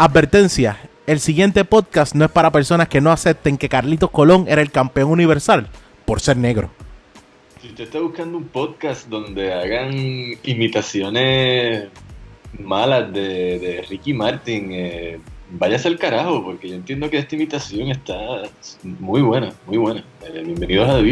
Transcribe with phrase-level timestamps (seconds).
[0.00, 0.78] Advertencia,
[1.08, 4.70] el siguiente podcast no es para personas que no acepten que Carlitos Colón era el
[4.70, 5.66] campeón universal
[6.04, 6.70] por ser negro.
[7.60, 9.92] Si usted está buscando un podcast donde hagan
[10.44, 11.88] imitaciones
[12.60, 15.18] malas de, de Ricky Martin, eh,
[15.50, 18.42] váyase al carajo, porque yo entiendo que esta imitación está
[18.84, 20.04] muy buena, muy buena.
[20.32, 21.02] Bienvenidos a The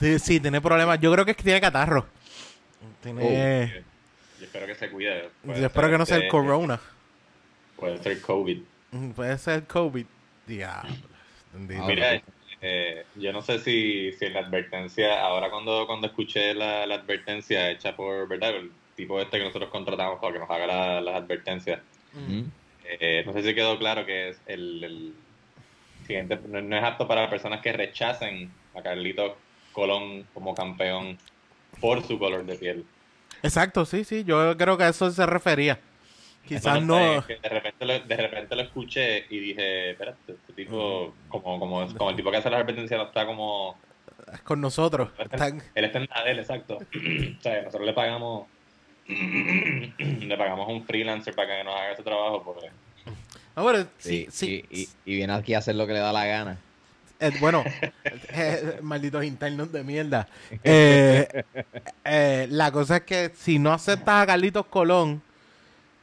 [0.00, 0.98] Sí, sí, tiene problemas.
[1.00, 2.06] Yo creo que es que tiene catarro.
[3.02, 3.84] Tiene...
[4.38, 5.28] Yo espero que se cuide.
[5.44, 6.80] Yo espero que no sea el corona.
[7.76, 8.62] Puede ser COVID.
[8.92, 10.06] Mm, Puede ser COVID.
[10.46, 10.90] Diablo.
[11.54, 12.22] Ah, Mira,
[12.62, 16.96] eh, yo no sé si, si en la advertencia, ahora cuando, cuando escuché la, la
[16.96, 18.56] advertencia hecha por, ¿verdad?
[18.56, 21.80] El tipo este que nosotros contratamos para que nos haga la- las advertencias,
[22.14, 22.44] Ujú.
[22.84, 25.14] eh, no sé si quedó claro que es el, el
[26.06, 29.32] siguiente, no, no es apto para personas que rechacen a Carlitos
[29.72, 31.18] Colón como campeón
[31.80, 32.84] por su color de piel.
[33.42, 34.24] Exacto, sí, sí.
[34.24, 35.78] Yo creo que a eso se refería.
[36.46, 37.24] Quizás no.
[37.26, 41.86] que de, repente lo, de repente lo escuché y dije, espérate, este tipo, como, como,
[41.96, 43.78] como el tipo que hace las advertencias no está como...
[44.44, 45.10] con nosotros.
[45.18, 46.78] Él está en la de él, exacto.
[47.38, 48.46] o sea, nosotros le pagamos
[49.10, 52.72] le pagamos a un freelancer para que nos haga ese trabajo, pues
[53.56, 54.64] Ah, bueno, sí, Sí, sí.
[54.70, 56.58] Y, y- y viene aquí a hacer lo que le da la gana.
[57.20, 57.62] Eh, bueno,
[58.30, 60.26] eh, malditos internos de mierda.
[60.64, 61.44] Eh,
[62.04, 65.22] eh, la cosa es que si no aceptas a Carlitos Colón,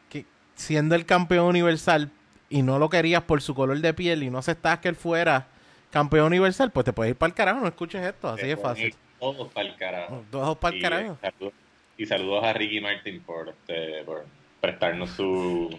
[0.09, 0.25] que
[0.56, 2.11] siendo el campeón universal,
[2.50, 5.47] y no lo querías por su color de piel, y no aceptabas que él fuera
[5.91, 8.95] campeón universal, pues te puedes ir para el carajo, no escuches esto, así de fácil.
[9.19, 10.23] Todos para el carajo.
[10.31, 11.17] Todos para el Y, carajo.
[11.22, 11.53] saludos,
[11.97, 14.25] y saludos a Ricky Martin por, este, por
[14.61, 15.77] prestarnos su,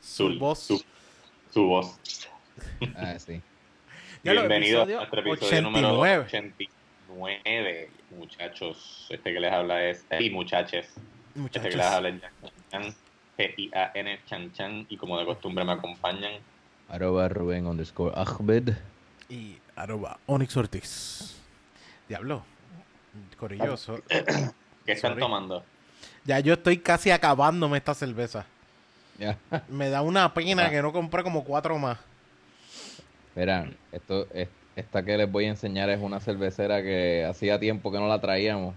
[0.00, 0.58] Su voz.
[0.60, 0.82] Su,
[1.52, 1.98] su voz.
[2.96, 3.40] Ah, sí.
[4.22, 6.24] Ya lo, Bienvenido a nuestro episodio número 89.
[7.08, 7.90] 89.
[8.10, 10.04] Muchachos, este que les habla es.
[10.20, 10.86] Y muchaches.
[10.86, 11.00] Este
[11.34, 11.74] que Muchachos.
[11.74, 12.20] les habla es
[12.70, 12.94] Chan,
[13.38, 14.86] G-I-A-N Chan Chan.
[14.88, 16.34] Y como de costumbre me acompañan.
[16.88, 18.74] Arroba Rubén underscore Ahmed.
[19.28, 21.36] Y arroba Onyx Ortiz.
[22.08, 22.44] Diablo.
[23.38, 24.00] Corilloso.
[24.08, 25.20] ¿Qué están Sorry.
[25.20, 25.64] tomando?
[26.24, 28.46] Ya yo estoy casi acabándome esta cerveza.
[29.18, 29.36] Ya.
[29.68, 30.70] Me da una pena Ah.
[30.70, 31.98] que no compré como cuatro más.
[33.34, 37.92] Verán, esto, es- esta que les voy a enseñar es una cervecera que hacía tiempo
[37.92, 38.74] que no la traíamos.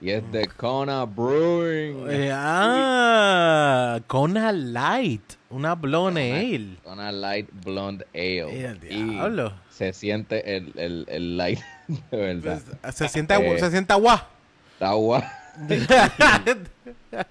[0.00, 2.06] Y es de Kona Brewing.
[2.10, 5.22] Eh, ah, Kona Light.
[5.50, 6.76] Una blonde ale.
[6.82, 8.40] Kona Light Blonde Ale.
[8.66, 9.52] Eh, y diablo.
[9.70, 11.60] se siente el, el, el light,
[12.10, 12.60] de verdad.
[12.80, 13.58] Pues, se siente, Eh.
[13.60, 14.28] se siente agua.
[14.74, 15.22] Está guay.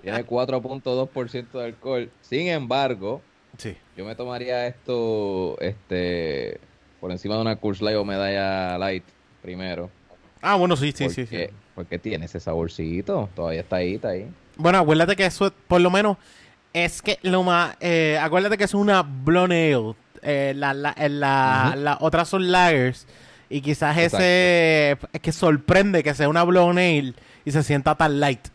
[0.02, 2.12] Tiene 4.2% de alcohol.
[2.22, 3.22] Sin embargo,
[3.58, 3.76] sí.
[3.98, 6.60] Yo me tomaría esto este
[7.00, 9.04] por encima de una Coors Light o medalla light
[9.42, 9.90] primero.
[10.42, 11.54] Ah, bueno, sí, sí, sí, porque, sí.
[11.76, 13.30] porque tiene ese saborcito.
[13.36, 14.28] Todavía está ahí, está ahí.
[14.58, 16.18] Bueno, acuérdate que eso, por lo menos,
[16.74, 17.76] es que lo más.
[17.80, 19.96] Eh, acuérdate que es una blonde ale.
[20.24, 23.08] Eh, la, la, eh, la- otras son lagers.
[23.50, 24.98] Y quizás ese.
[25.12, 27.14] Es que sorprende que sea una blonde ale
[27.46, 28.48] y se sienta tan light.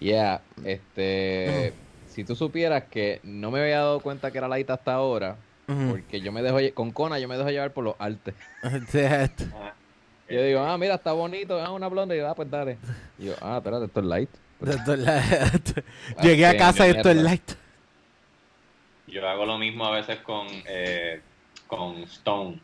[0.00, 1.72] Yeah, este.
[2.14, 5.36] Si tú supieras que no me había dado cuenta que era light hasta ahora,
[5.90, 8.34] porque yo me dejo con Kona yo me dejo llevar por los artes.
[9.54, 9.72] Ah,
[10.28, 12.78] Yo digo, ah, mira, está bonito, ah, una blonda, y yo, ah, pues dale.
[13.18, 14.30] Y yo, ah, espérate, esto es light.
[14.64, 15.22] Esto es la-
[16.22, 17.50] Llegué a qué casa y esto es light.
[19.06, 21.20] Yo hago lo mismo a veces con, eh,
[21.66, 22.58] con Stone.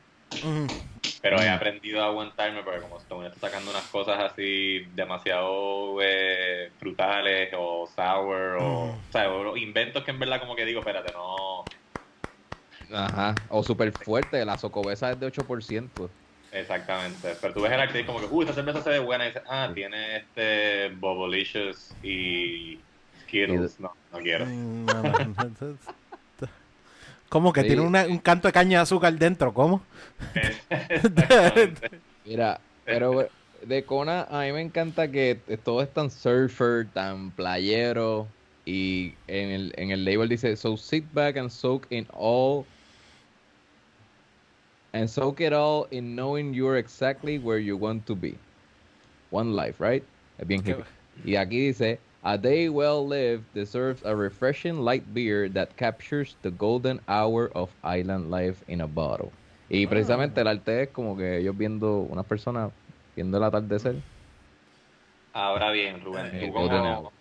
[1.21, 1.51] Pero he Mm.
[1.51, 7.87] aprendido a aguantarme porque como Stone está sacando unas cosas así demasiado eh, frutales o
[7.87, 9.01] sour o, Mm.
[9.01, 11.75] o sea, o inventos que en verdad como que digo, espérate, no...
[12.93, 16.15] Ajá, o súper fuerte, la socobesa es de 8%.
[16.53, 17.37] Exactamente.
[17.37, 19.29] Pero tú ves el arte y como que, uy, esta cerveza se ve buena y
[19.29, 23.79] dices, ah, tiene este Bobolicious y Skittles.
[23.79, 24.47] No, no quiero.
[24.47, 25.79] Mm, no, no, no, no.
[27.31, 27.69] ¿Cómo que Sí.
[27.69, 29.55] tiene una- un canto de caña de azúcar dentro?
[29.55, 29.83] ¿Cómo?
[32.25, 33.29] Mira, pero
[33.67, 38.27] de Kona a mí me encanta que todo es tan surfer, tan playero.
[38.67, 42.67] Y en el, en el label dice, so sit back and soak in all
[44.93, 48.35] and soak it all in knowing you're exactly where you want to be.
[49.31, 50.03] One life, right?
[50.39, 50.85] Es bien hippie.
[51.25, 56.51] Y aquí dice, a day well lived deserves a refreshing light beer that captures the
[56.51, 59.39] golden hour of island life in a bottle.
[59.69, 62.73] Y precisamente el arte es como que ellos viendo, unas personas
[63.15, 64.03] viendo el atardecer.
[65.33, 67.13] Ahora bien, Rubén, Eh, tú golden como, hour.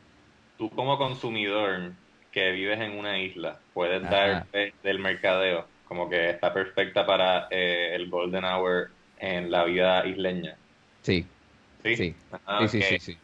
[0.58, 1.98] tú como consumidor
[2.32, 4.10] que vives en una isla, puedes Ajá.
[4.10, 9.66] dar fe del mercadeo, como que está perfecta para eh, el golden hour en la
[9.66, 10.64] vida isleña.
[11.04, 11.36] Sí,
[11.84, 11.94] ¿Sí?
[11.94, 12.84] sí, Ah, sí, sí, ok.
[12.84, 13.24] sí, sí.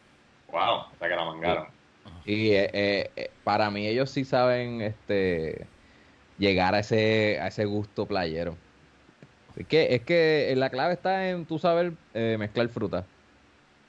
[0.56, 1.66] Wow, hasta que la mangaron.
[2.24, 5.68] Y eh, eh, eh, para mí ellos sí saben este
[6.38, 8.56] llegar a ese a ese gusto playero.
[9.58, 13.06] Es que es que la clave está en tú saber eh, mezclar fruta.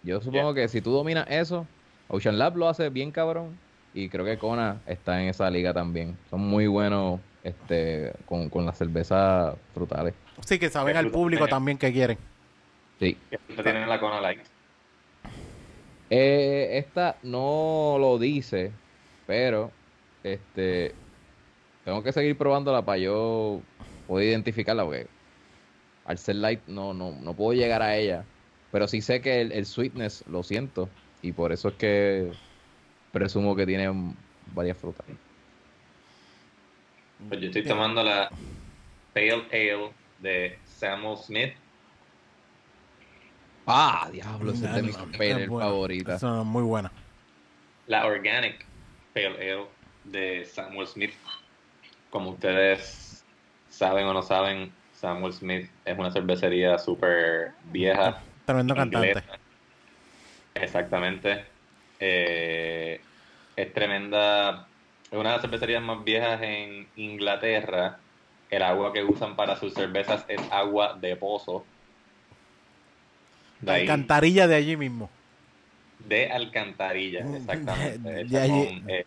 [0.03, 1.69] Yo supongo que si tú dominas eso,
[2.09, 3.57] Ocean Lab lo hace bien cabrón
[3.95, 6.19] y creo que Kona está en esa liga también.
[6.31, 10.15] Son muy buenos este con, con las cervezas frutales.
[10.45, 11.51] Sí, que saben ¿Qué al público tiene?
[11.51, 12.19] también que quieren.
[12.99, 13.17] Sí.
[13.31, 14.56] ¿Qué fruta tiene la Kona Light?
[16.11, 18.71] Eh, esta no lo dice,
[19.27, 19.71] pero
[20.23, 20.95] este
[21.85, 23.61] tengo que seguir probándola para yo
[24.07, 25.07] poder identificarla, porque
[26.05, 28.25] al ser light no, no, no puedo llegar a ella.
[28.73, 30.89] Pero sí sé que el, el sweetness lo siento,
[31.23, 32.33] y por eso es que
[33.13, 33.89] presumo que tiene
[34.55, 35.07] varias frutas.
[37.29, 38.31] Pues yo estoy tomando la
[39.15, 41.55] Pale Ale de Samuel Smith.
[43.67, 46.15] Ah, diablo, esa es de mis pale.
[46.15, 46.93] Esa es muy buena.
[47.89, 48.65] La Organic
[49.13, 49.67] Pale Ale
[50.05, 51.13] de Samuel Smith.
[52.11, 53.25] Como ustedes
[53.69, 58.23] saben o no saben, Samuel Smith es una cervecería súper vieja.
[58.45, 59.09] Tremendo cantante.
[59.09, 59.39] inglesa.
[60.55, 61.45] Exactamente.
[61.99, 63.01] Eh,
[63.57, 64.69] es tremenda.
[65.11, 67.99] Es una de las cervecerías más viejas en Inglaterra.
[68.49, 71.65] El agua que usan para sus cervezas es agua de pozo.
[73.61, 75.11] De ahí- alcantarilla de allí mismo.
[76.01, 78.25] de alcantarilla, exactamente.
[78.25, 79.07] De- allí- con, eh,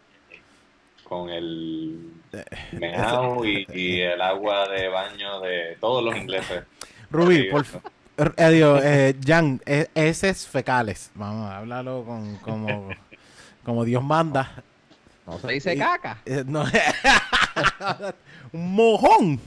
[1.04, 2.44] con el Eh,
[2.74, 6.64] meao y, y el agua de baño de todos los ingleses.
[7.10, 7.80] Rubí, por f-
[8.18, 8.32] eh,
[8.84, 11.10] eh, Jan, eh, heces fecales.
[11.16, 12.90] Vamos a hablarlo con, como,
[13.64, 14.62] como Dios manda.
[15.26, 16.20] No se dice Y- caca.
[16.26, 16.66] Eh, no,
[18.52, 19.40] un mojón.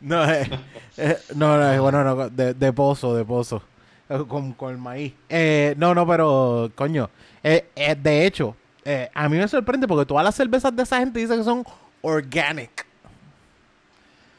[0.00, 0.48] No, eh,
[0.96, 3.62] eh, no, no, bueno, no, de, de pozo, de pozo.
[4.28, 5.14] Con, con el maíz.
[5.28, 7.10] Eh, no, no, pero, coño.
[7.42, 10.98] eh, eh, de hecho, eh, a mí me sorprende porque todas las cervezas de esa
[10.98, 11.64] gente dicen que son
[12.02, 12.86] organic.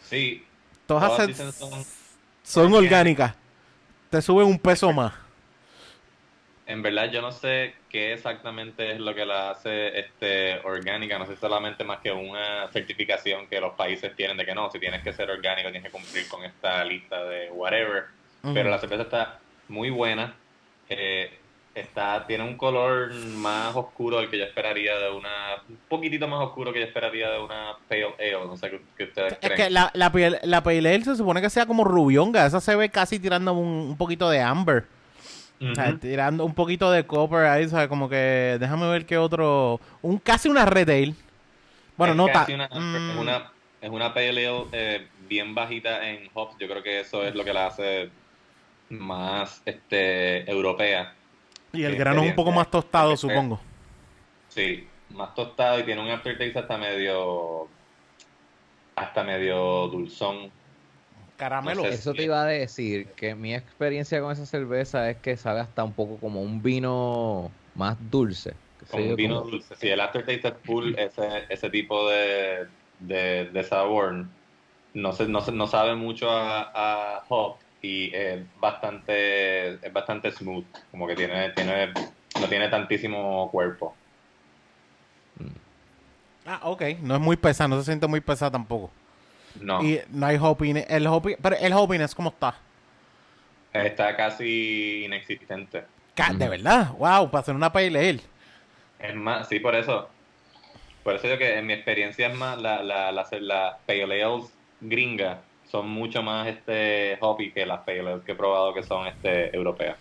[0.01, 0.45] Sí,
[0.85, 1.85] Todas, Todas dicen son
[2.43, 2.75] son organic.
[2.75, 3.35] orgánicas.
[4.09, 5.13] Te suben un peso más.
[6.67, 11.25] en verdad yo no sé qué exactamente es lo que la hace este orgánica, no
[11.27, 15.03] sé solamente más que una certificación que los países tienen de que no, si tienes
[15.03, 18.05] que ser orgánico tienes que cumplir con esta lista de whatever.
[18.53, 20.35] Pero la cerveza está muy buena.
[20.89, 21.31] eh,
[21.73, 25.29] está, tiene un color más oscuro del que yo esperaría de una.
[25.67, 28.45] Un poquitito más oscuro que yo esperaría de una Pale Ale.
[28.45, 29.55] No sé qué, qué ustedes Es creen.
[29.57, 32.45] que la, la, piel- la pale ale se supone que sea como rubionga.
[32.45, 34.85] Esa se ve casi tirando un, un poquito de amber.
[35.61, 37.87] O sea, tirando un poquito de copper ahí, ¿sabes?
[37.87, 39.79] Como que déjame ver qué otro.
[40.01, 41.13] Un casi una red ale.
[41.97, 43.51] Bueno, Es no casi una, es una
[43.81, 46.55] Es una Pale Ale eh, bien bajita en hops.
[46.59, 48.09] Yo creo que eso es lo que la hace
[48.89, 51.13] más este europea.
[51.73, 53.59] y el qué grano es un poco más tostado, supongo.
[54.49, 57.67] Sí, más tostado y tiene un aftertaste hasta medio
[58.95, 60.51] hasta medio dulzón.
[61.37, 61.83] Caramelo.
[61.83, 61.95] No sé.
[61.95, 65.83] Eso te iba a decir, que mi experiencia con esa cerveza es que sabe hasta
[65.83, 68.53] un poco como un vino más dulce.
[68.89, 69.75] Como un vino como- dulce.
[69.75, 72.67] Sí, el aftertaste es full ese, ese tipo de,
[72.99, 74.25] de, de sabor.
[74.93, 76.71] No, se, no, se- no sabe mucho a,
[77.17, 80.65] a hop y es bastante, es bastante smooth.
[80.91, 81.93] Como que tiene, tiene,
[82.39, 83.95] no tiene tantísimo cuerpo.
[86.45, 86.81] Ah, ok.
[87.01, 88.91] No es muy pesada, no se siente muy pesada tampoco.
[89.61, 90.83] No, Y no hay hopping.
[90.87, 92.55] El hopping, pero el hopping es como está.
[93.73, 95.83] está casi inexistente.
[96.15, 96.49] Ca- De Mm.
[96.49, 98.21] verdad, wow, para hacer una pale ale.
[98.99, 100.09] Es más, sí, por eso.
[101.03, 104.45] Por eso yo que en mi experiencia es más la, la, la, la Pale Ales
[104.81, 105.37] gringas
[105.69, 109.97] son mucho más este hoppy que las Pale que he probado que son este europeas.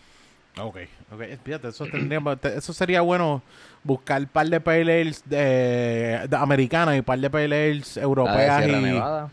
[0.60, 0.76] Ok,
[1.12, 1.22] ok.
[1.42, 2.20] Fíjate, eso, tendría,
[2.56, 3.42] eso sería bueno
[3.82, 7.96] buscar un par de pale ales de, de americanas y un par de pale ales
[7.96, 9.30] La de europeas Sierra y Nevada.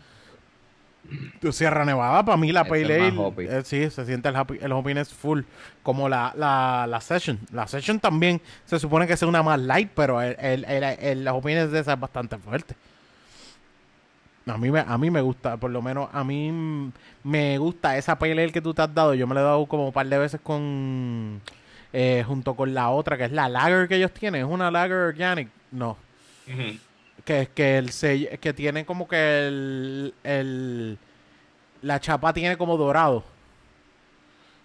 [1.50, 4.72] Sierra Nevada para mí la Esa pale ale eh, sí se siente el hoppy, el
[4.72, 5.42] hoppiness full
[5.82, 9.90] como la, la, la session la session también se supone que es una más light
[9.94, 12.74] pero el, el, el, el hoppiness de esa es bastante fuerte
[14.46, 16.90] a mí, me, a mí me gusta, por lo menos a mí
[17.22, 19.14] me gusta esa ale que tú te has dado.
[19.14, 21.40] Yo me la he dado como un par de veces con
[21.92, 24.44] eh, junto con la otra, que es la lager que ellos tienen.
[24.44, 25.48] ¿Es una lager organic?
[25.70, 25.96] No.
[27.24, 30.98] Que es que el sello, que tiene como que el, el
[31.82, 33.24] la chapa tiene como dorado.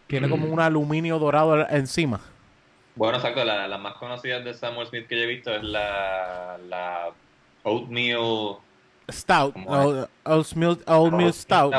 [0.08, 2.22] Tiene como un aluminio dorado encima.
[2.96, 3.44] Bueno, exacto.
[3.44, 7.10] La, la más conocida de Samuel Smith que yo he visto es la, la
[7.64, 8.58] Oatmeal
[9.10, 11.74] Stout, Como Old, Oatmeal, Oatmeal Stout,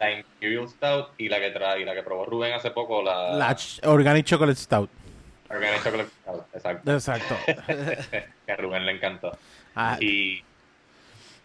[0.00, 3.34] la Imperial Stout y la que tra- y la que probó Rubén hace poco, la,
[3.34, 4.90] la Organic Chocolate Stout.
[5.48, 6.44] Organic Chocolate Stout.
[6.54, 6.92] Exacto.
[6.92, 7.36] Exacto.
[8.46, 9.30] que a Rubén le encantó.
[9.74, 10.42] Ah, Y,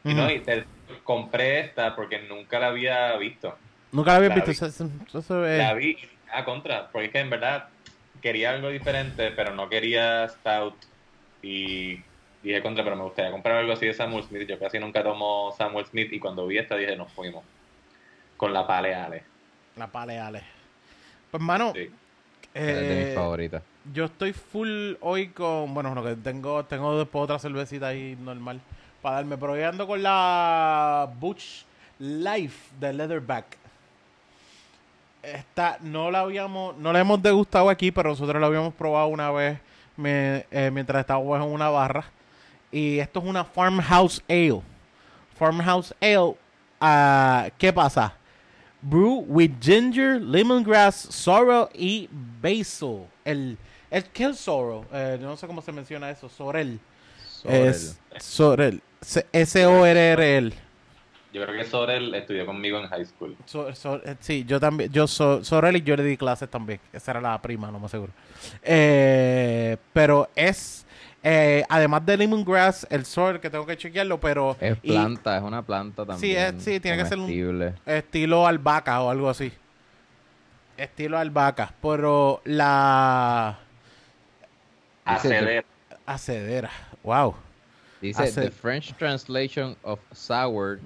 [0.03, 0.65] y no, y te-
[1.03, 3.55] compré esta porque nunca la había visto.
[3.91, 4.47] Nunca la había la visto.
[4.47, 4.51] vi.
[4.53, 5.97] Eso, eso- eso se ve- La vi
[6.33, 7.67] a contra, porque es que en verdad
[8.21, 10.75] quería algo diferente, pero no quería Stout.
[11.43, 12.01] Y
[12.47, 14.47] dije contra, pero me gustaría comprar algo así de Samuel Smith.
[14.47, 17.43] Yo casi nunca tomo Samuel Smith y cuando vi esta dije, nos fuimos.
[18.37, 19.23] Con la Paleale.
[19.75, 20.41] La paleale.
[21.31, 21.89] Pues, mano, Sí.
[22.53, 23.61] es de eh, mis favoritas.
[23.93, 25.73] yo estoy full hoy con.
[25.73, 28.59] Bueno, lo que tengo, tengo después otra cervecita ahí normal
[29.01, 29.37] para darme.
[29.37, 31.63] Pero ando con la Butch
[31.99, 33.45] Life de Leatherback.
[35.23, 39.29] Esta no la habíamos, no la hemos degustado aquí, pero nosotros la habíamos probado una
[39.31, 39.59] vez
[39.97, 42.05] me- eh, mientras estábamos en una barra.
[42.71, 44.61] Y esto es una Farmhouse Ale.
[45.37, 46.35] Farmhouse Ale,
[46.81, 48.13] ah, ¿qué pasa?
[48.81, 52.09] Brew with ginger, lemongrass, sorrel y
[52.41, 53.05] basil.
[53.25, 53.57] El,
[53.89, 54.81] el ¿Qué es el sorrel?
[54.93, 56.29] Eh, no sé cómo se menciona eso.
[56.29, 56.79] Sorrel.
[57.43, 58.81] Es sorrel.
[59.31, 60.53] S-O-R-R-L.
[61.33, 63.35] Yo creo que Sorel estudió conmigo en high school.
[63.45, 64.91] So- so- eh, sí, yo también.
[64.91, 66.79] Yo so, Sorel y yo le di clases también.
[66.91, 68.11] Esa era la prima, no me aseguro.
[68.63, 70.85] Eh, pero es.
[71.23, 74.55] Eh, además de lemongrass, el sorrel que tengo que chequearlo, pero.
[74.59, 76.55] Es y- planta, es una planta también.
[76.55, 79.51] es- sí, tiene que ser un- estilo albahaca o algo así.
[80.77, 81.73] Estilo albahaca.
[81.81, 83.57] Pero la
[85.05, 85.65] Dice Aceder.
[86.05, 86.69] acedera.
[87.03, 87.35] Wow.
[88.01, 90.79] Dice, the French translation of sour,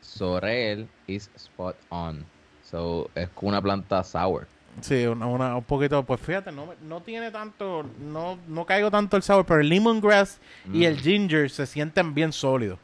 [0.00, 2.24] sorel, is spot on.
[2.64, 4.48] So, es una planta sour.
[4.80, 6.02] Sí, una, una- un poquito.
[6.04, 7.84] Pues fíjate, no, no tiene tanto.
[8.00, 10.38] No, no caigo tanto el sabor, pero el lemongrass
[10.72, 10.98] y el Mm.
[11.00, 12.78] ginger se sienten bien sólidos.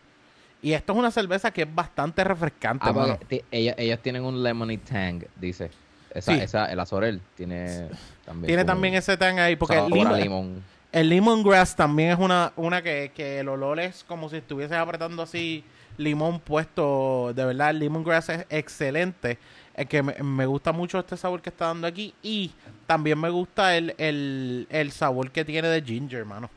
[0.63, 3.19] Y esto es una cerveza que es bastante refrescante, Ah, mano.
[3.51, 5.71] ella- ellas tienen un lemony tang, dice.
[6.15, 6.41] Esa, Sí.
[6.41, 7.89] esa, el Azorel tiene
[8.25, 8.47] también.
[8.47, 10.63] Tiene como también ese tan ahí, porque el, limon- limón.
[10.93, 15.23] el lemongrass también es una, una que, que el olor es como si estuvieses apretando
[15.25, 15.65] así
[15.99, 17.33] limón puesto.
[17.35, 19.39] De verdad, el lemongrass es excelente.
[19.75, 22.15] Es que me, me gusta mucho este sabor que está dando aquí.
[22.23, 22.51] Y
[22.87, 26.49] también me gusta el, el, el sabor que tiene de ginger, hermano.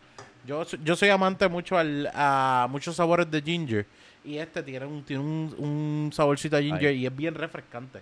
[0.45, 3.85] Yo, yo soy amante mucho al, a muchos sabores de ginger.
[4.23, 6.97] Y este tiene un, tiene un, un saborcito a ginger Ay.
[7.03, 7.99] y es bien refrescante.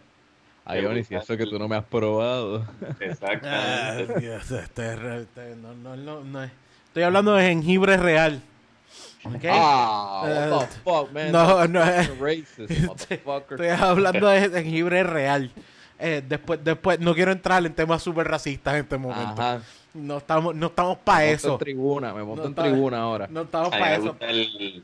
[0.68, 2.66] Ay, Oni, si eso que tú no me has probado.
[3.00, 3.48] Exacto.
[3.50, 6.52] Ah, Dios, este este, no, no, no, no es-
[6.88, 8.42] Estoy hablando de jengibre real.
[9.26, 9.46] ¿Ok?
[9.50, 11.32] Ah, Eh, what the fuck, man.
[11.32, 12.44] no, That's no, eh.
[12.88, 13.62] motherfucker.
[13.62, 15.52] Estoy hablando de jengibre real.
[15.98, 19.42] Eh, después, después, no quiero entrar en temas súper racistas en este momento.
[19.42, 19.62] Ajá.
[19.94, 21.54] No estamos, no estamos para eso.
[21.54, 23.28] en tribuna, me monto No en está- tribuna ahora.
[23.30, 24.04] No estamos para me eso.
[24.10, 24.84] gusta el,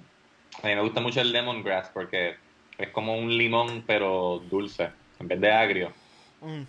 [0.63, 2.35] a mí me gusta mucho el lemongrass porque
[2.77, 5.91] es como un limón pero dulce, en vez de agrio.
[6.41, 6.61] Mm.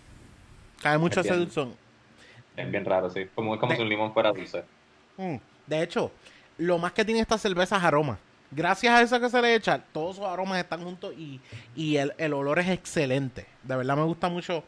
[0.81, 1.73] Cae mucho ese dulzón.
[2.57, 3.27] Es bien raro, sí.
[3.33, 4.63] Como, es como De- si un limón fuera dulce.
[5.17, 5.37] Mm.
[5.65, 6.11] De hecho,
[6.57, 8.17] lo más que tiene esta cerveza es aroma.
[8.51, 11.39] Gracias a eso que se le echa, todos esos aromas están juntos y,
[11.75, 13.47] y el, el olor es excelente.
[13.63, 14.63] De verdad me gusta mucho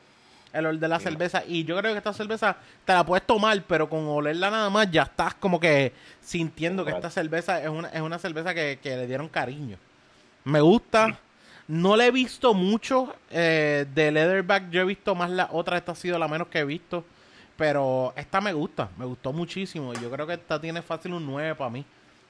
[0.54, 1.04] el olor de la Sí.
[1.04, 1.44] cerveza.
[1.46, 4.90] Y yo creo que esta cerveza te la puedes tomar, pero con olerla nada más
[4.90, 8.96] ya estás como que sintiendo que esta cerveza es una, es una cerveza que, que
[8.98, 9.78] le dieron cariño.
[10.46, 11.20] Me gusta.
[11.68, 14.70] No le he visto mucho eh, de Leatherback.
[14.70, 15.78] Yo he visto más la otra.
[15.78, 17.04] Esta ha sido la menos que he visto.
[17.58, 18.90] Pero esta me gusta.
[18.98, 19.94] Me gustó muchísimo.
[19.94, 21.86] Y yo creo que esta tiene fácil un 9 para mí.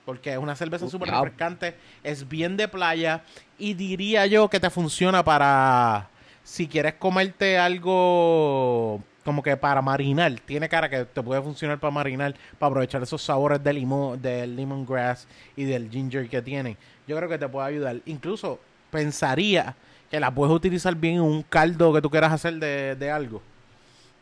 [0.05, 1.75] Porque es una cerveza Uh, súper refrescante.
[2.03, 3.23] Es bien de playa.
[3.57, 6.09] Y diría yo que te funciona para...
[6.43, 10.39] Si quieres comerte algo como que para marinar.
[10.41, 12.35] Tiene cara que te puede funcionar para marinar.
[12.59, 16.77] Para aprovechar esos sabores de limón, del lemongrass y del ginger que tiene.
[17.07, 17.97] Yo creo que te puede ayudar.
[18.05, 18.59] Incluso
[18.91, 19.75] pensaría
[20.11, 23.41] que la puedes utilizar bien en un caldo que tú quieras hacer de, de algo.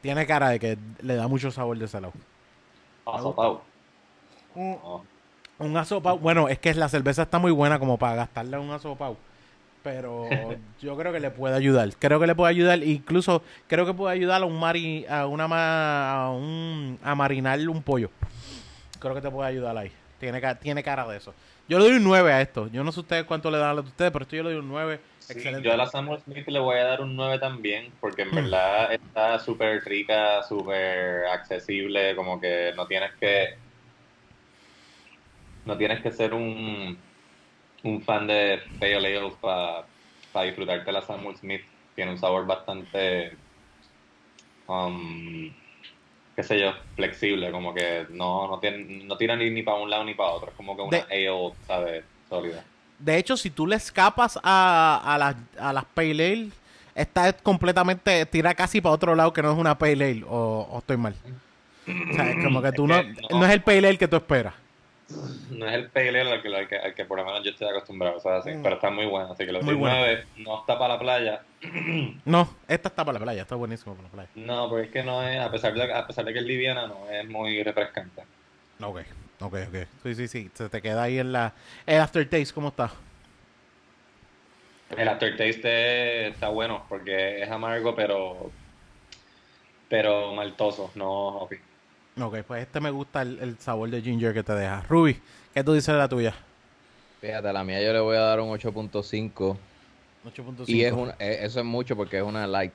[0.04, 2.14] Tiene cara de que le da mucho sabor de ese lado.
[3.06, 3.62] Azotado.
[4.54, 5.04] Un, Oh.
[5.60, 6.20] un asopao.
[6.20, 9.18] Bueno, es que la cerveza está muy buena como para gastarle un asopao.
[9.82, 10.28] Pero
[10.82, 11.90] yo creo que le puede ayudar.
[11.98, 12.84] Creo que le puede ayudar.
[12.84, 17.60] Incluso creo que puede ayudar a un mari, a una ma- a un a marinar
[17.68, 18.10] un pollo.
[19.00, 19.92] Creo que te puede ayudar ahí.
[20.20, 21.34] Tiene, tiene cara de eso.
[21.68, 22.68] Yo le doy un 9 a esto.
[22.68, 24.68] Yo no sé ustedes cuánto le dan a ustedes, pero esto yo le doy un
[24.70, 25.00] 9.
[25.30, 25.64] Excelente.
[25.68, 28.94] yo a la Samuel Smith le voy a dar un 9 también, porque en verdad
[28.94, 33.56] está súper rica, súper accesible, como que no tienes que
[35.66, 36.98] no tienes que ser un,
[37.84, 41.62] un fan de Pale Ale para disfrutarte la Samuel Smith.
[41.96, 43.38] Tiene un sabor bastante,
[44.68, 45.54] um,
[46.36, 49.90] qué sé yo, flexible, como que no, no, tiene, no tira ni, ni para un
[49.90, 52.04] lado ni para otro, es como que una ale, ¿sabes?
[52.28, 52.66] Sólida.
[53.04, 56.50] De hecho, si tú le escapas a, a, las, a las Pale Ale,
[56.96, 60.68] esta es completamente, tira casi para otro lado que no es una Pale Ale, o,
[60.72, 61.14] o estoy mal.
[61.86, 63.40] O sea, es como que tú no, Es que no.
[63.40, 64.54] no es el Pale Ale que tú esperas.
[65.50, 67.52] No es el Pale Ale al que, al que, al que por lo menos yo
[67.52, 68.64] estoy acostumbrado, Mm.
[68.64, 69.96] pero está muy bueno, así que los Muy bueno.
[69.98, 71.42] 19 no está para la playa.
[72.26, 74.30] No, esta está para la playa, está buenísimo para la playa.
[74.36, 76.88] No, porque es que no es, a pesar de, a pesar de que es liviana,
[76.88, 78.24] no es muy refrescante.
[78.82, 79.02] Ok,
[79.44, 79.88] ok, ok.
[80.04, 80.52] Sí, sí, sí.
[80.54, 81.54] Se te queda ahí en la...
[81.86, 82.92] El aftertaste, ¿cómo está?
[84.98, 88.52] El aftertaste está bueno porque es amargo, pero
[89.90, 91.58] pero maltoso, no hoppy.
[92.20, 94.82] Ok, pues este me gusta el, el sabor de ginger que te deja.
[94.90, 95.20] Ruby,
[95.54, 96.34] ¿qué tú dices de la tuya?
[97.22, 99.58] Fíjate, a la mía yo le voy a dar un 8.5.
[100.26, 100.64] 8.5.
[100.68, 102.74] Y es una, eh, eso es mucho porque es una light.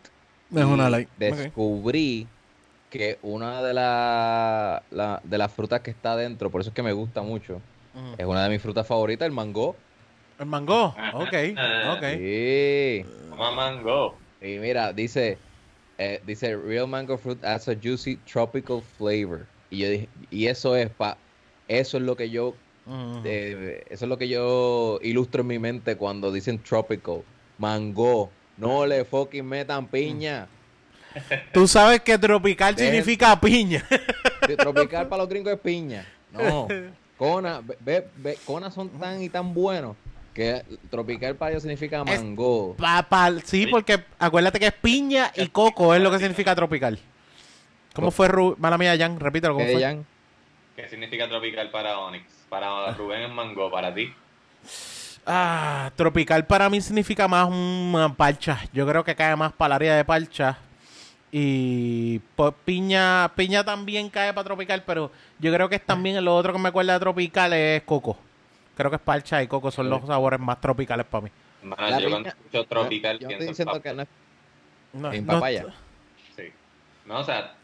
[0.54, 1.08] Es una light.
[1.18, 2.26] Descubrí
[2.90, 6.82] que una de, la, la- de las frutas que está adentro, por eso es que
[6.82, 7.60] me gusta mucho,
[8.18, 9.76] es una de mis frutas favoritas, el mango.
[10.38, 10.94] El mango.
[10.96, 11.34] Ah, Ok,
[11.96, 12.04] ok.
[12.18, 13.04] Sí.
[13.30, 14.18] Toma mango.
[14.40, 15.38] Y mira, dice,
[15.98, 19.48] eh, dice real mango fruit has a juicy tropical flavor.
[19.70, 21.18] Y yo dije, y eso es pa,
[21.66, 22.54] eso es lo que yo,
[23.24, 27.22] eh, eso es lo que yo ilustro en mi mente cuando dicen tropical,
[27.58, 28.30] mango.
[28.56, 30.48] No le fucking metan piña.
[31.52, 33.84] Tú sabes que tropical significa piña.
[34.56, 36.06] Tropical para los gringos es piña.
[36.32, 36.68] No.
[37.18, 39.96] Cona, ve, ve, Cona son tan y tan buenos
[40.32, 42.76] que tropical para ellos significa Es- mango.
[42.78, 46.98] Pa- pa- sí, porque acuérdate que es piña y coco, es lo que significa tropical.
[47.92, 49.18] ¿Cómo fue, Ru Mala mía, Jan?
[49.18, 49.82] Repítelo, ¿cómo ¿Qué, fue?
[49.82, 50.06] Jan?
[50.76, 52.24] ¿Qué significa tropical para Onyx?
[52.48, 54.12] Para Rubén es mango, para ti.
[55.26, 58.60] Ah, tropical para mí significa más una parcha.
[58.72, 60.56] Yo creo que cae más para el área de parcha.
[61.30, 66.34] Y pues, piña, piña también cae para tropical, pero yo creo que es también lo
[66.34, 68.16] otro que me acuerda de tropical es coco.
[68.76, 71.30] Creo que es parcha y coco son los sabores más tropicales para mí.
[71.62, 73.92] Mano, La yo cuando piña- escucho tropical Yo pienso en diciendo que
[74.92, 75.66] no en no- papaya.
[76.36, 76.44] Sí.
[77.04, 77.54] No, o sea,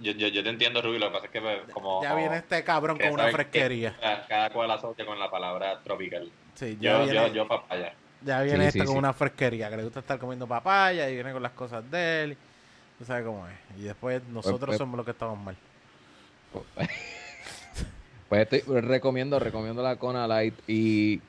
[0.00, 2.02] yo, yo, yo te entiendo, Rubí, lo que pasa es que pues, como...
[2.02, 3.96] ya viene este cabrón con una que- fresquería.
[4.28, 6.30] cada cual asocia con la palabra tropical.
[6.54, 7.92] Sí, Yo, viene, yo, yo papaya.
[8.22, 8.98] ya viene Sí, este sí, con sí.
[8.98, 12.36] una fresquería, que le gusta estar comiendo papaya y viene con las cosas de él.
[13.00, 13.54] Tú sabes cómo es.
[13.80, 15.56] Y después nosotros pues- somos los que estamos mal.
[18.28, 21.20] Pues estoy, recomiendo, recomiendo la Kona Light y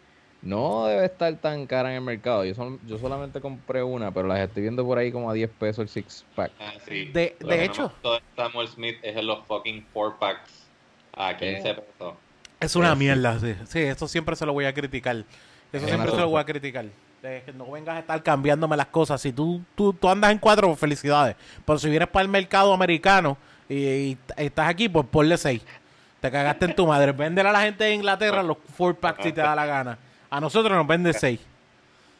[0.43, 2.45] no debe estar tan cara en el mercado.
[2.45, 5.49] Yo, sol- yo solamente compré una, pero las estoy viendo por ahí como a 10
[5.49, 6.51] pesos el six pack.
[6.59, 7.05] Ah, sí.
[7.05, 9.87] De- Lo de que no hecho- me gustó de Samuel Smith es en los fucking
[9.93, 10.67] 4 packs
[11.13, 12.13] a 15 pesos.
[12.59, 13.55] Es una Eh, mierda, sí.
[13.65, 15.15] Sí, eso siempre se lo voy a criticar.
[15.15, 15.25] Eso
[15.73, 16.85] Es siempre se lo voy a criticar.
[17.21, 19.21] De que no vengas a estar cambiándome las cosas.
[19.21, 21.35] Si tú, tú, tú andas en cuatro, felicidades.
[21.65, 23.37] Pero si vienes para el mercado americano
[23.69, 25.61] y, y estás aquí, pues ponle seis.
[26.19, 27.11] Te cagaste en tu madre.
[27.11, 29.97] Véndele a la gente de Inglaterra los four packs si te da la gana.
[30.29, 31.39] A nosotros nos vende seis.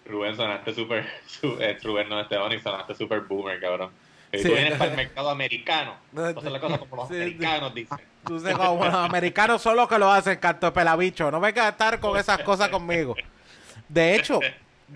[0.06, 1.08] Rubén, sonaste súper...
[1.44, 3.92] Eh, Rubén, no, Esteban, y sonaste súper boomer, cabrón.
[4.34, 4.44] Sí.
[4.44, 5.96] tú vienes para el mercado americano.
[6.12, 7.98] No, Entonces la cosa como los sí, americanos dicen.
[8.26, 11.32] Tú sabes cómo los americanos son los que lo hacen, canto de pelabicho.
[11.32, 13.16] No vengas a estar con esas cosas conmigo.
[13.88, 14.40] De hecho,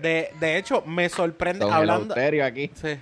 [0.00, 2.14] de, de hecho, me sorprende Don hablando.
[2.44, 2.70] Aquí.
[2.74, 2.96] Sí.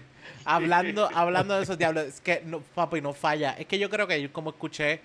[0.45, 3.53] Hablando, hablando de esos diablos, es que no, papi, no falla.
[3.59, 5.01] Es que yo creo que yo como escuché,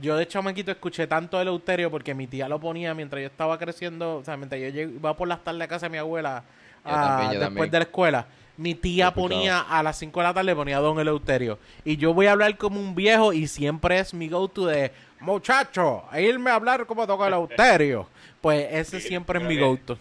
[0.00, 3.58] yo de chamaquito escuché tanto el Euterio porque mi tía lo ponía mientras yo estaba
[3.58, 6.42] creciendo, o sea, mientras yo iba por las tardes a casa de mi abuela
[6.84, 7.70] Yo ah, también, yo después también.
[7.70, 8.26] de la escuela.
[8.56, 11.58] Mi tía ponía a las 5 de la tarde, ponía Don Eleuterio.
[11.84, 16.04] Y yo voy a hablar como un viejo y siempre es mi go-to de, muchacho,
[16.10, 18.08] a irme a hablar como Don Eleuterio.
[18.40, 19.98] Pues ese Sí, siempre es mi go-to.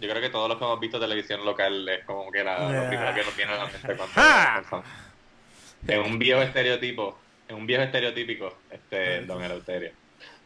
[0.00, 2.82] Yo creo que todos los que hemos visto televisión local es como que la, Yeah.
[2.82, 4.62] lo primero que nos viene a la mente cuando Ah.
[5.88, 9.90] En un viejo estereotipo, en un viejo estereotípico, este Don Eleuterio.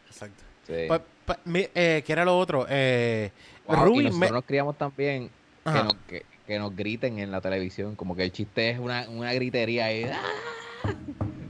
[0.07, 0.43] Exacto.
[0.67, 0.85] Sí.
[0.87, 2.65] Pa- pa- mi- eh, ¿Qué era lo otro?
[2.69, 3.31] Eh,
[3.65, 5.29] Wow, Ruby y nosotros me- nos criamos también
[5.65, 9.07] que nos, que, que nos griten en la televisión, como que el chiste es una,
[9.09, 10.03] una gritería ahí.
[10.05, 10.93] ¡ah!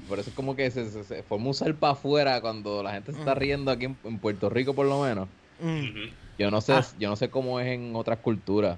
[0.07, 3.13] Por eso es como que se, se- se forma un salpa afuera cuando la gente
[3.13, 3.37] se está Mm.
[3.37, 5.27] riendo aquí en, en Puerto Rico por lo menos.
[5.59, 6.09] Mm.
[6.41, 6.85] Yo no sé, Ah.
[6.99, 8.77] yo no sé cómo es en otras culturas.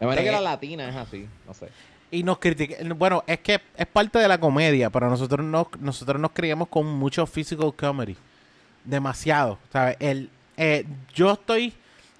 [0.00, 1.68] Me De- que la latina es así, no sé.
[2.10, 2.96] Y nos critican.
[2.98, 6.86] Bueno, es que es parte de la comedia, pero nosotros nos, nosotros nos criamos con
[6.86, 8.16] mucho physical comedy.
[8.84, 9.58] Demasiado.
[9.72, 9.96] ¿sabes?
[10.00, 10.84] El, eh,
[11.14, 11.72] yo estoy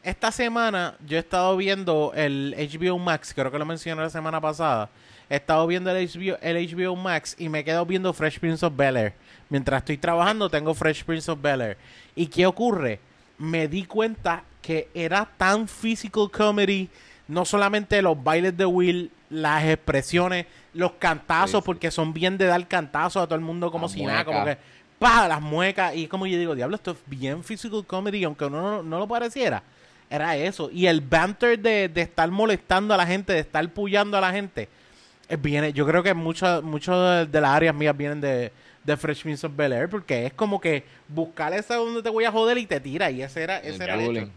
[0.02, 4.40] esta semana yo he estado viendo el HBO Max, creo que lo mencioné la semana
[4.40, 4.88] pasada.
[5.30, 8.64] He estado viendo el HBO, el HBO Max y me he quedado viendo Fresh Prince
[8.66, 9.14] of Bel Air.
[9.48, 11.76] Mientras estoy trabajando tengo Fresh Prince of Bel Air.
[12.14, 13.00] ¿Y qué ocurre?
[13.38, 16.88] Me di cuenta que era tan physical comedy,
[17.28, 22.46] no solamente los bailes de Will, las expresiones, los cantazos, Sí, porque son bien de
[22.46, 24.56] dar cantazos a todo el mundo como Las si nada, como que
[24.98, 25.94] pa, las muecas.
[25.96, 29.08] Y como yo digo, diablo, esto es bien physical comedy, aunque uno no, no lo
[29.08, 29.62] pareciera.
[30.08, 30.70] Era eso.
[30.70, 34.30] Y el banter de, de estar molestando a la gente, de estar puyando a la
[34.30, 34.68] gente,
[35.40, 38.52] viene, yo creo que muchas de, de las áreas mías vienen de,
[38.84, 42.24] de Fresh Prince of Bel Air, porque es como que buscar esa donde te voy
[42.24, 43.10] a joder y te tira.
[43.10, 44.30] Y ese era, ese El era el hecho.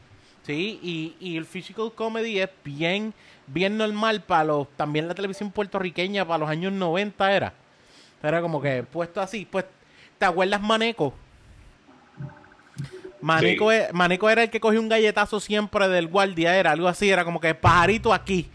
[0.46, 3.14] Sí, y, y el physical comedy es bien,
[3.48, 7.54] bien normal para los, también la televisión puertorriqueña para los años 90 era.
[8.22, 9.66] Era como que puesto así, pues,
[10.20, 11.14] ¿te acuerdas Maneco?
[13.22, 13.78] Maneco, Sí.
[13.78, 17.26] e- Maneco era el que cogió un galletazo siempre del guardia, era algo así, era
[17.26, 18.48] como que pajarito aquí.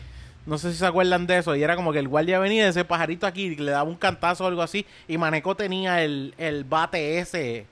[0.47, 1.55] No sé si se acuerdan de eso.
[1.57, 4.45] Y era como que el guardia venía ese pajarito aquí y le daba un cantazo
[4.45, 4.87] o algo así.
[5.07, 7.67] Y Maneco tenía el, el bate ese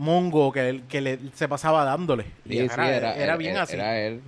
[0.00, 2.24] mongo que, que le, se pasaba dándole.
[2.46, 3.74] Y Sí, sí, era, era, era bien así.
[3.76, 4.20] Era él.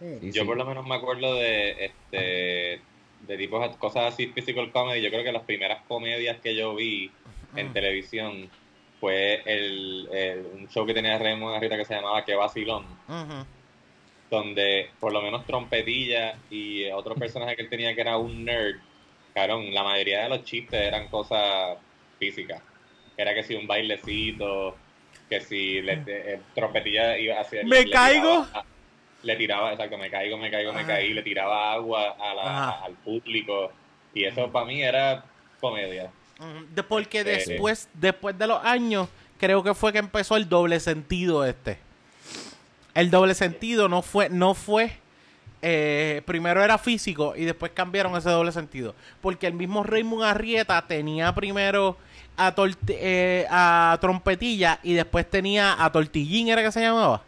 [0.00, 0.46] Sí, Yo sí.
[0.46, 2.80] por lo menos me acuerdo de este
[3.26, 5.02] de tipos cosas así physical comedy.
[5.02, 7.10] Yo creo que las primeras comedias que yo vi
[7.56, 7.72] en Mm.
[7.72, 8.50] televisión
[9.00, 13.44] fue el, el- un show que tenía Raymond Arrieta que se llamaba Que Vacilón, Ujú.
[14.30, 18.76] donde por lo menos Trompetilla y otro personaje que él tenía que era un nerd,
[19.34, 21.78] cabrón, la mayoría de los chistes eran cosas
[22.18, 22.62] físicas.
[23.18, 24.76] Era que si un bailecito,
[25.28, 28.44] que si le, eh, Trompetilla iba hacia ¡Me le caigo!
[28.46, 28.64] tiraba-
[29.24, 30.86] le tiraba, exacto, me caigo, me caigo, me Ajá.
[30.88, 32.84] caí, le tiraba agua a la- Ajá.
[32.84, 33.72] al público.
[34.14, 35.24] Y eso para mí era
[35.60, 36.10] comedia.
[36.72, 40.78] De- porque Eh, después, después de los años, creo que fue que empezó el doble
[40.78, 41.78] sentido este.
[42.94, 44.92] El doble sentido no fue, no fue.
[45.60, 48.94] eh, primero era físico y después cambiaron ese doble sentido.
[49.20, 51.96] Porque el mismo Raymond Arrieta tenía primero
[52.38, 52.54] a,
[52.88, 57.22] eh, a Trompetilla y después tenía a Tortillín, ¿era que se llamaba?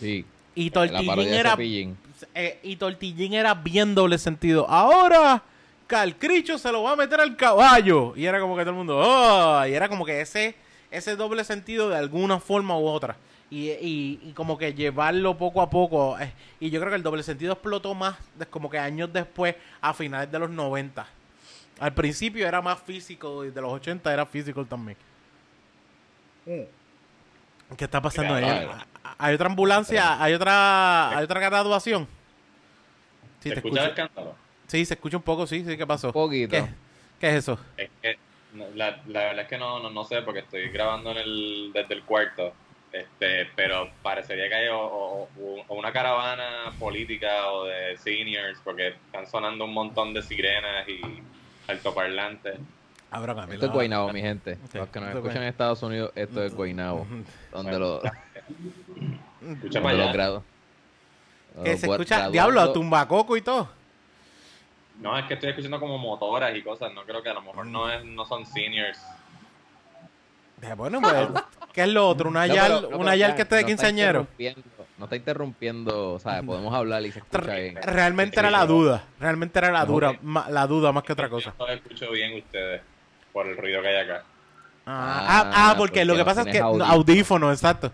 [0.00, 0.24] Sí.
[0.54, 1.06] Y Tortillín
[1.40, 1.50] era
[2.34, 4.68] eh, y Tortillín era bien doble sentido.
[4.68, 5.42] Ahora,
[5.86, 8.12] Calcricho se lo va a meter al caballo.
[8.16, 10.54] Y era como que todo el mundo, "Oh", Y era como que ese,
[10.90, 13.16] ese doble sentido de alguna forma u otra.
[13.50, 16.18] Y, y- y como que llevarlo poco a poco.
[16.18, 18.16] eh, y yo creo que el doble sentido explotó más
[18.50, 21.06] como que años después, a finales de los 90.
[21.80, 24.96] Al principio era más físico y de los 80 era físico también.
[27.76, 28.44] ¿Qué está pasando ahí?
[29.18, 30.22] ¿Hay otra ambulancia?
[30.22, 32.06] ¿Hay otra, ¿hay otra graduación?
[33.40, 34.34] Sí, ¿Se te escucha el cántaro?
[34.66, 36.08] Sí, se escucha un poco, sí, sí, ¿qué pasó?
[36.08, 36.50] Un poquito.
[36.56, 36.64] ¿Qué,
[37.20, 37.58] qué es eso?
[37.76, 38.18] Es que
[38.74, 41.94] la, la verdad es que no, no, no sé porque estoy grabando en el, desde
[41.94, 42.52] el cuarto.
[42.90, 45.28] Este, pero parecería que hay o, o-
[45.68, 50.98] o una caravana política o de seniors porque están sonando un montón de sirenas y
[51.68, 52.58] altoparlantes.
[53.10, 53.54] Abra Camilo.
[53.54, 54.58] Esto es Guaynabo, mi gente.
[54.74, 57.06] Los que nos escuchan en Estados Unidos, esto es Guaynabo.
[57.52, 58.02] Donde los,
[59.50, 60.12] Escucha para allá.
[60.12, 60.42] grados.
[61.64, 63.68] Que se escucha, graduando- diablo, tumbacoco y todo.
[65.00, 66.92] No, es que estoy escuchando como motoras y cosas.
[66.92, 68.98] No creo que a lo mejor no, es, no son seniors.
[70.76, 71.14] Bueno, pues,
[71.72, 72.28] ¿qué es lo otro?
[72.28, 74.26] Una No, yal, pero- no, una pero yal ya, que esté de quinceañero.
[74.98, 76.42] No está interrumpiendo, ¿sabes?
[76.44, 77.76] Podemos hablar y se escucha bien.
[77.82, 79.04] Realmente era la duda.
[79.20, 81.54] Realmente era la, dura, ma- la duda más que otra cosa.
[81.58, 82.82] Yo escucho bien ustedes
[83.32, 84.24] por el ruido que hay acá.
[84.86, 87.52] Ah, Ah, ah, ah, porque porque lo que no pasa es que tienes audífono, audífono.
[87.52, 87.92] exacto.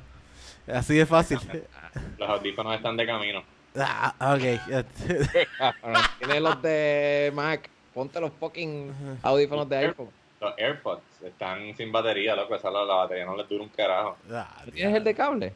[0.73, 1.39] Así de fácil.
[2.19, 3.43] Los audífonos están de camino.
[3.77, 4.61] Ah, ok.
[6.19, 7.69] Tienes los de Mac.
[7.93, 10.09] Ponte los fucking audífonos de iPhone.
[10.41, 12.55] Los AirPods están sin batería, loco.
[12.57, 14.17] Esa la, la batería no les dura un carajo.
[14.33, 15.53] Ah, ¿Tienes el de cable?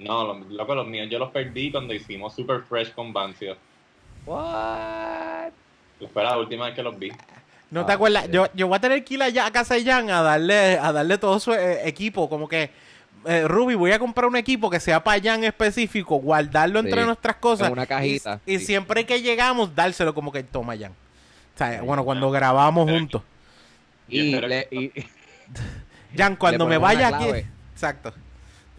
[0.00, 3.56] No, lo- loco, los míos yo los perdí cuando hicimos Super Fresh con Bancio.
[4.26, 5.50] What?
[6.12, 7.10] Fue la última vez que los vi.
[7.70, 8.24] ¿No te Ah, acuerdas?
[8.26, 8.32] sí.
[8.32, 10.92] Yo, yo voy a tener que ir allá a casa de Jan a darle, a
[10.92, 12.28] darle todo su eh, equipo.
[12.28, 12.70] Como que,
[13.26, 17.36] eh, Ruby, voy a comprar un equipo que sea para Jan específico, guardarlo entre nuestras
[17.36, 17.66] cosas.
[17.68, 18.66] en una cajita, Y, y sí.
[18.66, 20.92] siempre que llegamos, dárselo como que toma Jan.
[20.92, 23.22] O sea, bueno, cuando grabamos Pero- juntos.
[24.08, 24.92] Y le, y
[26.16, 27.44] Jan, cuando me vaya aquí.
[27.74, 28.12] Exacto.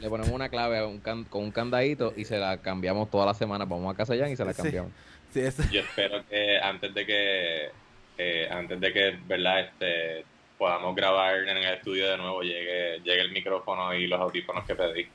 [0.02, 3.26] Le ponemos una clave a un can- con un candadito y se la cambiamos toda
[3.26, 3.66] la semana.
[3.66, 4.92] Vamos a casa ya y se la cambiamos.
[5.34, 7.70] Sí, Yo espero que antes de que,
[8.18, 10.26] eh, antes de que, verdad, este,
[10.58, 14.76] podamos grabar en el estudio de nuevo, llegue, llegue el micrófono y los audífonos que
[14.76, 15.08] pedí.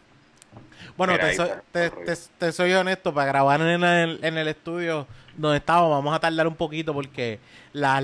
[0.96, 4.38] Bueno, Mira, te soy, está, te, te- te soy honesto, para grabar en el, en
[4.38, 7.38] el estudio donde estábamos vamos a tardar un poquito porque
[7.75, 8.01] la-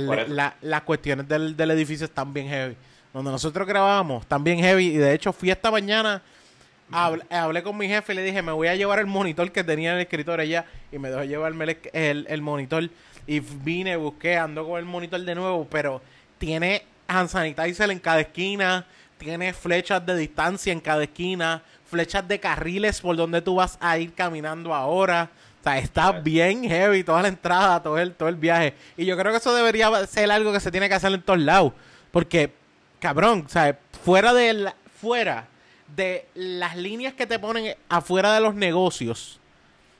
[0.60, 2.76] las cuestiones del, del edificio están bien heavy.
[3.14, 6.20] Donde nosotros grabábamos están bien heavy y de hecho fui esta mañana,
[6.92, 9.64] hablé, hablé con mi jefe y le dije, me voy a llevar el monitor que
[9.64, 12.88] tenía en el escritorio allá y me dejó llevarme el, el- el monitor
[13.26, 16.02] y vine, busqué, ando con el monitor de nuevo, pero
[16.38, 18.86] tiene hand sanitizer en cada esquina,
[19.18, 23.96] tiene flechas de distancia en cada esquina, flechas de carriles por donde tú vas a
[23.98, 25.30] ir caminando ahora.
[25.60, 28.74] O sea, está bien heavy toda la entrada, todo el, todo el viaje.
[28.96, 31.38] Y yo creo que eso debería ser algo que se tiene que hacer en todos
[31.38, 31.72] lados.
[32.10, 32.52] Porque,
[32.98, 35.46] cabrón, o sea, fuera de, la- fuera
[35.96, 39.38] de las líneas que te ponen afuera de los negocios,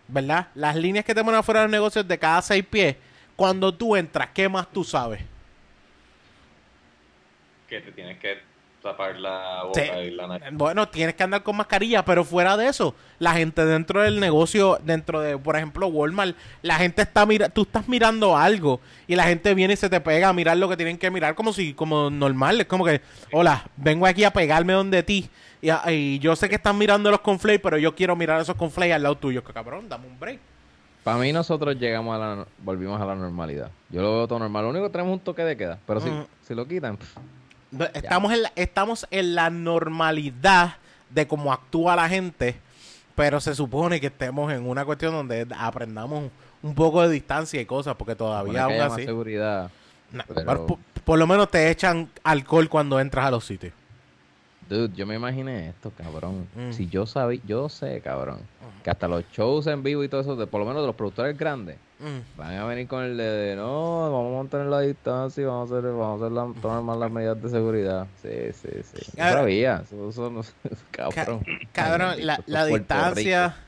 [0.08, 0.48] ¿verdad?
[0.54, 2.96] Las líneas que te ponen afuera de los negocios de cada seis pies,
[3.36, 5.20] cuando tú entras, ¿qué más tú sabes?
[7.68, 8.38] Que te tienes que
[8.82, 9.88] tapar la boca Sí.
[10.06, 10.48] y la nariz.
[10.52, 14.78] Bueno, tienes que andar con mascarilla, pero fuera de eso, la gente dentro del negocio,
[14.82, 19.24] dentro de, por ejemplo, Walmart, la gente está mira, tú estás mirando algo y la
[19.24, 21.74] gente viene y se te pega a mirar lo que tienen que mirar como si,
[21.74, 23.00] como normal, es como que,
[23.30, 25.30] hola, vengo aquí a pegarme donde ti
[25.62, 28.56] y, a- y yo sé que están mirando los conflays, pero yo quiero mirar esos
[28.56, 30.38] conflays al lado tuyo, que cabrón, dame un break.
[31.02, 33.70] Para mí nosotros llegamos a la, volvimos a la normalidad.
[33.88, 34.64] Yo lo veo todo normal.
[34.64, 35.78] Lo único que tenemos es un toque de queda.
[35.86, 36.24] Pero si, Mm.
[36.46, 37.16] si lo quitan, pff,
[37.72, 40.76] No, Estamos en, la, estamos en la normalidad
[41.10, 42.56] de cómo actúa la gente,
[43.14, 46.30] pero se supone que estemos en una cuestión donde aprendamos
[46.62, 49.04] un poco de distancia y cosas, porque todavía aún más así.
[49.04, 49.70] seguridad.
[50.12, 53.72] na- pero- por lo menos te echan alcohol cuando entras a los sitios.
[54.68, 56.46] Dude, yo me imaginé esto, cabrón.
[56.56, 56.72] Mm.
[56.72, 58.38] Si yo sabía, yo sé, cabrón,
[58.82, 60.96] que hasta los shows en vivo y todo eso, de, por lo menos de los
[60.96, 62.36] productores grandes, Mm.
[62.36, 65.70] van a venir con el de, de, no, vamos a mantener la distancia y vamos
[65.70, 68.06] a hacer, vamos a hacer la- tomar más las medidas de seguridad.
[68.20, 69.12] Sí, sí, sí.
[69.16, 69.38] Cabrón.
[69.42, 70.42] sabía, eso, eso no-
[70.90, 71.44] cabrón.
[71.72, 73.58] Cabrón, Ay, la, la distancia, Rico.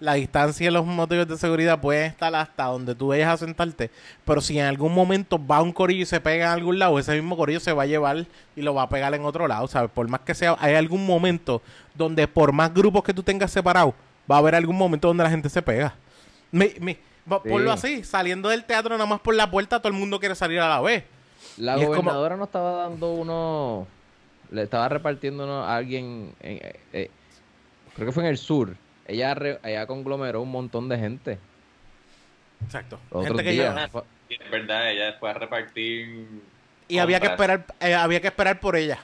[0.00, 3.90] La distancia y los motivos de seguridad pueden estar hasta donde tú vayas a sentarte,
[4.24, 7.12] pero si en algún momento va un corillo y se pega en algún lado, ese
[7.14, 8.24] mismo corillo se va a llevar
[8.56, 9.90] y lo va a pegar en otro lado, ¿sabes?
[9.90, 11.60] Por más que sea, hay algún momento
[11.94, 13.94] donde por más grupos que tú tengas separados,
[14.30, 15.94] va a haber algún momento donde la gente se pega.
[16.50, 17.48] Me, me, Sí.
[17.48, 20.58] Ponlo así, saliendo del teatro nada más por la puerta, todo el mundo quiere salir
[20.58, 21.04] a la vez.
[21.58, 23.86] La Y es como- gobernadora no estaba dando uno,
[24.50, 27.10] le estaba repartiendo uno a alguien, en- eh, eh,
[27.94, 28.74] creo que fue en el sur.
[29.10, 31.38] Ella, re- ella conglomeró un montón de gente.
[32.64, 32.98] Exacto.
[33.10, 33.74] Los Gente otros que días.
[33.74, 36.28] lleva- Fue- Y es verdad, ella fue a repartir.
[36.88, 38.98] y había que esperar, eh, había que esperar por ella.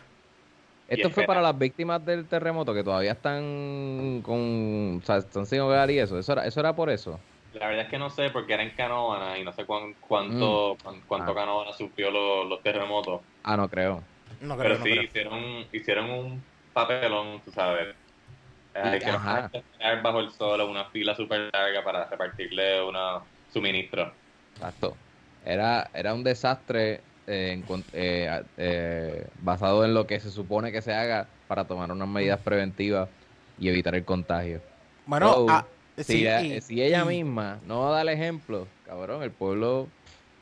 [0.89, 5.61] Esto fue para las víctimas del terremoto que todavía están con, o sea, están sin
[5.61, 6.17] hogar y eso.
[6.19, 7.19] Eso era, eso era por eso.
[7.55, 10.77] La verdad es que no sé, porque era en Canóvana y no sé cuán- cuánto,
[10.83, 11.35] cuán- cuánto Ah.
[11.35, 13.21] Canóvana sufrió los, los terremotos.
[13.43, 14.03] Ah, no creo.
[14.43, 15.03] No creo, Pero no sí, creo.
[15.03, 17.95] hicieron, hicieron un papelón, tú sabes.
[18.83, 19.51] Hay que Ajá.
[20.03, 23.21] bajo el sol, una fila súper larga para repartirle una
[23.53, 24.13] suministro.
[24.57, 24.97] Exacto.
[25.45, 27.63] Era, era un desastre eh,
[27.93, 32.41] eh, eh, basado en lo que se supone que se haga para tomar unas medidas
[32.41, 33.09] preventivas
[33.59, 34.61] y evitar el contagio.
[35.07, 38.67] Bueno, So, ah, Si, sí, ella, y- si ella y- misma no da el ejemplo,
[38.85, 39.89] cabrón, el pueblo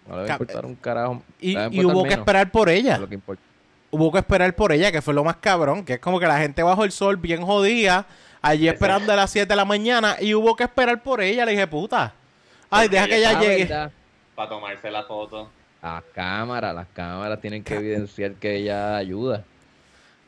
[0.09, 1.23] no le va a importar un carajo.
[1.41, 2.95] Y, hubo que esperar por ella.
[2.95, 3.43] de lo que importa.
[3.91, 5.85] Hubo que esperar por ella, que fue lo más cabrón.
[5.85, 8.07] Que es como que la gente bajo el sol bien jodida,
[8.49, 11.45] allí esperando a las 7 de la mañana, y hubo que esperar por ella.
[11.45, 12.13] Le dije, puta.
[12.71, 13.91] Ay, Porque deja que ella- llegue.
[14.35, 15.51] Para tomarse la foto.
[15.83, 19.45] Las cámaras, las cámaras tienen que evidenciar que ella ayuda.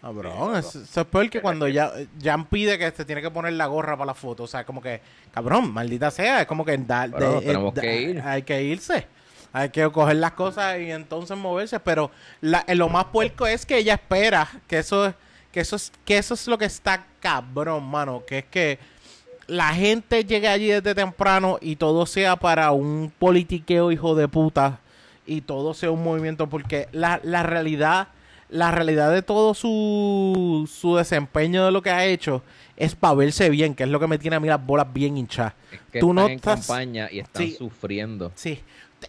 [0.03, 1.91] Cabrón, eso, eso es peor que cuando ya
[2.23, 4.45] Jan pide que se tiene que poner la gorra para la foto.
[4.45, 5.01] O sea, como que,
[5.33, 8.21] cabrón, maldita sea, es como que da- de- tenemos da- que ir.
[8.25, 9.07] hay que irse.
[9.53, 11.81] Hay que coger las cosas y entonces moverse.
[11.81, 12.11] Pero
[12.43, 15.13] la- eh, lo más puerco es que ella espera que eso,
[15.57, 18.23] que eso es, que eso es lo que está cabrón, mano.
[18.27, 18.79] Que es que
[19.47, 24.81] la gente llegue allí desde temprano y todo sea para un politiqueo hijo de puta
[25.25, 28.09] y todo sea un movimiento porque la, la realidad
[28.51, 32.43] la realidad de todo su, su desempeño de lo que ha hecho
[32.77, 35.17] es para verse bien, que es lo que me tiene a mí las bolas bien
[35.17, 35.55] hinchadas.
[35.73, 37.55] Es que Tú están no en estás- campaña y están Sí.
[37.57, 38.31] sufriendo.
[38.37, 38.61] Sí,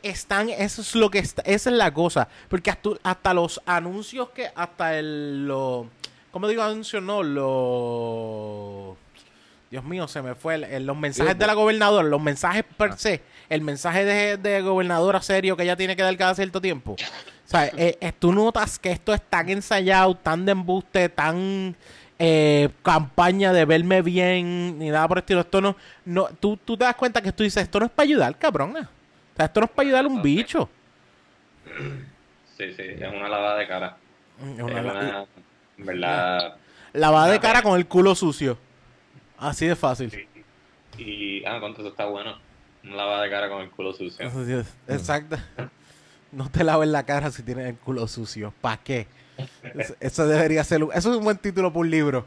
[0.01, 4.29] están, eso es lo que está, esa es la cosa, porque hasta, hasta los anuncios
[4.29, 5.88] que, hasta el, lo,
[6.38, 7.02] ¿cómo digo anuncios?
[7.02, 8.95] No, lo,
[9.71, 12.91] Dios mío, se me fue, el- el- los mensajes de la gobernadora, los mensajes per
[12.91, 12.95] Ah.
[12.97, 16.91] se, el mensaje de, de gobernadora serio que ella tiene que dar cada cierto tiempo.
[16.91, 16.97] O
[17.50, 21.76] sea, eh, eh, tú notas que esto es tan ensayado, tan de embuste, tan
[22.19, 25.41] eh, campaña de verme bien, ni nada por el estilo.
[25.41, 28.04] Esto no, no tú, tú te das cuenta que tú dices, esto no es para
[28.06, 28.82] ayudar, cabrona.
[29.34, 30.69] O sea, esto no es para ayudar a un bicho.
[32.58, 33.97] Sí, sí, es una lavada de cara.
[34.39, 35.26] Es Es una- una,
[35.77, 36.55] en verdad.
[36.93, 38.57] Lavada de cara con el culo sucio.
[39.37, 40.09] Así de fácil.
[40.11, 40.25] sí.
[40.97, 42.37] Y, ah, contra eso está bueno.
[42.83, 44.25] Una lavada de cara con el culo sucio.
[44.25, 45.37] Es- Exacto.
[46.31, 48.53] No te laves la cara si tienes el culo sucio.
[48.61, 49.07] ¿Para qué?
[49.99, 52.25] Eso, debería ser un, eso es un buen título para un libro.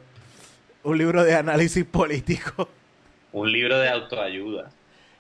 [0.84, 2.68] Un libro de análisis político.
[3.32, 4.70] Un libro de autoayuda.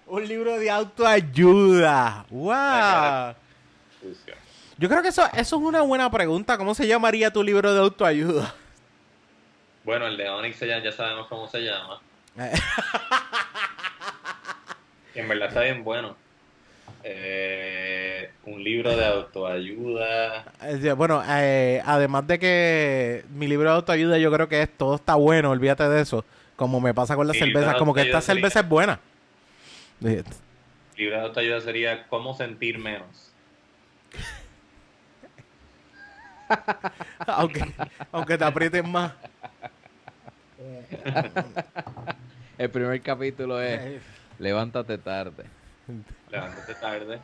[0.06, 2.26] Un libro de autoayuda.
[2.30, 3.34] ¡Wow!
[4.80, 6.56] Yo creo que eso, eso es una buena pregunta.
[6.56, 8.54] ¿Cómo se llamaría tu libro de autoayuda?
[9.84, 12.00] Bueno, el de Onyx ya, ya sabemos cómo se llama.
[15.14, 16.16] En verdad está bien bueno.
[17.02, 20.44] Eh, un libro de autoayuda.
[20.62, 24.94] Eh, Bueno, eh, además de que mi libro de autoayuda yo creo que es todo
[24.94, 26.24] está bueno, olvídate de eso.
[26.56, 29.00] Como me pasa con las Mi cervezas, como que esta sería- cerveza es buena.
[30.00, 30.24] Libro
[30.96, 33.29] de autoayuda sería cómo sentir menos.
[37.26, 37.72] aunque,
[38.12, 39.12] aunque te aprieten más.
[42.58, 44.00] El primer capítulo es Eh,
[44.38, 45.44] Levántate tarde.
[46.30, 47.18] Levántate tarde.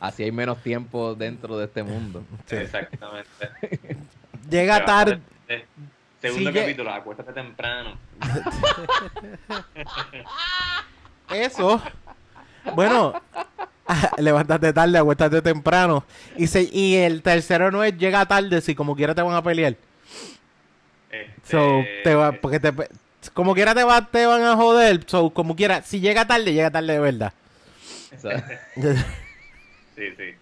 [0.00, 2.24] Así hay menos tiempo dentro de este mundo.
[2.46, 2.56] Sí.
[2.56, 3.50] Exactamente.
[4.48, 5.20] Llega tarde.
[6.20, 7.98] Segundo capítulo, acuéstate temprano.
[11.30, 11.82] Eso.
[12.74, 13.20] Bueno,
[14.18, 16.04] levántate tarde, acuéstate temprano.
[16.36, 19.42] Y, se, y el tercero no es llega tarde, si como quiera te van a
[19.42, 19.76] pelear.
[21.10, 22.72] Este, So, te va, porque te,
[23.32, 25.00] como quiera te, va, te van a joder.
[25.06, 27.32] So, como quiera, si llega tarde, llega tarde de verdad.
[29.96, 30.34] Sí, sí.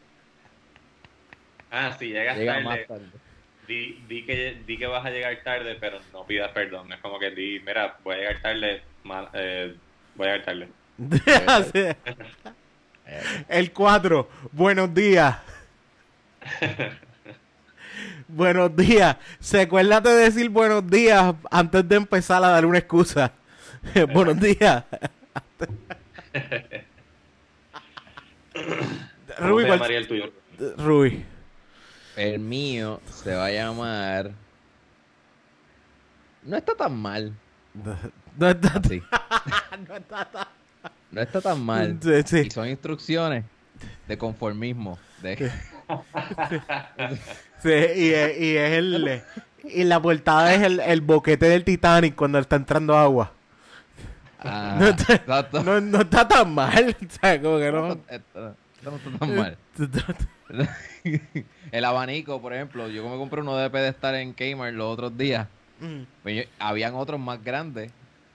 [1.71, 3.07] Ah, si llegas llega tarde, más tarde.
[3.69, 6.93] di, di que, di que vas a llegar tarde, pero no pidas perdón.
[6.93, 9.77] Es como que di, mira, voy a llegar tarde, mal- eh,
[10.17, 10.69] voy a llegar tarde.
[13.07, 13.45] Así.
[13.49, 14.29] El 4.
[14.53, 15.37] Buenos días.
[18.29, 19.17] buenos días.
[19.53, 23.33] Recuérdate de decir buenos días antes de empezar a dar una excusa.
[24.13, 24.85] buenos días.
[29.39, 30.33] ¿Cómo Rubí, se ¿cuál- llamaría el tuyo?
[30.79, 31.25] Rubí.
[32.17, 34.31] El mío se va a llamar.
[36.45, 37.33] No está tan mal.
[38.39, 39.03] No está, Así.
[39.89, 40.47] no está tan-
[41.15, 41.99] No está tan mal.
[42.27, 42.39] Sí.
[42.47, 43.45] Y son instrucciones
[44.09, 44.99] de conformismo.
[45.23, 45.51] De...
[47.63, 49.23] Sí, y, es, y es el.
[49.65, 53.33] Y la portada es el, el boquete del Titanic cuando está entrando agua.
[54.41, 55.63] Ah, No está- exacto.
[55.63, 56.95] No, no está tan mal.
[57.07, 57.99] O sea, como que no.
[58.09, 58.53] Está
[59.19, 59.57] tan mal.
[61.73, 65.49] El abanico, por ejemplo, yo me compré uno de pedestal en Kmart los otros días.
[65.81, 66.03] Mm.
[66.23, 67.91] Pues yo- habían otros más grandes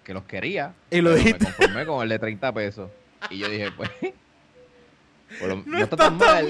[0.09, 0.73] que los quería.
[0.89, 1.45] Y lo dijiste.
[1.45, 2.89] Me conformé con el de 30 pesos.
[3.29, 3.91] Y yo dije, pues.
[5.47, 6.47] lo- No, está, tan mal.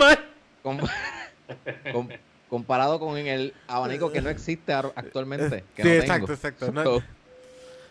[0.63, 0.79] com-
[1.91, 2.07] com-
[2.49, 5.65] comparado con el abanico que no existe actualmente.
[5.75, 6.33] Que Sí, no exacto, tengo.
[6.33, 6.71] exacto.
[6.71, 7.03] No- So,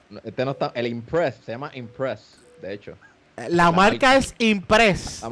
[0.09, 0.73] no, este no está.
[0.75, 2.97] El Impress, se llama Impress, de hecho.
[3.51, 5.21] La marca es Impress.
[5.23, 5.29] La,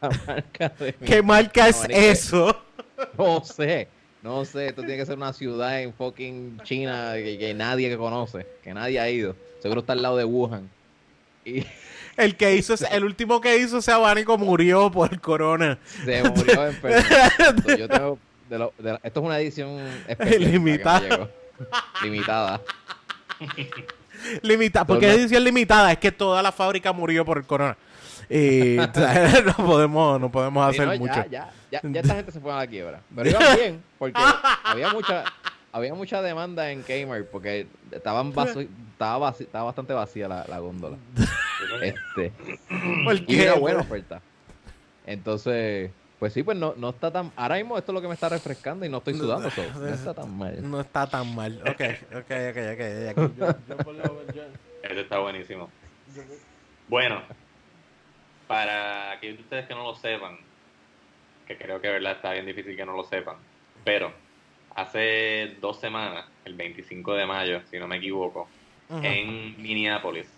[0.00, 2.58] la marca de ¿Qué marca es eso?
[3.18, 3.86] No sé,
[4.22, 4.68] no sé.
[4.68, 8.72] Esto tiene que ser una ciudad en fucking China que, que nadie que conoce, que
[8.72, 9.36] nadie ha ido.
[9.64, 10.68] Seguro está al lado de Wuhan.
[11.42, 11.64] Y
[12.18, 15.78] El que hizo, ese- el último que hizo ese abanico murió por corona.
[16.04, 17.02] se murió enfermo.
[17.78, 18.18] Yo tengo
[18.50, 21.28] de lo- de la- esto es una edición especial, Limitada.
[22.02, 22.60] Limitada.
[24.42, 24.84] Limitada.
[24.84, 25.92] ¿Por qué Entonces, edición limitada?
[25.92, 27.76] Es que toda la fábrica murió por corona.
[28.28, 28.76] Y
[29.46, 31.24] no podemos, no podemos Sí, hacer mucho.
[31.30, 33.00] Ya, ya, esta gente se fue a la quiebra.
[33.16, 34.20] Pero iban bien, porque
[34.62, 35.24] había mucha,
[35.74, 40.58] había mucha demanda en Kmart, porque estaban vaso- estaba, vaci- estaba bastante vacía la, la
[40.60, 40.96] góndola.
[41.82, 42.30] Este,
[43.04, 44.20] ¿Por y una buena oferta.
[45.06, 47.32] Entonces, pues sí, pues no, no está tan.
[47.36, 49.88] Ahora mismo esto es lo que me está refrescando y no estoy sudando, so, no
[49.88, 50.70] está tan mal.
[50.70, 51.60] No está tan mal.
[51.62, 51.80] Ok,
[52.16, 53.18] ok, ok, ok.
[53.18, 53.36] ok.
[53.38, 54.42] Yo- yo por lo- yo-
[54.82, 55.70] Este está buenísimo.
[56.88, 57.22] Bueno,
[58.46, 60.36] para aquellos de ustedes que no lo sepan,
[61.46, 63.36] que creo que verdad está bien difícil que no lo sepan,
[63.84, 64.12] pero
[64.74, 68.48] hace dos semanas, el 25 de mayo, si no me equivoco,
[69.02, 70.28] en Minneapolis,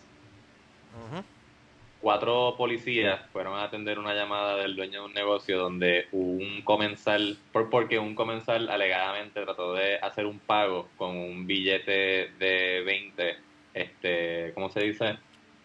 [2.00, 7.36] cuatro policías fueron a atender una llamada del dueño de un negocio donde un comensal,
[7.52, 13.36] por, porque un comensal alegadamente trató de hacer un pago con un billete de 20,
[13.74, 15.04] este, ¿cómo se dice?
[15.04, 15.18] De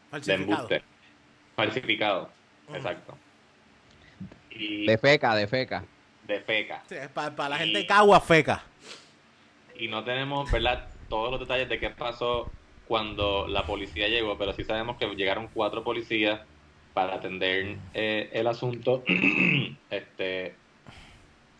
[0.10, 0.42] Falsificado.
[0.42, 0.82] embuste.
[1.56, 2.30] Falsificado,
[2.74, 3.18] exacto.
[4.50, 5.86] Y De feca, de feca.
[6.28, 6.84] De feca.
[6.88, 8.64] Sí, para, la gente de Cagua feca.
[9.76, 12.50] Y no tenemos, ¿verdad?, todos los detalles de qué pasó
[12.88, 16.42] cuando la policía llegó, pero sí sabemos que llegaron cuatro policías
[16.94, 19.04] para atender eh, el asunto.
[19.90, 20.56] este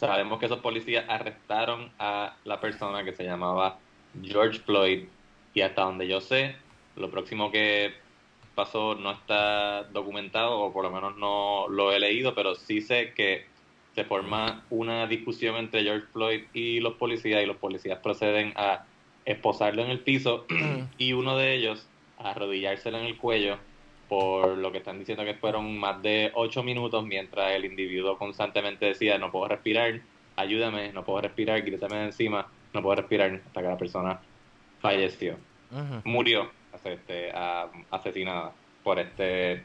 [0.02, 3.78] Sabemos que esos policías arrestaron a la persona que se llamaba
[4.20, 5.04] George Floyd
[5.54, 6.56] y hasta donde yo sé,
[6.96, 7.94] lo próximo que
[8.56, 13.14] pasó no está documentado o por lo menos no lo he leído, pero sí sé
[13.14, 13.46] que
[13.96, 18.86] se forma una discusión entre George Floyd y los policías y los policías proceden a
[19.26, 20.46] esposarlo en el piso
[20.98, 21.88] y uno de ellos
[22.18, 23.58] arrodillárselo en el cuello
[24.08, 28.86] por lo que están diciendo que fueron más de ocho minutos mientras el individuo constantemente
[28.86, 30.02] decía no puedo respirar,
[30.36, 34.20] ayúdame, no puedo respirar, quítame de encima, no puedo respirar hasta que la persona
[34.82, 35.38] falleció.
[36.04, 36.52] Murió
[36.84, 37.32] este,
[37.90, 38.52] asesinada
[38.84, 39.64] por este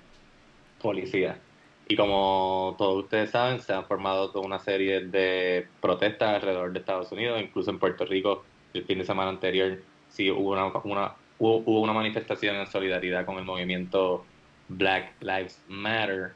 [0.81, 1.41] policía.
[1.89, 6.81] Y como todos ustedes saben, se han formado toda una serie de protestas alrededor de
[6.81, 11.15] Estados Unidos, incluso en Puerto Rico el fin de semana anterior sí hubo una, una
[11.39, 14.25] hubo, una manifestación en solidaridad con el movimiento
[14.69, 16.33] Black Lives Matter.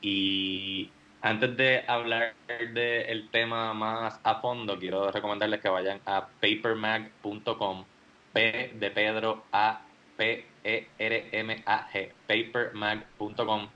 [0.00, 0.90] Y
[1.22, 2.34] antes de hablar
[2.72, 7.84] del tema más a fondo, quiero recomendarles que vayan a papermag.com,
[8.32, 9.82] P de Pedro, A,
[10.16, 13.68] P, E, R, M, A, G, papermag.com,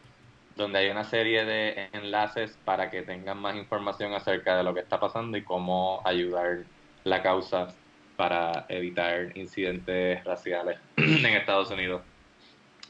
[0.59, 4.81] donde hay una serie de enlaces para que tengan más información acerca de lo que
[4.81, 6.65] está pasando y cómo ayudar
[7.05, 7.69] la causa
[8.17, 12.03] para evitar incidentes raciales en Estados Unidos.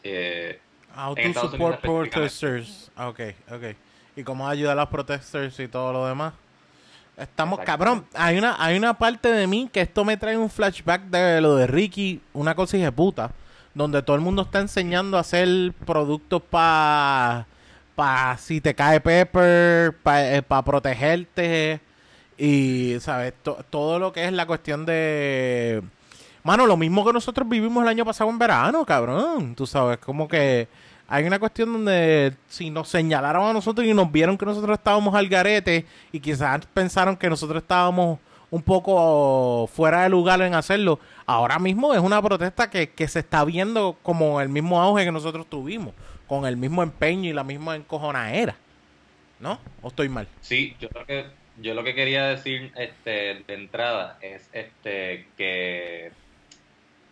[0.02, 0.58] Eh,
[0.96, 2.90] How to support protesters.
[2.96, 3.76] Ok, ok.
[4.16, 6.32] ¿Y cómo ayudar a los protesters y todo lo demás?
[7.16, 11.02] Estamos, cabrón, hay una, hay una parte de mí que esto me trae un flashback
[11.02, 13.32] de lo de Ricky, una cosa de puta,
[13.74, 17.46] donde todo el mundo está enseñando a hacer productos para
[17.98, 21.80] pa si te cae pepper, para eh, protegerte
[22.38, 23.34] y, ¿sabes?
[23.42, 25.82] todo lo que es la cuestión de...
[26.44, 29.56] Mano, lo mismo que nosotros vivimos el año pasado en verano, cabrón.
[29.56, 30.68] Tú sabes, como que
[31.08, 35.16] hay una cuestión donde si nos señalaron a nosotros y nos vieron que nosotros estábamos
[35.16, 38.20] al garete y quizás pensaron que nosotros estábamos
[38.50, 43.18] un poco fuera de lugar en hacerlo, ahora mismo es una protesta que, que se
[43.18, 45.94] está viendo como el mismo auge que nosotros tuvimos,
[46.28, 48.56] con el mismo empeño y la misma encojonadera.
[49.40, 49.58] ¿No?
[49.82, 50.26] ¿O estoy mal?
[50.40, 51.26] Sí, yo creo que
[51.60, 56.12] yo lo que quería decir este, de entrada es este que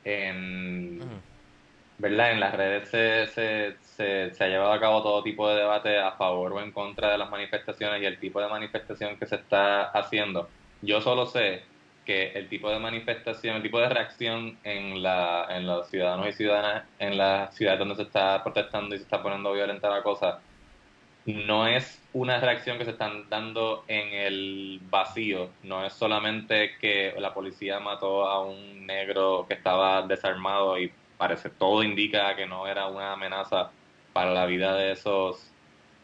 [0.04, 1.00] en,
[1.98, 2.32] ¿verdad?
[2.32, 6.12] en las redes se, se, se, ha llevado a cabo todo tipo de debate a
[6.12, 9.84] favor o en contra de las manifestaciones y el tipo de manifestación que se está
[9.84, 10.48] haciendo.
[10.82, 11.64] Yo solo sé
[12.06, 16.32] que el tipo de manifestación, el tipo de reacción en, la, en los ciudadanos y
[16.32, 20.40] ciudadanas en las ciudades donde se está protestando y se está poniendo violenta la cosa,
[21.26, 27.14] no es una reacción que se están dando en el vacío, no es solamente que
[27.18, 32.66] la policía mató a un negro que estaba desarmado y parece todo indica que no
[32.66, 33.70] era una amenaza
[34.12, 35.52] para la vida de esos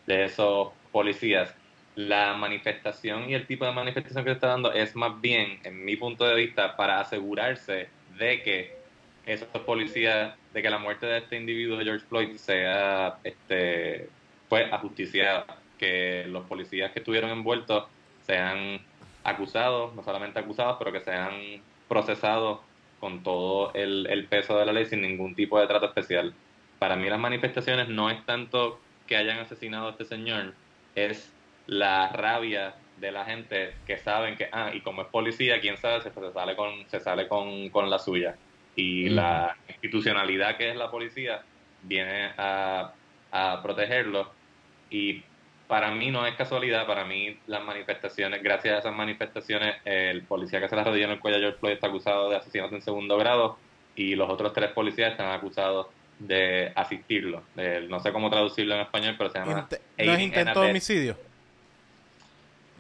[0.06, 1.54] de esos policías.
[1.94, 5.84] La manifestación y el tipo de manifestación que se está dando es más bien, en
[5.84, 7.88] mi punto de vista, para asegurarse
[8.18, 8.76] de que
[9.26, 14.08] esos policías, de que la muerte de este individuo de George Floyd sea este
[14.48, 15.46] fue ajusticiada,
[15.78, 17.86] que los policías que estuvieron envueltos
[18.26, 18.80] sean
[19.24, 22.60] acusados, no solamente acusados, pero que sean procesados
[23.00, 26.34] con todo el, peso de la ley sin ningún tipo de trato especial.
[26.78, 30.54] Para mí las manifestaciones no es tanto que hayan asesinado a este señor,
[30.94, 31.32] es
[31.66, 36.02] la rabia de la gente que saben que, ah, y como es policía, quién sabe,
[36.02, 38.36] se, sale con, se sale con, con la suya.
[38.76, 41.42] Y la institucionalidad que es la policía
[41.82, 42.92] viene a,
[43.32, 44.30] a protegerlo
[44.88, 45.22] y
[45.66, 50.60] para mí no es casualidad, para mí las manifestaciones, gracias a esas manifestaciones, el policía
[50.60, 52.82] que se la rodilla en el cuello a George Floyd está acusado de asesinato en
[52.82, 53.58] segundo grado
[53.96, 55.86] y los otros tres policías están acusados
[56.18, 57.42] de asistirlo.
[57.88, 59.68] no sé cómo traducirlo en español, pero se llama...
[59.98, 61.31] ¿No es intento de homicidio?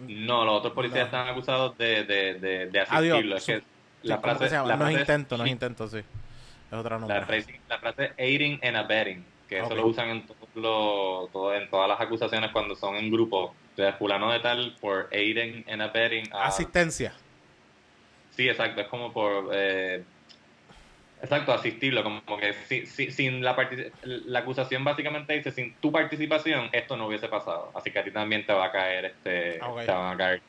[0.08, 3.36] No, los otros policías están acusados de, de, de, asistirlo.
[3.36, 3.62] es que
[4.02, 5.98] la frase, la no es intento, no es intento, sí.
[5.98, 7.18] Es otra nombre.
[7.18, 11.88] La frase, la frase aiding and abetting que eso lo usan en, todo, en todas
[11.88, 13.54] las acusaciones cuando son en grupo.
[13.76, 16.28] De fulano de tal por aiding and abetting.
[16.32, 17.14] Asistencia.
[18.30, 18.82] Sí, exacto.
[18.82, 19.50] Es como por...
[19.52, 20.04] Eh,
[21.22, 22.02] exacto, asistirlo.
[22.02, 22.52] Como que
[22.84, 23.56] sin la,
[24.04, 27.70] la acusación básicamente dice, sin tu participación, esto no hubiese pasado.
[27.74, 29.52] Así que a ti también te va a caer este...
[29.52, 30.42] Te van a caer.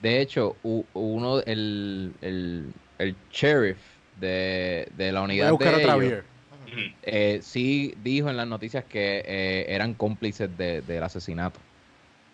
[0.00, 3.78] De hecho, uno, el, el, el sheriff
[4.20, 6.22] de, de la unidad de
[7.02, 11.60] eh, sí dijo en las noticias que eh, eran cómplices del asesinato.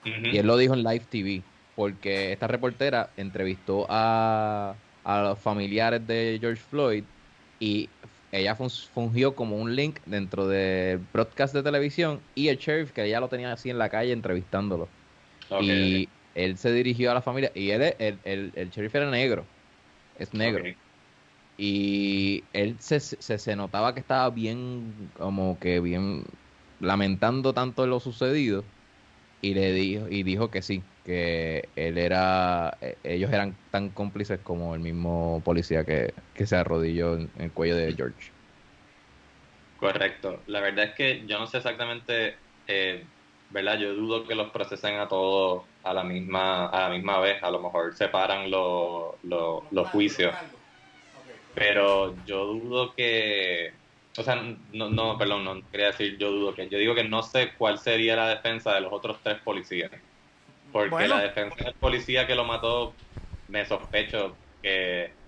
[0.04, 1.42] Y él lo dijo en Live TV,
[1.76, 4.74] porque esta reportera entrevistó a,
[5.04, 7.04] los familiares de George Floyd
[7.62, 7.88] y
[8.32, 13.20] ella fungió como un link dentro del broadcast de televisión y el sheriff que ella
[13.20, 14.88] lo tenía así en la calle entrevistándolo.
[15.60, 19.44] y él se dirigió a la familia y él, el, el, el sheriff era negro,
[20.18, 20.64] es negro.
[21.56, 26.24] Y él se, se, notaba que estaba bien, como que bien,
[26.80, 28.64] lamentando tanto lo sucedido.
[29.42, 34.38] Y le dijo y dijo que sí, que él era eh, ellos eran tan cómplices
[34.40, 38.30] como el mismo policía que, que se arrodilló en, el cuello de George.
[39.78, 40.40] Correcto.
[40.46, 42.36] La verdad es que yo no sé exactamente,
[42.68, 43.04] eh,
[43.50, 43.78] ¿verdad?
[43.78, 47.42] Yo dudo que los procesen a todos a la misma a la misma vez.
[47.42, 50.32] A lo mejor separan los, los, los juicios.
[51.56, 53.72] Pero yo dudo que
[54.16, 54.36] o sea,
[54.72, 56.68] no, no, perdón, no quería decir yo dudo que.
[56.68, 59.90] Yo digo que no sé cuál sería la defensa de los otros tres policías.
[60.70, 62.94] Porque la defensa del policía que lo mató,
[63.46, 65.18] me sospecho que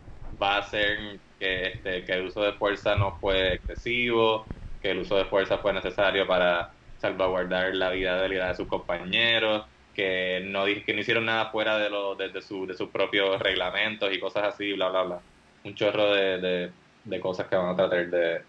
[0.40, 4.46] va a ser que, este, que el uso de fuerza no fue excesivo,
[4.80, 9.66] que el uso de fuerza fue necesario para salvaguardar la vida de, de sus compañeros,
[9.92, 14.12] que no, que no hicieron nada fuera de, lo, de, su, de sus propios reglamentos
[14.12, 15.26] y cosas así, bla, bla, bla.
[15.64, 16.72] Un chorro de,
[17.04, 18.44] de cosas que van a tratar de,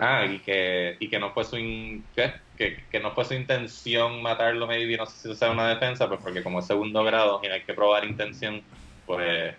[0.00, 4.96] ah, y que, y que no fue su Que, no fue su intención matarlo, maybe,
[4.96, 7.62] no sé si eso sea una defensa, pues porque como es segundo grado y hay
[7.62, 8.62] que probar intención,
[9.06, 9.54] pues...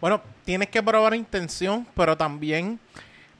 [0.00, 2.78] Bueno, tienes que probar intención, pero también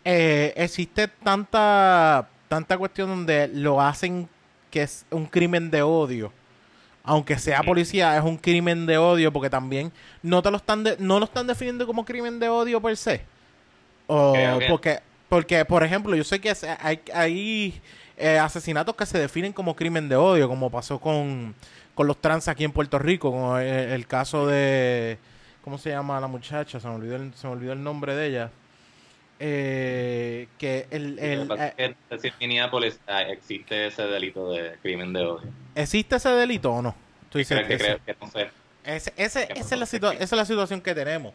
[0.05, 4.29] eh, existe tanta, tanta cuestión donde lo hacen
[4.71, 6.33] que es un crimen de odio.
[7.05, 9.93] Aunque sea policía, es un crimen de odio porque también
[10.23, 13.23] no te lo están no lo están definiendo como crimen de odio per se.
[14.07, 14.35] O
[14.69, 17.81] porque porque, por ejemplo, yo sé que hay, hay
[18.17, 21.55] eh, asesinatos que se definen como crimen de odio, como pasó con,
[21.97, 25.19] los trans aquí en Puerto Rico, como el, caso de...
[25.63, 26.81] ¿Cómo se llama la muchacha?
[26.81, 28.51] Se me olvidó el, se me olvidó el nombre de ella.
[29.41, 31.19] Eh, que el...
[31.19, 35.51] el eh, en Minneapolis ah, existe ese delito de crimen de odio.
[35.75, 36.95] ¿Existe ese delito o no?
[37.29, 38.49] ¿Tú dices que, creo que no sé.
[38.85, 41.35] Ese, ese, esa, es la esa es la situación que tenemos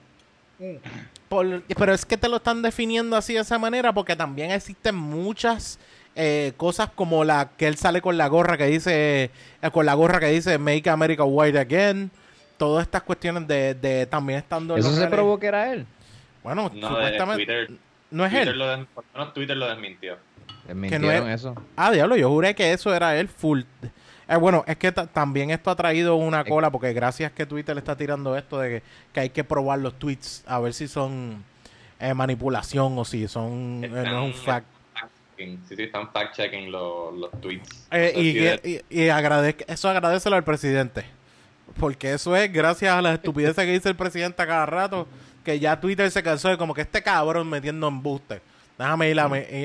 [1.78, 5.80] pero es que te lo están definiendo así de esa manera porque también existen muchas
[6.16, 9.32] eh, cosas como la que él sale con la gorra que dice,
[9.62, 12.12] eh, con la gorra que dice Make America White Again.
[12.58, 14.78] Todas estas cuestiones de, también estando...
[14.78, 15.86] ¿Eso se probó que era él?
[16.44, 17.68] Bueno, supuestamente...
[18.12, 18.88] no es Twitter él.
[19.16, 20.18] Lo Twitter lo desmintió.
[20.68, 21.56] Desmintieron eso.
[21.76, 23.62] Ah, diablo, yo juré que eso era él full.
[24.28, 27.80] Eh, bueno, es que también esto ha traído una cola, porque gracias que Twitter le
[27.80, 31.44] está tirando esto de que, hay que probar los tweets a ver si son
[32.00, 34.68] eh, manipulación o si son eh, no es un fact.
[35.38, 37.88] Sí, sí, están fact-checking los, tweets.
[38.16, 41.04] y, y, agradece, eso agradecelo al presidente.
[41.80, 45.08] Porque eso es gracias a las estupideces que dice el presidente a cada rato,
[45.44, 48.42] que ya Twitter se cansó de como que este cabrón metiendo embuste.
[48.78, 49.20] Déjame ir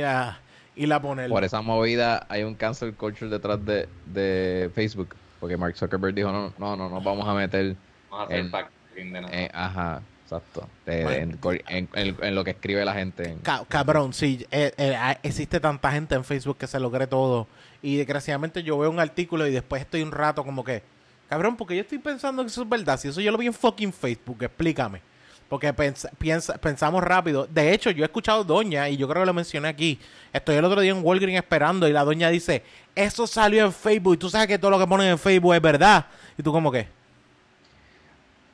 [0.05, 0.41] a,
[0.79, 1.29] y la poner.
[1.29, 5.14] Por esa movida hay un cancel culture detrás de, de Facebook.
[5.41, 7.76] Porque Mark Zuckerberg dijo, no, no, no, nos vamos a meter
[8.11, 9.51] vamos a hacer en, de nada.
[9.53, 10.68] ajá, exacto.
[10.87, 13.37] en, lo que escribe la gente.
[13.68, 17.49] cabrón, sí, eh, eh, ah, existe tanta gente en Facebook que se lo cree todo.
[17.83, 20.83] Y desgraciadamente yo veo un artículo y después estoy un rato como que,
[21.29, 22.99] cabrón, porque yo estoy pensando que eso es verdad.
[22.99, 25.01] Si eso yo lo vi en fucking Facebook, explícame.
[25.49, 27.47] Porque pensamos rápido.
[27.47, 29.99] De hecho, yo he escuchado doña, y yo creo que lo mencioné aquí.
[30.31, 32.63] Estoy el otro día en Walgreens esperando y la doña dice,
[32.95, 35.63] eso salió en Facebook y tú sabes que todo lo que ponen en Facebook es
[35.63, 36.05] verdad.
[36.37, 36.87] Y tú como que...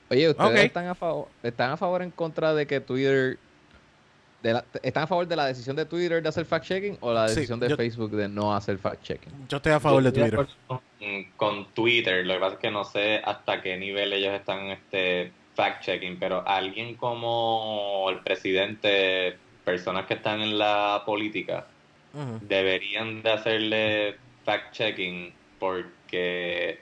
[0.09, 3.39] Oye, ¿ustedes están, a favor, están a favor en contra de que Twitter...
[4.83, 7.75] ¿Están a favor de la decisión de Twitter de hacer fact-checking o la decisión de
[7.75, 9.49] Facebook de no hacer fact-checking?
[9.49, 10.47] Yo estoy a favor de Twitter.
[10.67, 10.81] Con,
[11.37, 14.67] con, Twitter, lo que pasa es que no sé hasta qué nivel ellos están...
[14.67, 21.67] este fact-checking, pero alguien como el presidente, personas que están en la política,
[22.43, 26.79] deberían de hacerle fact-checking porque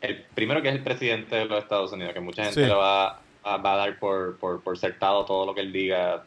[0.00, 3.20] el primero que es el presidente de los Estados Unidos, que mucha gente lo va
[3.44, 6.24] a, va a dar por, por, por certado todo lo que él diga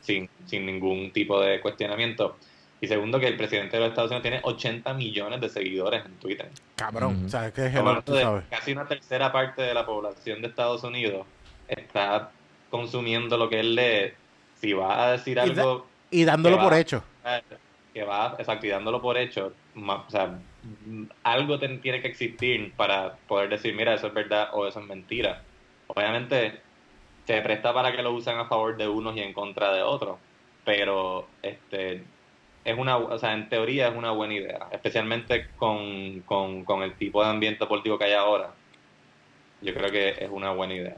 [0.00, 2.36] sin, sin ningún tipo de cuestionamiento.
[2.80, 6.14] Y segundo, que el presidente de los Estados Unidos tiene 80 millones de seguidores en
[6.14, 6.48] Twitter.
[6.76, 7.74] Cabrón, o sea, que es
[8.50, 11.26] Casi una tercera parte de la población de Estados Unidos
[11.66, 12.30] está
[12.70, 14.12] consumiendo lo que él lee.
[14.60, 15.86] Si va a decir algo.
[16.10, 17.02] Y, dándolo por hecho.
[17.92, 19.52] Que va, exacto, y dándolo por hecho.
[19.76, 20.38] O sea,
[21.24, 25.42] algo tiene que existir para poder decir, mira, eso es verdad o eso es mentira.
[25.88, 26.60] Obviamente,
[27.26, 30.18] se presta para que lo usen a favor de unos y en contra de otros.
[30.64, 32.04] Pero, este
[32.68, 37.22] es una, o sea, en teoría es una buena idea, especialmente con, con, el tipo
[37.24, 38.50] de ambiente político que hay ahora.
[39.62, 40.96] Yo creo que es una buena idea.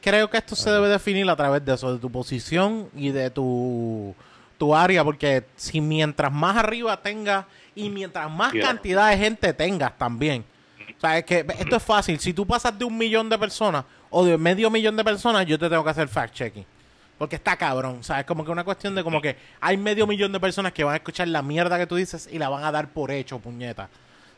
[0.00, 3.30] Creo que esto se debe definir a través de eso, de tu posición y de
[3.30, 4.14] tu,
[4.58, 7.46] tu área, porque si mientras más arriba tengas
[7.76, 10.44] y mientras más cantidad de gente tengas también.
[10.96, 12.18] O sea, es que esto es fácil.
[12.18, 15.58] Si tú pasas de un millón de personas o de medio millón de personas, yo
[15.58, 16.64] te tengo que hacer fact-checking.
[17.18, 17.98] Porque está cabrón.
[18.00, 20.72] O sea, es como que una cuestión de como que hay medio millón de personas
[20.72, 23.10] que van a escuchar la mierda que tú dices y la van a dar por
[23.10, 23.88] hecho, puñeta.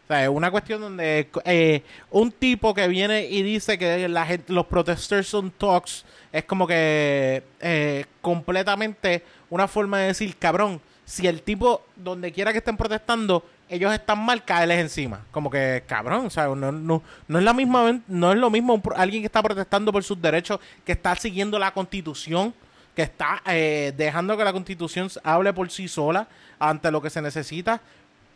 [0.04, 4.24] O sea, es una cuestión donde eh, un tipo que viene y dice que la
[4.24, 10.80] gente, los protesters son talks, es como que eh, completamente una forma de decir, cabrón,
[11.04, 15.24] si el tipo, donde quiera que estén protestando, ellos están mal, caerles encima.
[15.30, 19.22] Como que, cabrón, sea, no, no, no es la misma, no es lo mismo alguien
[19.22, 22.54] que está protestando por sus derechos, que está siguiendo la constitución,
[22.96, 26.26] que está eh, dejando que la constitución hable por sí sola
[26.58, 27.82] ante lo que se necesita,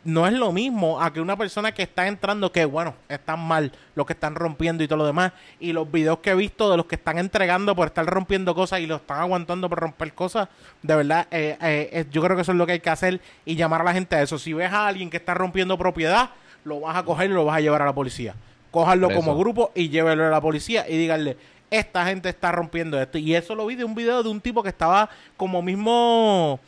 [0.05, 3.73] no es lo mismo a que una persona que está entrando, que bueno, están mal
[3.95, 5.33] los que están rompiendo y todo lo demás.
[5.59, 8.81] Y los videos que he visto de los que están entregando por estar rompiendo cosas
[8.81, 10.49] y lo están aguantando por romper cosas,
[10.83, 13.57] de verdad, eh, eh, yo creo que eso es lo que hay que hacer y
[13.57, 14.39] llamar a la gente a eso.
[14.39, 16.31] Si ves a alguien que está rompiendo propiedad,
[16.65, 18.35] lo vas a coger y lo vas a llevar a la policía.
[18.71, 21.37] Cójanlo como grupo y llévelo a la policía y díganle,
[21.71, 23.19] esta gente está rompiendo esto.
[23.19, 26.61] Y eso lo vi de un video de un tipo que estaba como mismo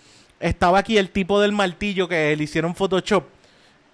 [0.43, 3.25] estaba aquí el tipo del martillo que le hicieron Photoshop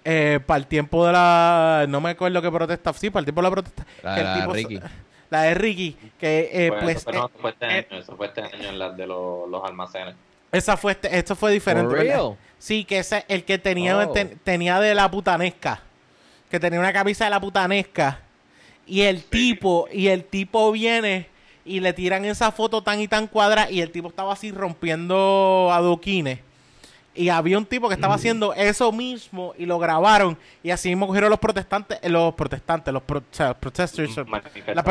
[0.03, 1.85] eh, para el tiempo de la.
[1.87, 2.91] No me acuerdo qué protesta.
[2.93, 3.85] Sí, para el tiempo de la protesta.
[4.01, 4.79] La, que el tipo, Ricky.
[5.29, 5.97] la de Ricky.
[6.19, 8.97] Que, eh, pues, eso, pues, fue este eh, año, eso fue este año en las
[8.97, 10.15] de los, almacenes.
[10.51, 11.95] Esa fue este, esto fue diferente.
[12.57, 14.13] Sí, que ese el que tenía, oh.
[14.43, 15.81] tenía de la putanesca.
[16.49, 18.19] Que tenía una camisa de la putanesca.
[18.89, 21.27] Y el tipo, y el tipo viene
[21.63, 25.69] y le tiran esa foto tan y tan cuadra y el tipo estaba así rompiendo
[25.71, 26.39] adoquines.
[27.13, 30.37] Y había un tipo que estaba haciendo eso mismo y lo grabaron.
[30.63, 34.15] Y así mismo cogieron los protestantes, eh, los protestantes, los protesters,
[34.73, 34.83] la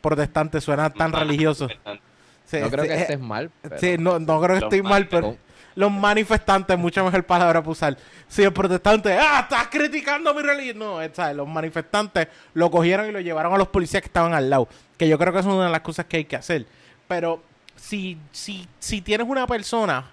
[0.00, 1.68] protestantes suena tan religioso.
[2.52, 3.50] no creo que estés mal.
[3.78, 5.38] Sí, no, no creo que estoy mal, pero
[5.74, 7.96] los manifestantes, mucha mejor palabra para usar.
[8.28, 10.78] Si el protestante, ah, estás criticando mi religión.
[10.78, 11.36] No, ¿sabes?
[11.36, 14.68] los manifestantes lo cogieron y lo llevaron a los policías que estaban al lado.
[14.96, 16.66] Que yo creo que es una de las cosas que hay que hacer.
[17.08, 17.42] Pero
[17.76, 20.10] si, si, si tienes una persona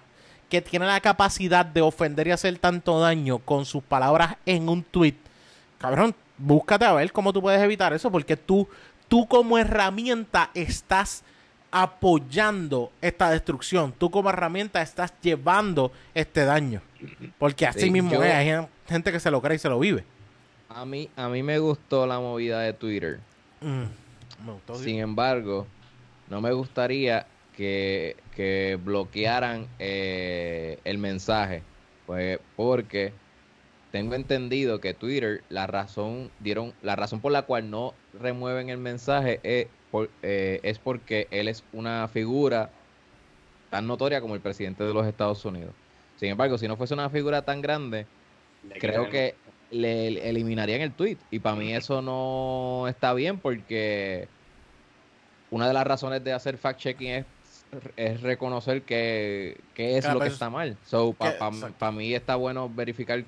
[0.48, 4.82] que tiene la capacidad de ofender y hacer tanto daño con sus palabras en un
[4.82, 5.14] tweet,
[5.78, 8.68] cabrón, búscate a ver cómo tú puedes evitar eso, porque tú,
[9.08, 11.22] tú como herramienta estás
[11.70, 13.92] apoyando esta destrucción.
[13.96, 16.82] Tú como herramienta estás llevando este daño.
[17.38, 20.04] Porque así mismo es, hay gente que se lo cree y se lo vive.
[20.68, 23.20] A mí, a mí me gustó la movida de Twitter.
[23.60, 23.84] Mm,
[24.76, 25.66] Sin embargo,
[26.28, 31.62] no me gustaría que, que bloquearan eh, el mensaje.
[32.06, 33.12] Pues porque
[33.90, 38.78] tengo entendido que Twitter, la razón, dieron, la razón por la cual no remueven el
[38.78, 39.66] mensaje es
[40.22, 42.70] eh, es porque él es una figura
[43.70, 45.72] tan notoria como el presidente de los Estados Unidos.
[46.16, 48.06] Sin embargo, si no fuese una figura tan grande,
[48.78, 49.34] creo que
[49.70, 51.16] le eliminarían el tweet.
[51.30, 54.28] Y para mí eso no está bien porque
[55.50, 57.24] una de las razones de hacer fact-checking
[57.96, 60.76] es, reconocer que, es lo que está mal.
[60.86, 63.24] So, para mí está bueno verificar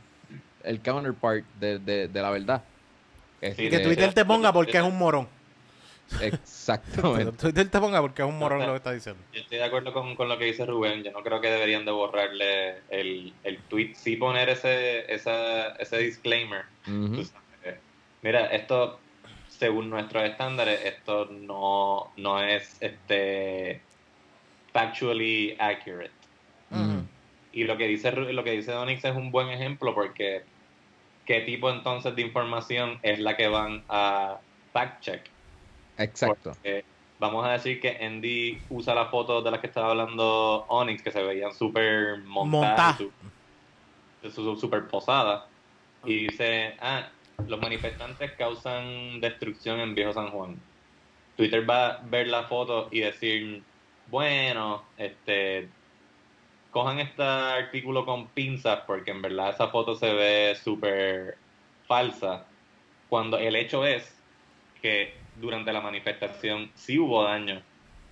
[0.64, 2.62] el counterpart de, la verdad.
[3.40, 5.28] que este, Twitter te ponga porque es un morón.
[6.20, 7.32] Exactamente.
[7.32, 9.22] Twitter te ponga porque es un morón lo que está diciendo.
[9.32, 11.02] Yo estoy de acuerdo con, con, lo que dice Rubén.
[11.02, 13.94] Yo no creo que deberían de borrarle el, el tweet.
[13.94, 16.64] Sí poner ese, esa, ese disclaimer.
[18.22, 19.00] Mira, esto,
[19.48, 23.80] según nuestros estándares, esto no, no es este
[24.72, 26.10] factually accurate.
[27.52, 30.42] Y lo que dice lo que dice Donix es un buen ejemplo porque
[31.26, 34.38] qué tipo entonces de información es la que van a
[34.72, 35.22] fact check.
[35.98, 36.56] Exacto.
[37.18, 41.10] vamos a decir que Andy usa la foto de las que estaba hablando Onyx, que
[41.10, 42.98] se veían súper montadas,
[44.32, 45.44] súper posadas,
[46.04, 47.08] y dice, ah,
[47.46, 50.56] los manifestantes causan destrucción en Viejo San Juan.
[51.36, 53.62] Twitter va a ver la foto y decir,
[54.08, 55.68] bueno, este,
[56.70, 61.36] cojan este artículo con pinzas porque en verdad esa foto se ve súper
[61.86, 62.46] falsa,
[63.08, 64.14] cuando el hecho es
[64.80, 67.62] que durante la manifestación sí hubo daño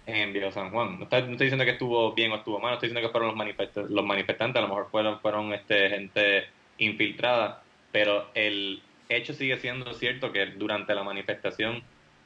[0.06, 0.98] en Viejo San Juan.
[0.98, 4.04] No estoy, diciendo que estuvo bien o estuvo mal, estoy diciendo que fueron los, los
[4.04, 6.46] manifestantes, a lo mejor fueron, fueron este, gente
[6.78, 7.62] infiltrada,
[7.92, 11.82] pero el hecho sigue siendo cierto que durante la manifestación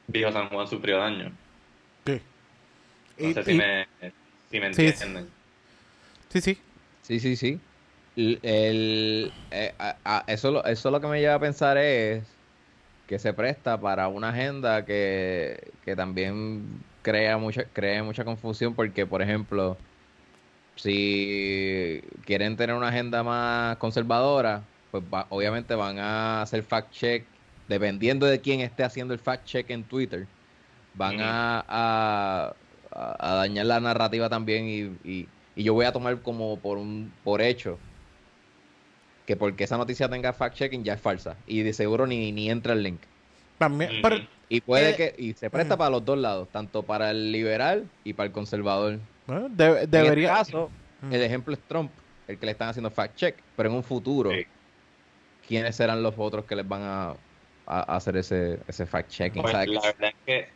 [0.07, 1.31] Viejo San Juan sufrió daño.
[2.05, 2.21] Sí.
[3.17, 3.87] No sé si, me,
[4.51, 5.29] si me entienden.
[6.29, 6.57] Sí, sí.
[7.01, 7.59] Sí, sí, sí.
[8.15, 9.73] El, eh,
[10.27, 12.23] eso, eso lo que me lleva a pensar es
[13.07, 19.21] que se presta para una agenda que, también crea mucha, crea mucha confusión porque, por
[19.21, 19.77] ejemplo,
[20.75, 27.23] si quieren tener una agenda más conservadora, pues obviamente van a hacer fact-check,
[27.67, 30.27] dependiendo de quién esté haciendo el fact-check en Twitter,
[30.95, 36.57] van a, a, dañar la narrativa también y, y, y, yo voy a tomar como
[36.57, 37.77] por, un, por hecho
[39.25, 41.35] que porque esa noticia tenga fact-checking ya es falsa.
[41.47, 43.01] Y de seguro ni, ni entra el link.
[43.57, 44.17] También, pero,
[44.49, 47.89] Y puede Eh, que y se presta para los dos lados, tanto para el liberal
[48.03, 48.99] y para el conservador.
[49.25, 50.33] bueno, de- debería...
[50.33, 50.69] En este caso,
[51.09, 51.91] el ejemplo es Trump,
[52.27, 54.45] el que le están haciendo fact-check, pero en un futuro, Sí.
[55.47, 57.15] ¿quiénes serán los otros que les van a, a-
[57.65, 59.41] a hacer ese, ese fact-checking?
[59.41, 60.47] Pues, la verdad es que,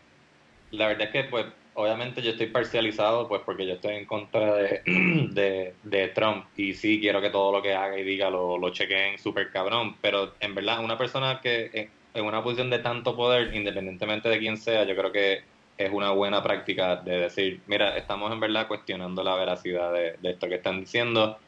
[0.72, 1.46] la verdad es que, pues,
[1.80, 7.00] obviamente yo estoy parcializado, pues, porque yo estoy en contra de, de, Trump y sí
[7.00, 10.56] quiero que todo lo que haga y diga lo, lo chequeen súper cabrón, pero en
[10.56, 14.84] verdad, una persona que en, en una posición de tanto poder, independientemente de quién sea,
[14.84, 15.42] yo creo que
[15.78, 20.32] es una buena práctica de decir, mira, estamos en verdad cuestionando la veracidad de, de
[20.32, 21.40] esto que están diciendo,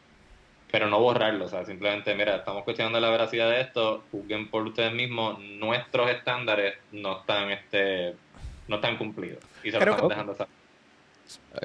[0.72, 4.66] pero no borrarlo, o sea, simplemente, mira, estamos cuestionando la veracidad de esto, juzguen por
[4.66, 8.16] ustedes mismos, nuestros estándares no están, este,
[8.72, 10.52] no están cumplidos y se Creo lo que- dejando saber.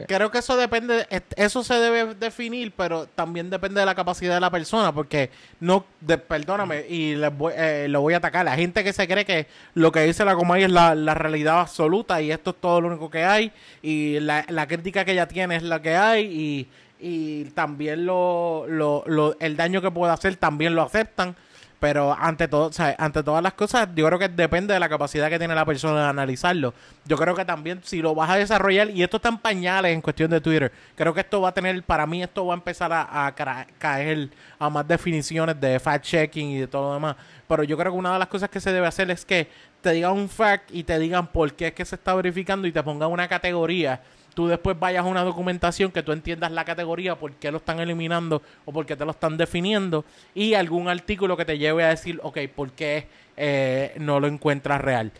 [0.06, 4.40] Creo que eso depende, eso se debe definir, pero también depende de la capacidad de
[4.40, 8.44] la persona, porque no, de- perdóname, y les voy- eh, lo voy a atacar.
[8.44, 11.60] La gente que se cree que lo que dice la Comay es la, la realidad
[11.60, 13.50] absoluta y esto es todo lo único que hay,
[13.82, 16.68] y la, la crítica que ella tiene es la que hay, y,
[17.00, 21.34] y también lo, lo, lo- el daño que puede hacer también lo aceptan.
[21.78, 25.38] Pero ante todo, ante todas las cosas, yo creo que depende de la capacidad que
[25.38, 26.72] tiene la persona de analizarlo.
[27.04, 30.00] Yo creo que también si lo vas a desarrollar, y esto está en pañales en
[30.00, 32.92] cuestión de Twitter, creo que esto va a tener, para mí esto va a empezar
[32.92, 37.16] a, a caer a más definiciones de fact-checking y de todo lo demás.
[37.46, 39.48] Pero yo creo que una de las cosas que se debe hacer es que
[39.82, 42.72] te digan un fact y te digan por qué es que se está verificando y
[42.72, 44.00] te pongan una categoría
[44.36, 47.80] tú después vayas a una documentación que tú entiendas la categoría, por qué lo están
[47.80, 51.88] eliminando o por qué te lo están definiendo, y algún artículo que te lleve a
[51.88, 53.06] decir, ok, por qué
[53.38, 55.10] eh, no lo encuentras real.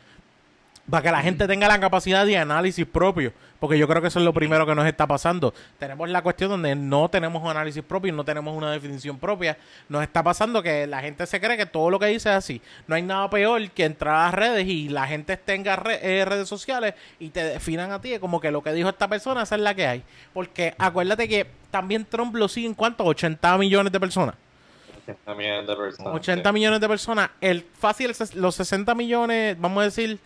[0.91, 4.18] Para que la gente tenga la capacidad de análisis propio, porque yo creo que eso
[4.18, 5.52] es lo primero que nos está pasando.
[5.78, 9.57] Tenemos la cuestión donde no tenemos un análisis propio, no tenemos una definición propia.
[9.88, 12.61] Nos está pasando que la gente se cree que todo lo que dice es así.
[12.86, 16.24] No hay nada peor que entrar a las redes y la gente tenga re- eh,
[16.24, 19.54] redes sociales y te definan a ti como que lo que dijo esta persona, esa
[19.57, 20.02] es la que hay.
[20.32, 24.34] Porque acuérdate que también Trump lo siguen cuántos, 80 millones de personas.
[25.09, 26.14] 80 millones de personas.
[26.14, 26.52] 80 sí.
[26.54, 27.30] millones de personas.
[27.40, 30.18] El fácil, los 60 millones, vamos a decir,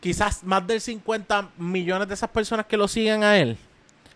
[0.00, 3.56] quizás más del 50 millones de esas personas que lo siguen a él,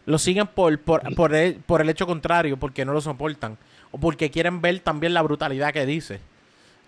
[0.07, 3.57] lo siguen por, por, por, el, por el hecho contrario, porque no lo soportan.
[3.91, 6.21] O porque quieren ver también la brutalidad que dice.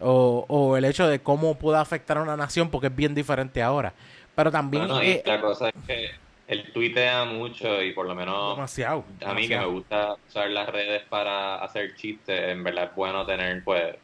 [0.01, 3.63] O, o el hecho de cómo puede afectar a una nación, porque es bien diferente
[3.63, 3.95] ahora.
[4.35, 4.87] Pero también...
[4.87, 6.11] Bueno, eh, la cosa es que
[6.49, 9.05] él tuitea mucho y por lo menos demasiado.
[9.25, 13.25] a mí que me gusta usar las redes para hacer chistes, en verdad es bueno
[13.27, 13.97] tener pues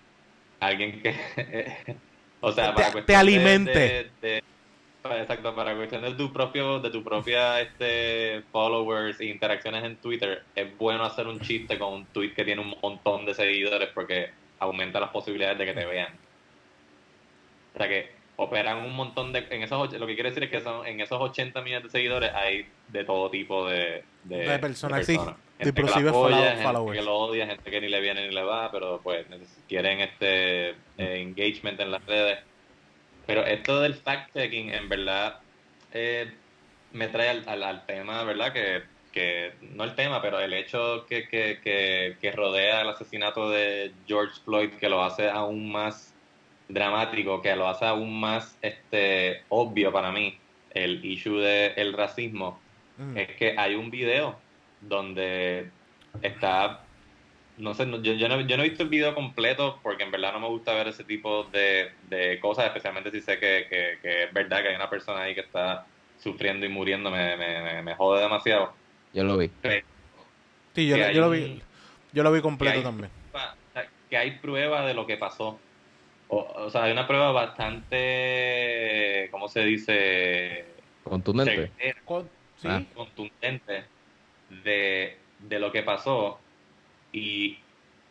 [0.59, 1.97] alguien que
[2.41, 3.79] o sea, Te- para te de- alimente.
[3.79, 4.53] de- de- para-
[5.11, 10.43] exacto, para cuestión de tu propio de tu propia este followers e interacciones en Twitter,
[10.55, 14.31] es bueno hacer un chiste con un tweet que tiene un montón de seguidores porque
[14.59, 16.15] aumenta las posibilidades de que te vean.
[17.75, 20.61] O sea que operan un montón de en esos lo que quiere decir es que
[20.61, 25.05] son en esos 80 millones de seguidores hay de todo tipo de de, De personas,
[25.05, 25.17] sí.
[25.17, 26.99] Gente que Inclusive la apoya, gente followers.
[26.99, 29.27] que lo odia, gente que ni le viene ni le va, pero pues
[29.69, 32.39] quieren este eh, engagement en las redes.
[33.27, 35.41] Pero esto del fact-checking, en verdad,
[35.93, 36.31] eh,
[36.93, 38.53] me trae al, al- al tema, ¿verdad?
[38.53, 43.51] Que, que, no el tema, pero el hecho que, que, que, que rodea el asesinato
[43.51, 46.13] de George Floyd, que lo hace aún más
[46.69, 50.39] dramático, que lo hace aún más este obvio para mí,
[50.75, 52.61] el issue del racismo,
[52.99, 53.17] Mm.
[53.17, 54.39] es que hay un video
[54.83, 55.71] donde
[56.21, 56.82] está
[57.63, 60.11] no sé, no- yo, yo, no, yo no he visto el video completo porque en
[60.11, 63.99] verdad no me gusta ver ese tipo de, de cosas, especialmente si sé que, que,
[64.03, 65.87] que es verdad que hay una persona ahí que está
[66.19, 68.73] sufriendo y muriendo, me, me, me, me jode demasiado.
[69.13, 69.51] Yo lo vi.
[70.75, 71.63] Sí, yo, lo- hay yo lo un- vi.
[72.13, 73.11] Yo lo vi completo hay- también.
[73.33, 73.55] o sea,
[74.11, 75.59] que hay prueba de lo que pasó.
[76.29, 80.65] O, o sea, hay una prueba bastante, ¿cómo se dice?
[81.05, 81.69] Contundente.
[81.69, 82.69] certera, Con- sí.
[82.71, 82.83] Ah.
[82.95, 83.85] contundente
[84.65, 86.39] de, de lo que pasó.
[87.13, 87.59] Y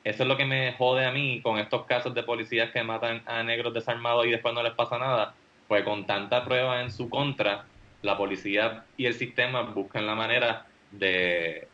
[0.04, 3.24] eso es lo que me jode a mí con estos casos de policías que matan
[3.28, 5.36] a negros desarmados y después no les pasa nada.
[5.68, 7.68] Pues con tanta prueba en su contra,
[8.02, 11.68] la policía y el sistema buscan la manera de,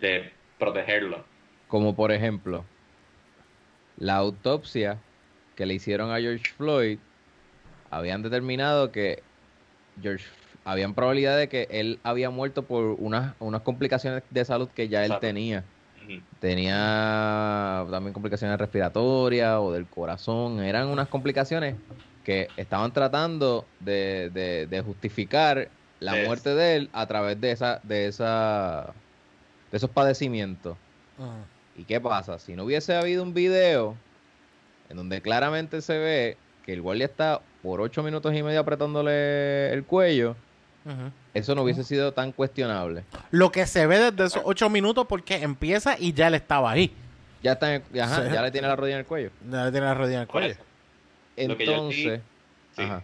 [0.00, 1.24] de protegerlo.
[1.68, 2.64] Como por ejemplo,
[3.96, 4.98] la autopsia
[5.54, 6.98] que le hicieron a George Floyd,
[7.90, 9.22] habían determinado que
[10.00, 10.26] George
[10.64, 15.00] habían probabilidad de que él había muerto por unas, unas complicaciones de salud que ya
[15.00, 15.26] él Exacto.
[15.26, 15.64] tenía.
[16.38, 20.60] Tenía también complicaciones respiratorias o del corazón.
[20.60, 21.76] Eran unas complicaciones
[22.22, 27.80] que estaban tratando de, de- de justificar la muerte de él a través de esa,
[27.84, 28.94] de esa,
[29.70, 30.76] de esos padecimientos.
[31.16, 31.46] Ajá.
[31.74, 32.38] ¿Y qué pasa?
[32.38, 33.96] Si no hubiese habido un video
[34.88, 39.72] en donde claramente se ve que el guardia está por ocho minutos y medio apretándole
[39.72, 40.36] el cuello.
[41.38, 43.04] Eso no hubiese sido tan cuestionable.
[43.30, 46.92] Lo que se ve desde esos ocho minutos porque empieza y ya él estaba ahí.
[47.42, 48.32] Ya, está en el- ajá, Sí.
[48.32, 49.30] ya le tiene la rodilla en el cuello.
[49.50, 50.54] Ya le tiene la rodilla en el cuello.
[51.36, 52.20] Entonces,
[52.74, 52.82] Sí.
[52.82, 53.02] ajá.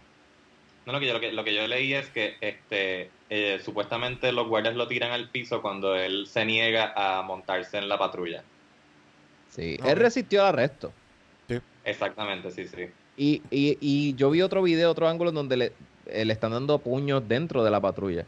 [0.84, 4.30] No, lo que, yo, lo, que, lo que yo leí es que este eh, supuestamente
[4.32, 8.42] los guardias lo tiran al piso cuando él se niega a montarse en la patrulla.
[9.50, 10.92] Sí, él resistió al arresto.
[11.84, 12.86] Exactamente, sí, sí.
[13.16, 15.72] Y, y, y yo vi otro video, otro ángulo en donde le,
[16.07, 18.24] eh, le están dando puños dentro de la patrulla.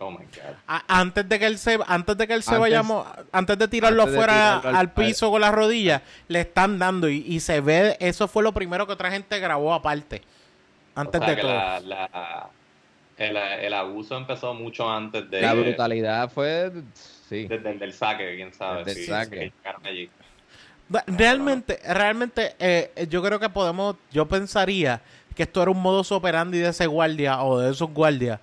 [0.00, 0.54] Oh my god.
[0.68, 2.82] A- antes de que él se antes de que él se Antes- vaya
[3.32, 6.78] antes de tirarlo antes de afuera tirarlo al, al- piso con las rodillas le están
[6.78, 10.22] dando y, y se ve eso fue lo primero que otra gente grabó aparte
[10.94, 12.48] antes o sea de que todo la, la-
[13.16, 16.70] el, el abuso empezó mucho antes de La brutalidad fue,
[17.28, 17.48] sí.
[17.48, 18.84] desde el del saque, quién sabe.
[18.84, 19.52] Desde el sí, saque.
[21.06, 25.02] Realmente, realmente, eh, yo creo que podemos, yo pensaría
[25.38, 28.40] que esto era un modus operandi de ese guardia o de esos guardias,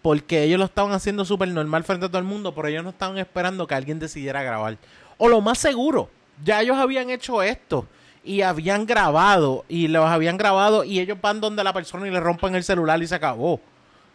[0.00, 2.90] porque ellos lo estaban haciendo súper normal frente a todo el mundo, pero ellos no
[2.90, 4.78] estaban esperando que alguien decidiera grabar.
[5.18, 6.08] O lo más seguro,
[6.44, 7.84] ya ellos habían hecho esto
[8.22, 12.20] y habían grabado y los habían grabado y ellos van donde la persona y le
[12.20, 13.60] rompen el celular y se acabó.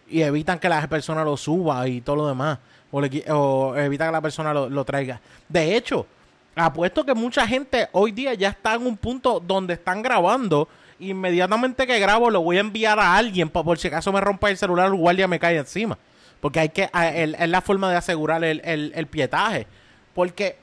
[0.07, 2.59] Y evitan que la persona lo suba y todo lo demás.
[2.91, 5.19] O, le o evita que la persona lo, lo traiga.
[5.49, 6.07] De hecho,
[6.55, 10.69] apuesto que mucha gente hoy día ya está en un punto donde están grabando.
[11.01, 14.49] Inmediatamente que grabo lo voy a enviar a alguien para por si acaso me rompa
[14.49, 15.97] el celular el guardia me cae encima.
[16.39, 19.67] Porque hay que, a- el- es la forma de asegurar el, el, el pietaje.
[20.13, 20.55] Porque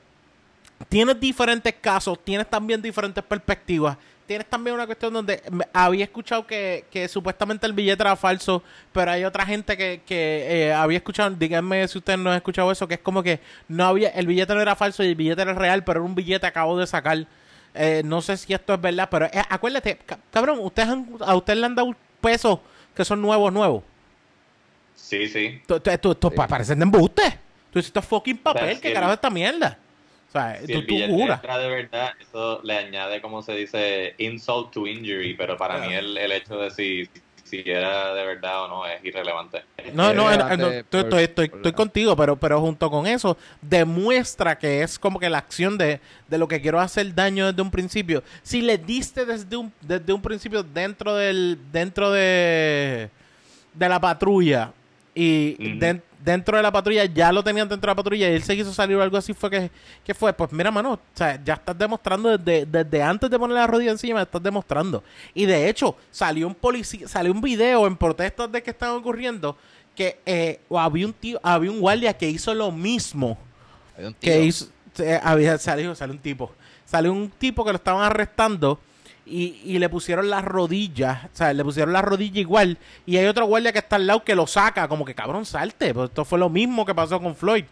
[0.88, 3.96] tienes diferentes casos, tienes también diferentes perspectivas.
[4.26, 8.62] Tienes también una cuestión donde había escuchado que, que supuestamente el billete era falso,
[8.92, 12.70] pero hay otra gente que, que eh, había escuchado, díganme si ustedes no han escuchado
[12.70, 15.40] eso, que es como que no había, el billete no era falso y el billete
[15.40, 17.26] era real, pero era un billete acabo de sacar.
[17.74, 21.34] Eh, no sé si esto es verdad, pero eh, acuérdate, ca- cabrón, ustedes han- a
[21.36, 22.58] ustedes le han dado pesos
[22.94, 23.82] que son nuevos, nuevos.
[24.94, 25.60] Sí, sí.
[26.34, 27.22] Pa- parecen de embuste.
[27.72, 29.78] Tú es fucking papel, O sea, ¿qué si carajo esta mierda?
[30.28, 31.40] O sea, Si tú, tú juras.
[31.42, 36.16] de verdad, eso le añade, como se dice, insult to injury, pero para mí el,
[36.18, 37.08] el hecho de si,
[37.48, 39.62] si era de verdad o no es irrelevante.
[39.92, 44.98] No, no, Eh, no, estoy, estoy, contigo, pero, pero junto con eso demuestra que es
[44.98, 48.22] como que la acción de, de lo que quiero hacer daño desde un principio.
[48.42, 53.08] Si le diste desde un, desde un principio dentro del dentro de,
[53.74, 54.72] de la patrulla
[55.14, 55.78] y Ujú.
[55.78, 58.56] den- dentro de la patrulla ya lo tenían dentro de la patrulla y él se
[58.56, 59.70] quiso salir o algo así fue que,
[60.04, 60.32] que fue.
[60.32, 63.90] Pues mira mano o sea, ya estás demostrando desde, desde antes de poner la rodilla
[63.90, 65.02] encima estás demostrando.
[65.34, 69.56] Y de hecho salió un policía salió un video en protestas de que estaban ocurriendo
[69.94, 73.38] que eh, había un tío había un guardia que hizo lo mismo
[73.98, 76.52] un que hizo eh, había salió salió un tipo.
[76.84, 78.80] Salió un tipo que lo estaban arrestando
[79.28, 82.78] y, y le pusieron las rodillas, o sea, le pusieron la rodilla igual.
[83.06, 85.92] Y hay otro guardia que está al lado que lo saca, como que cabrón, salte.
[85.94, 87.64] Pues esto fue lo mismo que pasó con Floyd.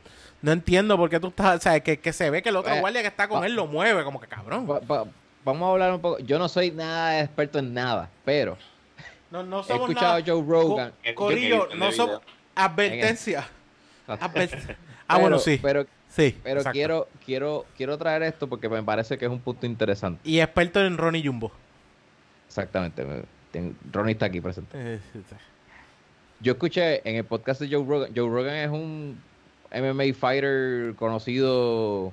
[0.43, 2.73] No entiendo por qué tú estás, o sea, que, que se ve que el otro
[2.75, 4.69] Eh, guardia que está con va- él lo mueve, como que cabrón.
[4.71, 5.07] Va- va-
[5.45, 6.19] vamos a hablar un poco.
[6.21, 8.59] Yo no soy nada experto en nada, pero
[9.31, 10.17] No, no he somos escuchado nada.
[10.19, 10.93] a Joe Rogan.
[11.15, 12.21] Co- Corillo, no somos.
[12.55, 13.49] Advertencia.
[14.09, 14.77] Adver- ah,
[15.09, 15.59] Pero- bueno, sí.
[15.63, 16.37] Pero, sí.
[16.43, 16.73] pero exacto.
[16.75, 20.21] quiero, quiero, quiero traer esto porque me parece que es un punto interesante.
[20.29, 21.53] Y experto en Ronnie Jumbo.
[22.49, 23.05] Exactamente.
[23.93, 24.77] Ronnie está aquí presente.
[24.95, 25.01] Eh.
[26.41, 28.13] Yo escuché en el podcast de Joe Rogan.
[28.15, 29.19] Joe Rogan es un
[29.73, 32.07] MMA fighter conocido.
[32.07, 32.13] O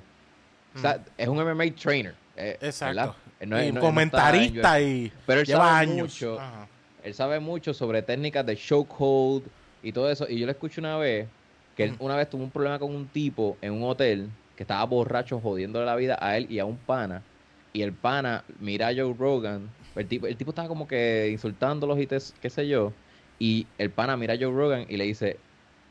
[0.80, 2.14] sea, es un MMA trainer.
[2.36, 3.14] eh, Exacto.
[3.38, 5.96] es- y no- él no comentarista y Pero él lleva sabe años.
[6.20, 6.40] mucho.
[6.40, 6.66] Ajá.
[7.04, 9.44] Él sabe mucho sobre técnicas de chokehold
[9.82, 10.26] y todo eso.
[10.28, 11.28] Y yo le escuché una vez
[11.74, 14.84] que él una vez tuvo un problema con un tipo en un hotel que estaba
[14.86, 17.26] borracho jodiéndole la vida a él y a un pana.
[17.72, 19.74] Y el pana mira a Joe Rogan.
[19.94, 23.00] El tipo, el tipo estaba como que insultándolos y te- qué sé yo.
[23.38, 25.46] Y el pana mira a Joe Rogan y le dice,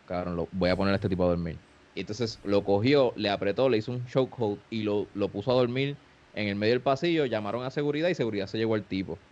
[0.06, 1.62] cabrón, lo, voy a poner a este tipo a dormir.
[1.94, 5.56] Y entonces lo cogió, le apretó, le hizo un chokehold y lo, lo puso a
[5.56, 6.02] dormir
[6.34, 7.26] en el medio del pasillo.
[7.26, 9.24] Llamaron a seguridad y seguridad se llevó al tipo.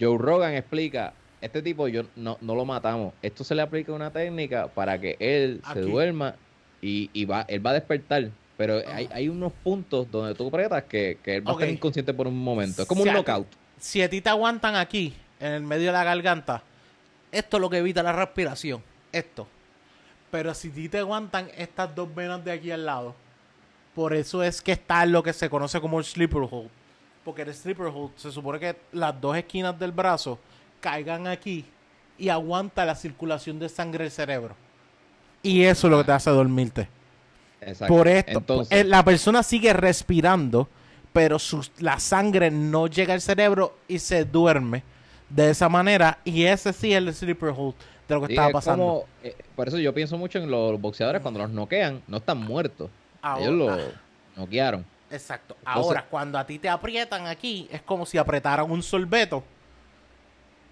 [0.00, 3.14] Joe Rogan explica, este tipo yo no, no lo matamos.
[3.22, 6.34] Esto se le aplica una técnica para que él se duerma
[6.82, 8.30] y, y va, él va a despertar.
[8.56, 12.12] Pero hay, hay unos puntos donde tú apretas que, que él va a estar inconsciente
[12.12, 12.82] por un momento.
[12.82, 13.46] Es como Si un a- knockout.
[13.78, 16.62] Si a ti te aguantan aquí, en el medio de la garganta,
[17.32, 18.82] esto es lo que evita la respiración.
[19.10, 19.48] Esto.
[20.30, 23.14] Pero si a ti te aguantan estas dos venas de aquí al lado,
[23.94, 26.68] por eso es que está lo que se conoce como el sleeper hold.
[27.24, 30.38] Porque el sleeper hold se supone que las dos esquinas del brazo
[30.80, 31.64] caigan aquí
[32.18, 34.54] y aguanta la circulación de sangre del cerebro.
[35.42, 36.88] Y eso es lo que te hace dormirte.
[37.60, 37.94] Exacto.
[37.94, 40.68] Por esto, Entonces, eh, la persona sigue respirando,
[41.12, 41.36] pero
[41.78, 44.82] la sangre no llega al cerebro y se duerme
[45.28, 46.18] de esa manera.
[46.24, 47.74] Y ese sí es el sleeper hold
[48.08, 48.84] de lo que estaba es pasando.
[48.84, 52.38] como- eh, por eso yo pienso mucho en los boxeadores cuando los noquean, no están
[52.38, 52.90] muertos.
[53.22, 53.78] Ahora- Ellos lo
[54.36, 54.84] noquearon.
[55.10, 55.56] Exacto.
[55.58, 59.42] Entonces- Ahora, cuando a ti te aprietan aquí, es como si apretaran un sorbeto.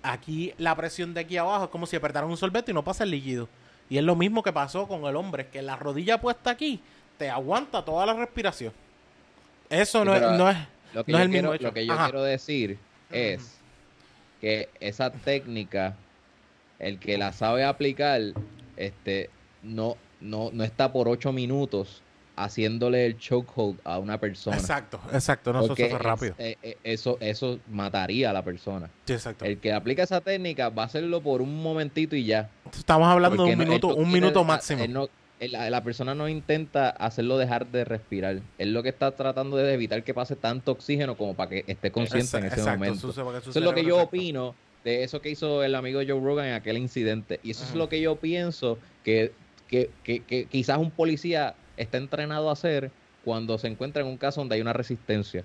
[0.03, 3.05] Aquí, la presión de aquí abajo es como si apretaran un sorbeto y no pasa
[3.05, 3.49] el líquido.
[3.91, 6.81] Y es lo mismo que pasó con el hombre, que la rodilla puesta aquí
[7.17, 8.73] te aguanta toda la respiración.
[9.71, 10.57] Eso Sí, no, es, no es,
[10.95, 11.65] Lo que, no es yo, el mismo quiero, hecho.
[11.69, 12.05] lo que yo Ajá.
[12.05, 12.79] quiero decir
[13.11, 13.59] es
[14.41, 15.97] que esa técnica,
[16.79, 18.21] el que la sabe aplicar,
[18.77, 19.31] este,
[19.63, 22.03] no, no, no está por ocho minutos
[22.45, 24.57] haciéndole el chokehold a una persona.
[24.57, 25.53] Exacto, exacto.
[25.53, 26.35] No, eso Porque se fue es- rápido.
[26.39, 28.91] eh, eh, eso, eso mataría a la persona.
[29.07, 29.45] Sí, exacto.
[29.45, 32.51] El que aplica esa técnica va a hacerlo por un momentito y ya.
[32.73, 34.83] Estamos hablando de un no- minuto, no un minuto máximo.
[34.85, 35.09] él no-
[35.41, 38.41] él- la, la persona no intenta hacerlo dejar de respirar.
[38.59, 41.91] Él lo que está tratando de evitar que pase tanto oxígeno como para que esté
[41.91, 43.01] consciente en ese Exacto, momento.
[43.01, 44.09] su- Eso es lo que yo exacto.
[44.17, 47.41] opino de eso que hizo el amigo Joe Rogan en aquel incidente.
[47.43, 49.33] Y eso es lo que yo pienso que,
[49.69, 52.91] que, que- que quizás un policía está entrenado a hacer
[53.25, 55.45] cuando se encuentra en un caso donde hay una resistencia.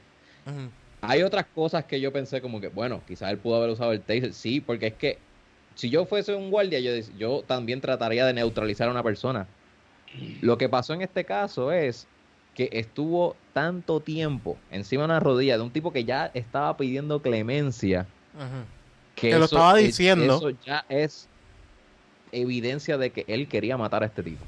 [1.02, 4.02] Hay otras cosas que yo pensé como que, bueno, quizás él pudo haber usado el
[4.02, 4.34] taser.
[4.34, 5.18] Sí, porque es que
[5.76, 9.48] si yo fuese un guardia, yo, yo también trataría de neutralizar a una persona.
[10.42, 12.08] Lo que pasó en este caso es
[12.56, 17.22] que estuvo tanto tiempo encima de una rodilla de un tipo que ya estaba pidiendo
[17.22, 18.06] clemencia.
[19.16, 20.36] Que, Que lo estaba es- diciendo.
[20.38, 21.28] Eso ya es
[22.32, 24.44] evidencia de que él quería matar a este tipo.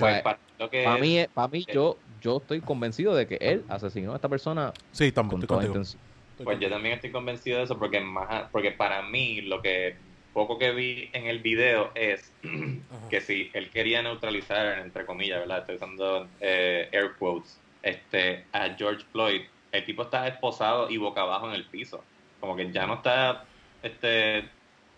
[0.00, 3.64] Pues para lo que Para mí, para mí yo, yo estoy convencido de que él
[3.68, 6.02] asesinó a esta persona Sí, también con toda intención.
[6.42, 9.96] Pues yo también estoy convencido de eso porque más porque para mí lo que
[10.34, 13.08] poco que vi en el video es Ajá.
[13.08, 15.60] que si él quería neutralizar entre comillas, ¿verdad?
[15.60, 19.42] Estoy usando eh, air quotes, este a George Floyd,
[19.72, 22.04] el tipo está esposado y boca abajo en el piso,
[22.38, 23.46] como que ya no está
[23.82, 24.44] este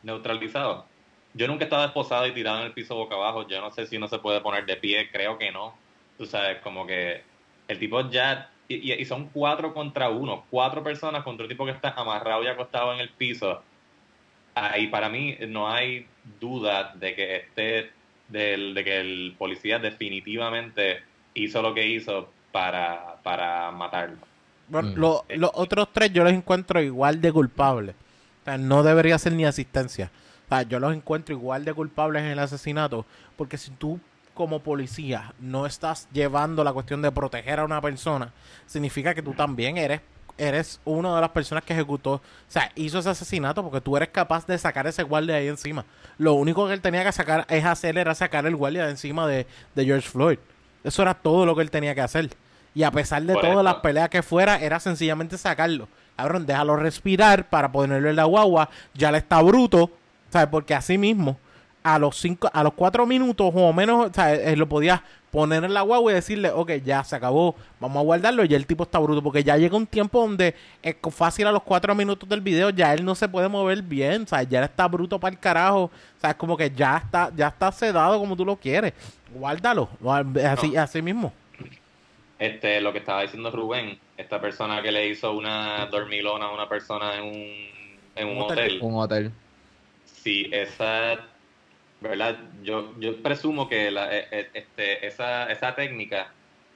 [0.02, 0.86] neutralizado.
[1.38, 3.86] Yo nunca he estado esposado y tirado en el piso boca abajo, yo no sé
[3.86, 5.72] si uno se puede poner de pie, creo que no.
[6.18, 7.22] Tú sabes, como que
[7.68, 11.64] el tipo ya y, y- y son cuatro contra uno, cuatro personas contra un tipo
[11.64, 13.62] que está amarrado y acostado en el piso.
[14.54, 16.06] Ahí para mí no hay
[16.40, 17.90] duda de que este,
[18.28, 21.02] de que el policía definitivamente
[21.34, 24.18] hizo lo que hizo para, para matarlo.
[24.68, 24.94] Bueno, Mm.
[24.98, 27.94] lo- los otros tres yo los encuentro igual de culpables.
[28.42, 30.10] O sea, no debería ser ni asistencia.
[30.48, 33.04] O sea, yo los encuentro igual de culpables en el asesinato.
[33.36, 34.00] Porque si tú,
[34.34, 38.32] como policía, no estás llevando la cuestión de proteger a una persona,
[38.66, 40.00] significa que tú también eres,
[40.38, 44.08] eres una de las personas que ejecutó, o sea, hizo ese asesinato porque tú eres
[44.08, 45.84] capaz de sacar ese guardia de ahí encima.
[46.16, 49.26] Lo único que él tenía que sacar es hacer era sacar el guardia de encima
[49.26, 50.38] de, de George Floyd.
[50.82, 52.30] Eso era todo lo que él tenía que hacer.
[52.74, 55.88] Y a pesar de todas las peleas que fuera, era sencillamente sacarlo.
[56.16, 58.70] Cabrón, déjalo respirar para ponerlo en la guagua.
[58.94, 59.90] Ya le está bruto,
[60.30, 60.48] ¿sabes?
[60.50, 61.36] Porque así mismo,
[61.82, 64.40] a los cinco, a los cuatro minutos o menos, ¿sabes?
[64.46, 65.00] Eh, lo podías
[65.30, 68.44] poner en la guagua y decirle, ok, ya se acabó, vamos a guardarlo.
[68.44, 71.52] Y el tipo está bruto, porque ya llega un tiempo donde es co- fácil a
[71.52, 74.48] los cuatro minutos del video, ya él no se puede mover bien, ¿sabes?
[74.48, 76.36] Ya él está bruto para el carajo, ¿sabes?
[76.36, 78.92] Como que ya está, ya está sedado como tú lo quieres.
[79.34, 79.88] Guárdalo,
[80.46, 80.80] así, No.
[80.80, 81.32] así mismo.
[82.38, 86.68] Este, lo que estaba diciendo Rubén, esta persona que le hizo una dormilona a una
[86.68, 87.44] persona en un,
[88.14, 88.58] en un Un hotel.
[88.58, 89.32] hotel, Un hotel.
[90.28, 91.20] Si esa,
[92.02, 92.38] ¿verdad?
[92.62, 96.32] Yo, yo presumo que la, eh, eh, este, esa, esa técnica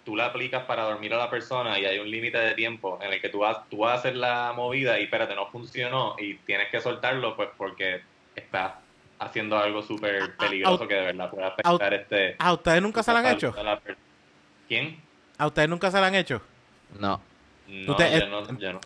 [0.07, 3.12] tú la aplicas para dormir a la persona y hay un límite de tiempo en
[3.12, 6.34] el que tú vas, tú vas a hacer la movida y espérate, no funcionó y
[6.38, 8.00] tienes que soltarlo pues porque
[8.34, 8.72] estás
[9.18, 12.36] haciendo algo súper peligroso que de verdad puede afectar este...
[12.38, 13.55] ¿A ustedes nunca se lo han la hecho?
[13.62, 13.80] la
[14.66, 14.98] ¿Quién?
[15.36, 16.40] ¿A ustedes nunca se lo han hecho?
[16.98, 17.20] No.
[17.68, 18.80] No, Usted- yo no, yo no.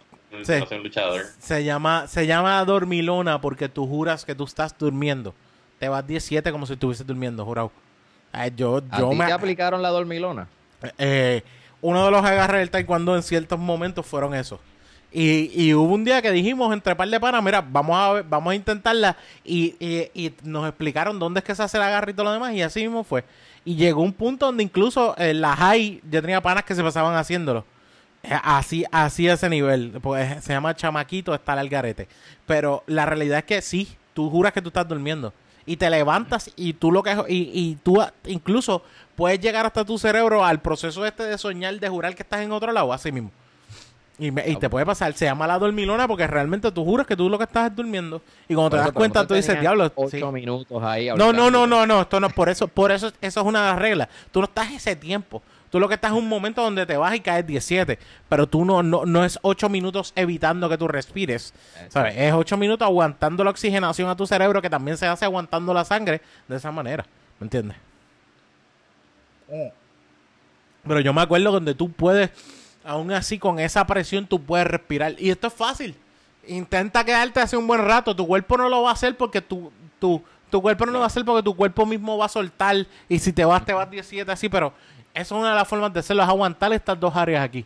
[0.44, 0.52] Sí.
[0.60, 1.22] No soy un luchador.
[1.38, 5.34] Se llama, se llama dormilona porque tú juras que tú estás durmiendo.
[5.78, 7.70] Te vas 17 como si estuvieses durmiendo, jurado.
[8.32, 10.48] Ay, yo, ¿A yo ti me, te aplicaron la dormilona?
[10.98, 11.42] eh,
[11.80, 14.58] uno de los agarres del taekwondo en ciertos momentos fueron esos.
[15.12, 18.24] Y, y hubo un día que dijimos entre par de panas, mira, vamos a ver-
[18.28, 19.16] vamos a intentarla.
[19.44, 22.32] Y, y- y nos explicaron dónde es que se hace el agarre y todo lo
[22.32, 22.52] demás.
[22.54, 23.24] Y así mismo fue.
[23.64, 27.14] Y llegó un punto donde incluso en la high yo tenía panas que se pasaban
[27.16, 27.64] haciéndolo.
[28.28, 29.92] Eh, Así, así a ese nivel.
[30.02, 32.08] Pues se llama chamaquito estar al garete.
[32.46, 35.32] Pero la realidad es que sí, tú juras que tú estás durmiendo.
[35.68, 38.82] Y te levantas y tú lo que y, y tú incluso
[39.16, 42.52] puedes llegar hasta tu cerebro al proceso este de soñar, de jurar que estás en
[42.52, 43.32] otro lado, así mismo.
[44.18, 47.16] Y, me- y te puede pasar, se llama la dormilona porque realmente tú juras que
[47.16, 48.22] tú lo que estás es durmiendo.
[48.48, 49.92] Y cuando te das cuenta, tú dices, diablo.
[49.94, 50.24] Ocho sí".
[50.32, 51.08] minutos ahí.
[51.16, 53.70] No, no, no, no, no, esto no, por eso, por eso, eso es una de
[53.72, 54.08] las reglas.
[54.30, 55.42] Tú no estás ese tiempo.
[55.70, 57.98] Tú lo que estás es un momento donde te vas y caes 17,
[58.28, 61.52] pero tú no, no, no es 8 minutos evitando que tú respires,
[61.88, 62.14] ¿sabes?
[62.16, 65.84] Es 8 minutos aguantando la oxigenación a tu cerebro que también se hace aguantando la
[65.84, 67.04] sangre de esa manera,
[67.40, 67.76] ¿me entiendes?
[70.86, 72.30] Pero yo me acuerdo donde tú puedes,
[72.84, 75.14] aún así con esa presión, tú puedes respirar.
[75.18, 75.94] Y esto es fácil.
[76.46, 78.14] Intenta quedarte hace un buen rato.
[78.14, 81.04] Tu cuerpo no lo va a hacer porque tu, tu, tu cuerpo no lo va
[81.04, 82.86] a hacer porque tu cuerpo mismo va a soltar.
[83.08, 84.48] Y si te vas, te vas 17 así.
[84.48, 84.72] Pero
[85.16, 87.64] eso es una de las formas de hacerlo, es aguantar estas dos áreas aquí.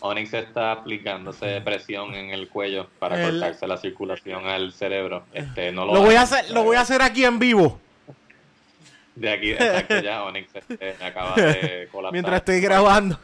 [0.00, 5.24] Onyx está aplicándose presión en el cuello para El- cortarse la circulación al cerebro.
[5.32, 7.80] Este, no lo, Lo voy a hacer, lo voy a hacer aquí en vivo.
[9.16, 12.12] De aquí, exacto, ya Onyx este, acaba de colapsar.
[12.12, 13.18] Mientras estoy grabando.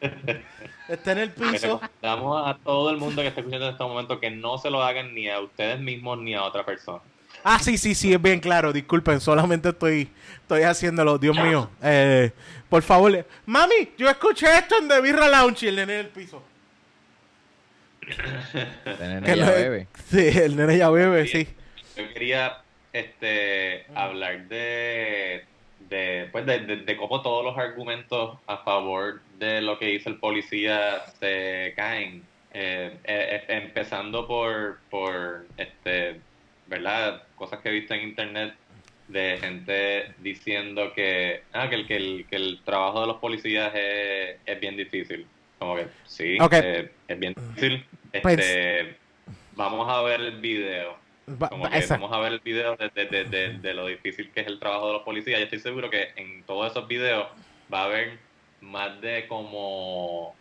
[0.88, 1.80] Está en el piso.
[1.80, 4.82] recomendamos a todo el mundo que está escuchando en este momento que no se lo
[4.82, 7.00] hagan ni a ustedes mismos ni a otra persona.
[7.42, 8.72] Ah, sí, sí, sí, es bien claro.
[8.72, 10.10] Disculpen, solamente estoy,
[10.42, 11.18] estoy haciéndolo.
[11.18, 11.70] Dios mío.
[11.82, 12.30] Eh,
[12.68, 13.26] por favor.
[13.46, 16.42] Mami, yo escuché esto en The Birra Lounge y el nene en el piso.
[18.06, 19.86] Este nene ya lo- bebe.
[20.10, 21.48] Sí, el nene ya bebe, sí.
[21.96, 22.58] Yo quería
[22.92, 25.44] este, hablar de,
[25.88, 30.08] de, pues de, de- de cómo todos los argumentos a favor de lo que hizo
[30.08, 32.22] el policía se caen.
[32.52, 36.20] Eh, eh, eh, empezando por, por este,
[36.66, 37.22] ¿verdad?
[37.40, 38.54] Cosas que he visto en internet
[39.08, 43.72] de gente diciendo que, ah, que, el, que, el, que el trabajo de los policías
[43.74, 45.26] es, es bien difícil.
[45.58, 46.52] Como que sí, Ok.
[46.52, 47.86] eh, es bien difícil.
[48.22, 48.96] Pues- Este,
[49.56, 50.98] vamos a ver el video.
[51.48, 54.46] Como que vamos a ver el video de, de- de- de- lo difícil que es
[54.46, 55.38] el trabajo de los policías.
[55.38, 57.26] Yo estoy seguro que en todos esos videos
[57.72, 58.18] va a haber
[58.60, 60.34] más de como,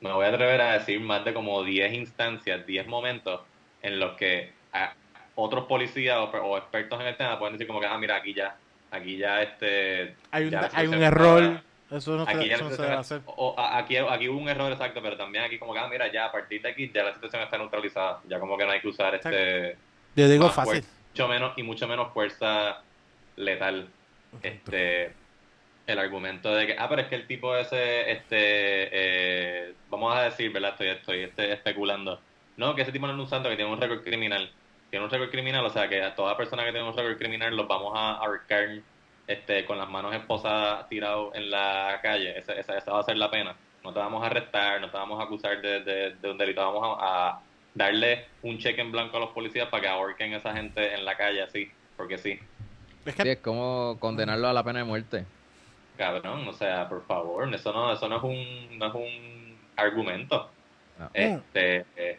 [0.00, 3.40] me voy a atrever a decir, más de como 10 instancias, 10 momentos
[3.82, 4.94] en los que a-
[5.40, 8.34] otros policías o, o expertos en el tema pueden decir como que, ah, mira, aquí
[8.34, 8.56] ya,
[8.90, 10.16] aquí ya este...
[10.32, 11.60] Hay un, ya hay un error.
[11.90, 13.20] Eso no, Aquí se, ya eso no se debe hacer.
[13.24, 16.26] o- aquí, aquí hubo un error exacto, pero también aquí como que, ah, mira, ya
[16.26, 18.20] a partir de aquí ya la situación está neutralizada.
[18.28, 19.76] Ya como que no hay que usar este
[20.16, 20.82] Yo digo fácil.
[20.82, 22.82] fuerza, mucho menos y mucho menos fuerza
[23.36, 23.88] letal.
[24.42, 25.12] Este
[25.86, 30.22] el argumento de que, ah, pero es que el tipo ese, este, eh, vamos a
[30.24, 30.72] decir, ¿verdad?
[30.72, 32.20] Estoy, estoy este, especulando.
[32.58, 34.50] No, que ese tipo no es un santo, que tiene un récord criminal.
[34.90, 37.54] Tiene un récord criminal, o sea que a toda persona que tiene un récord criminal
[37.54, 38.68] los vamos a ahorcar
[39.26, 42.38] este, con las manos esposadas tirados en la calle.
[42.38, 43.54] Esa, esa, esa va a ser la pena.
[43.84, 46.60] No te vamos a arrestar, no te vamos a acusar de, de, de un delito,
[46.60, 47.40] vamos a, a
[47.74, 51.04] darle un cheque en blanco a los policías para que ahorquen a esa gente en
[51.04, 52.38] la calle así, porque sí.
[53.06, 55.24] Es Sí, es como condenarlo a la pena de muerte.
[55.96, 60.50] Cabrón, o sea, por favor, eso no, eso no es un, no es un argumento.
[60.98, 61.10] No.
[61.14, 62.18] Este, eh,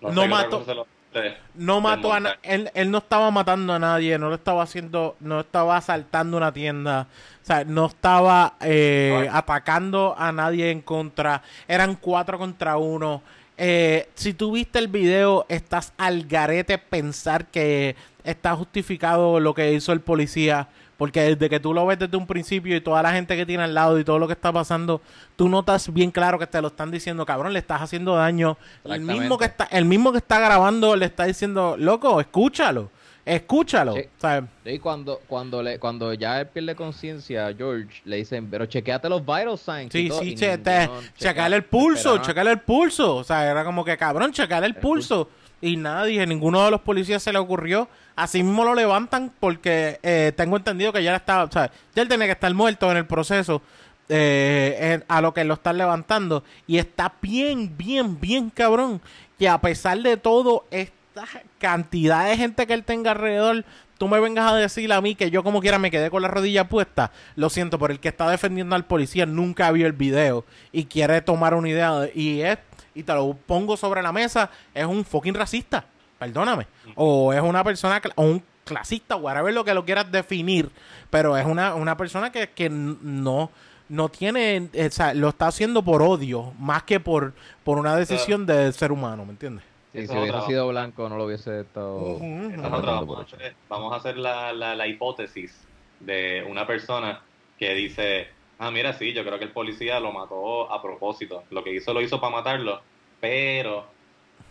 [0.00, 0.86] No sé lo-
[1.16, 4.62] este, no mató a na- él, él no estaba matando a nadie, no lo estaba
[4.62, 7.06] haciendo, no estaba asaltando una tienda,
[7.42, 13.22] o sea, no estaba eh, atacando a nadie en contra, eran cuatro contra uno.
[13.58, 19.72] Eh, si tú viste el video, estás al garete pensar que está justificado lo que
[19.72, 23.12] hizo el policía, porque desde que tú lo ves desde un principio y toda la
[23.12, 25.00] gente que tiene al lado y todo lo que está pasando,
[25.36, 28.56] tú notas bien claro que te lo están diciendo, cabrón, le estás haciendo daño.
[28.84, 32.90] El mismo que está, el mismo que está grabando le está diciendo, loco, escúchalo,
[33.26, 33.94] escúchalo.
[33.94, 34.78] Sí.
[34.78, 39.58] Cuando, cuando, le, cuando ya él pierde conciencia, George le dicen, pero chequeate los vital
[39.58, 39.92] signs.
[39.92, 43.16] Sí, todo", sí, che, te- checarle el pulso, checarle el pulso.
[43.16, 45.28] O sea, era como que cabrón, el El pulso.
[45.60, 47.88] Y nada, dije, ninguno de los policías se le ocurrió.
[48.14, 52.08] Así mismo lo levantan porque eh, tengo entendido que ya estaba, o sea, ya él
[52.08, 53.62] tenía que estar muerto en el proceso
[54.08, 56.44] eh, en- a lo que lo están levantando.
[56.66, 59.00] Y está bien, bien, bien cabrón.
[59.38, 61.24] Que a pesar de todo, esta
[61.58, 63.64] cantidad de gente que él tenga alrededor,
[63.98, 66.28] tú me vengas a decir a mí que yo como quiera me quedé con la
[66.28, 67.10] rodilla puesta.
[67.34, 71.20] Lo siento, por el que está defendiendo al policía nunca vio el video y quiere
[71.22, 71.92] tomar una idea.
[72.00, 72.58] de- y es,
[72.96, 75.84] y te lo pongo sobre la mesa, es un fucking racista.
[76.18, 76.66] Perdóname.
[76.94, 80.70] O es una persona, o un clasista, whatever lo que lo quieras definir.
[81.10, 83.50] Pero es una, una persona que, que no
[83.88, 88.44] no tiene, o sea, lo está haciendo por odio, más que por, por una decisión
[88.44, 89.64] del ser humano, ¿me entiendes?
[89.92, 92.18] Sí, si es hubiese sido blanco no lo hubiese estado...
[92.18, 93.36] Vamos, a hecho.
[93.36, 95.66] hacer, vamos a hacer la, la, la hipótesis
[96.00, 97.22] de una persona
[97.58, 98.28] que dice,
[98.58, 101.44] ah, mira, sí, yo creo que el policía lo mató a propósito.
[101.50, 102.80] Lo que hizo lo hizo para matarlo,
[103.20, 103.86] pero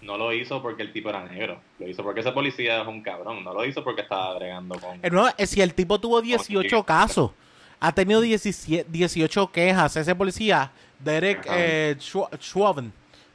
[0.01, 1.59] no lo hizo porque el tipo era negro.
[1.79, 3.43] Lo hizo porque ese policía es un cabrón.
[3.43, 5.01] No lo hizo porque estaba agregando con...
[5.11, 7.31] No, eh, si el tipo tuvo 18 casos,
[7.79, 11.95] ha tenido 17 18 quejas, ese policía, Derek eh,
[12.39, 12.91] Chauvin,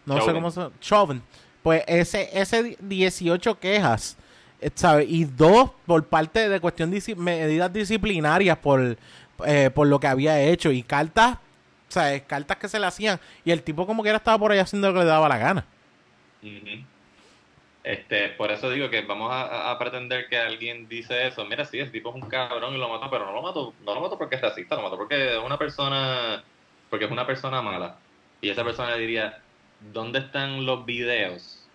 [0.07, 1.23] no sé cómo se Chauvin,
[1.63, 4.17] pues ese, ese 18 quejas,
[4.61, 5.05] eh, ¿sabe?
[5.05, 8.97] Y dos por parte de cuestión de medidas disciplinarias por,
[9.47, 11.39] eh, por lo que había hecho y cartas
[11.89, 13.21] O sea, es cartas que se le hacían.
[13.45, 15.39] Y el tipo como que era estaba por ahí haciendo lo que le daba la
[15.39, 15.67] gana.
[17.83, 21.45] Este, por eso digo que vamos a pretender que alguien dice eso.
[21.47, 23.95] Mira, sí, el tipo es un cabrón y lo mató, pero no lo mató, no
[23.95, 26.45] lo mató porque es racista, lo mató porque es una persona,
[26.91, 27.97] porque es una persona mala.
[28.41, 29.41] Y esa persona le diría,
[29.93, 31.67] ¿dónde están los videos?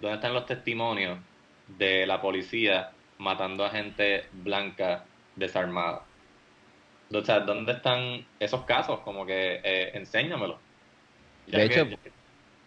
[0.00, 1.18] ¿Dónde están los testimonios
[1.68, 5.04] de la policía matando a gente blanca
[5.36, 6.02] desarmada?
[7.12, 9.00] O sea, ¿dónde están esos casos?
[9.00, 10.58] Como que eh, enséñamelo.
[11.46, 11.88] Ya De que- hecho,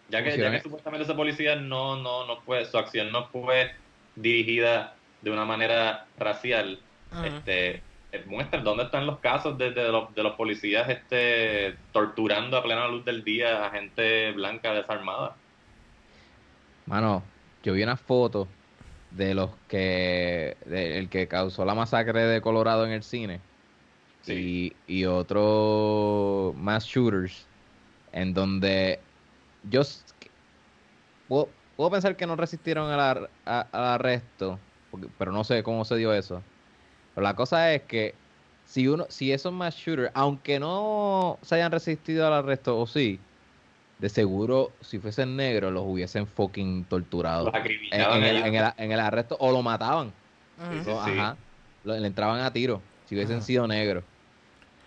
[0.08, 3.28] ya que, ya pusieron- que supuestamente esa policía no, no, no fue, su acción no
[3.28, 3.70] fue
[4.16, 6.80] dirigida de una manera racial,
[7.12, 7.24] Ujú.
[7.24, 12.56] este, eh, muestra dónde están los casos de, de los, de los policías este, torturando
[12.56, 15.36] a plena luz del día a gente blanca desarmada.
[16.86, 17.22] Mano,
[17.62, 18.48] yo vi una foto
[19.12, 20.56] de los que.
[20.66, 23.40] de- el que causó la masacre de Colorado en el cine.
[24.22, 24.74] Sí.
[24.88, 27.46] Y, y otro mass shooters.
[28.12, 29.00] En donde.
[29.70, 29.82] Yo.
[31.28, 34.58] Puedo, puedo pensar que no resistieron al, ar- a- al arresto.
[34.90, 36.42] porque- pero no sé cómo se dio eso.
[37.14, 38.14] Pero la cosa es que.
[38.64, 43.18] Si uno, si esos mass shooters, aunque no se hayan resistido al arresto, o sí,
[43.98, 47.46] de seguro, si fuesen negros, los hubiesen fucking torturado.
[47.46, 50.12] Los En, el, en el- en el arresto, o lo mataban.
[50.72, 50.90] Sí, sí.
[50.90, 51.36] Ajá.
[51.84, 53.46] Lo- le entraban a tiro, si hubiesen Ajá.
[53.46, 54.04] sido negros.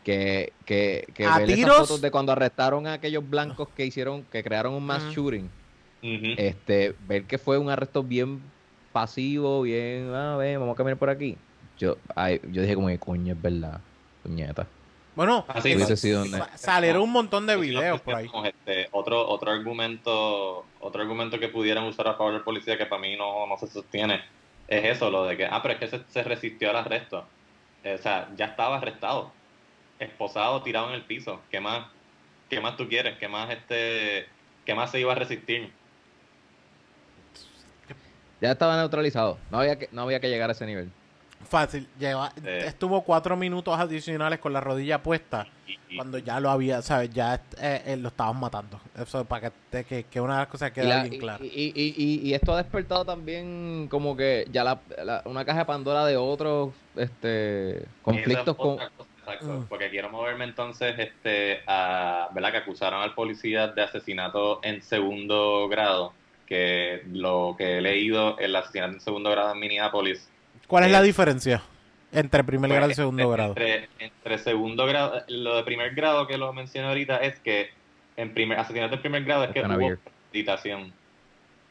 [0.05, 1.77] Que, que, que ¿A ver esas tiros?
[1.77, 5.11] fotos de cuando arrestaron a aquellos blancos que hicieron, que crearon un mass Ujú.
[5.13, 5.49] shooting,
[6.37, 8.39] este, ver que fue un arresto bien
[8.91, 11.35] pasivo, bien, a ver, vamos a caminar por aquí.
[11.79, 13.81] Yo, ay, yo dije como que coño, es verdad,
[14.21, 14.67] puñeta.
[15.15, 18.29] Bueno, Así es- hubiese sido sa- ne- salieron un montón de videos por ahí.
[18.45, 23.01] este, otro, otro argumento, otro argumento que pudieran usar a favor del policía que para
[23.01, 24.21] mí no, no se sostiene,
[24.67, 27.25] es eso, lo de que, ah, pero es que se, se resistió al arresto.
[27.83, 29.31] Eh, o sea, ya estaba arrestado,
[29.99, 31.41] esposado, tirado en el piso.
[31.49, 31.87] ¿Qué más,
[32.49, 33.17] qué más tú quieres?
[33.17, 34.27] ¿Qué más este,
[34.65, 35.71] qué más se iba a resistir?
[38.41, 40.91] Ya estaba neutralizado, no había que, no había que llegar a ese nivel.
[41.47, 41.87] Fácil.
[41.99, 42.63] Lleva, Eh.
[42.65, 45.47] Estuvo cuatro minutos adicionales con la rodilla puesta.
[45.67, 47.11] Y- y- Cuando ya lo había, ¿sabes?
[47.11, 48.79] Ya eh, eh, lo estaban matando.
[48.97, 51.43] Eso para que, te- que, que una de las cosas quede la- bien clara.
[51.45, 55.59] y, y- y- y esto ha despertado también como que ya la, la- una caja
[55.59, 61.61] de Pandora de otros este conflictos con otra cosa, exacto, porque quiero moverme entonces este
[61.67, 66.13] a verdad que acusaron al policía de asesinato en segundo grado
[66.45, 70.29] que lo que he leído el asesinato en segundo grado en Minneapolis.
[70.67, 71.63] ¿Cuál es eh, la diferencia
[72.11, 73.49] entre primer pues, grado y segundo entre, grado?
[73.51, 77.71] entre, entre segundo grado lo de primer grado que lo mencioné ahorita es que
[78.15, 79.97] en primer asesinato en primer grado es que hubo
[80.31, 80.93] premeditación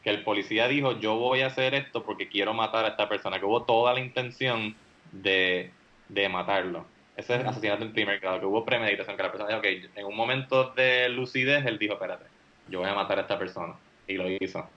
[0.03, 3.39] que el policía dijo yo voy a hacer esto porque quiero matar a esta persona
[3.39, 4.75] que hubo toda la intención
[5.11, 5.71] de,
[6.09, 6.85] de matarlo
[7.15, 10.05] ese es asesinato en primer grado que hubo premeditación que la persona dijo ok en
[10.05, 12.25] un momento de lucidez él dijo espérate
[12.65, 14.75] yo voy a matar a esta persona y lo hizo.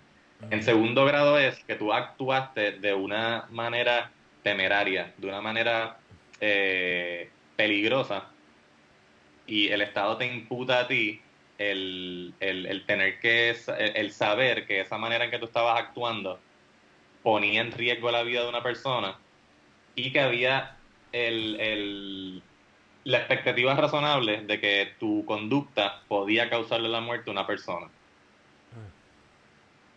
[0.51, 6.05] En segundo grado es que tú actuaste de una manera temeraria, de una manera
[6.41, 8.39] eh, peligrosa,
[9.47, 14.67] y el Estado te imputa a ti el, el- el tener que, el, el saber
[14.67, 16.47] que esa manera en que tú estabas actuando
[17.23, 19.27] ponía en riesgo la vida de una persona
[19.95, 20.78] y que había
[21.13, 22.43] el, el-
[23.05, 27.89] la expectativa razonable de que tu conducta podía causarle la muerte a una persona.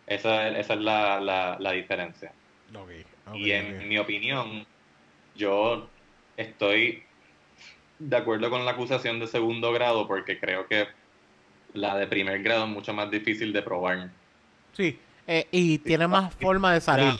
[0.06, 2.32] Esa, es- esa es la, la, la diferencia.
[3.38, 4.66] Y en mi opinión,
[5.36, 5.88] yo
[6.36, 7.02] estoy
[7.98, 10.86] de acuerdo con la acusación de segundo grado porque creo que
[11.74, 14.10] la de primer grado es mucho más difícil de probar.
[14.76, 17.14] Sí, eh, y tiene más forma de salir.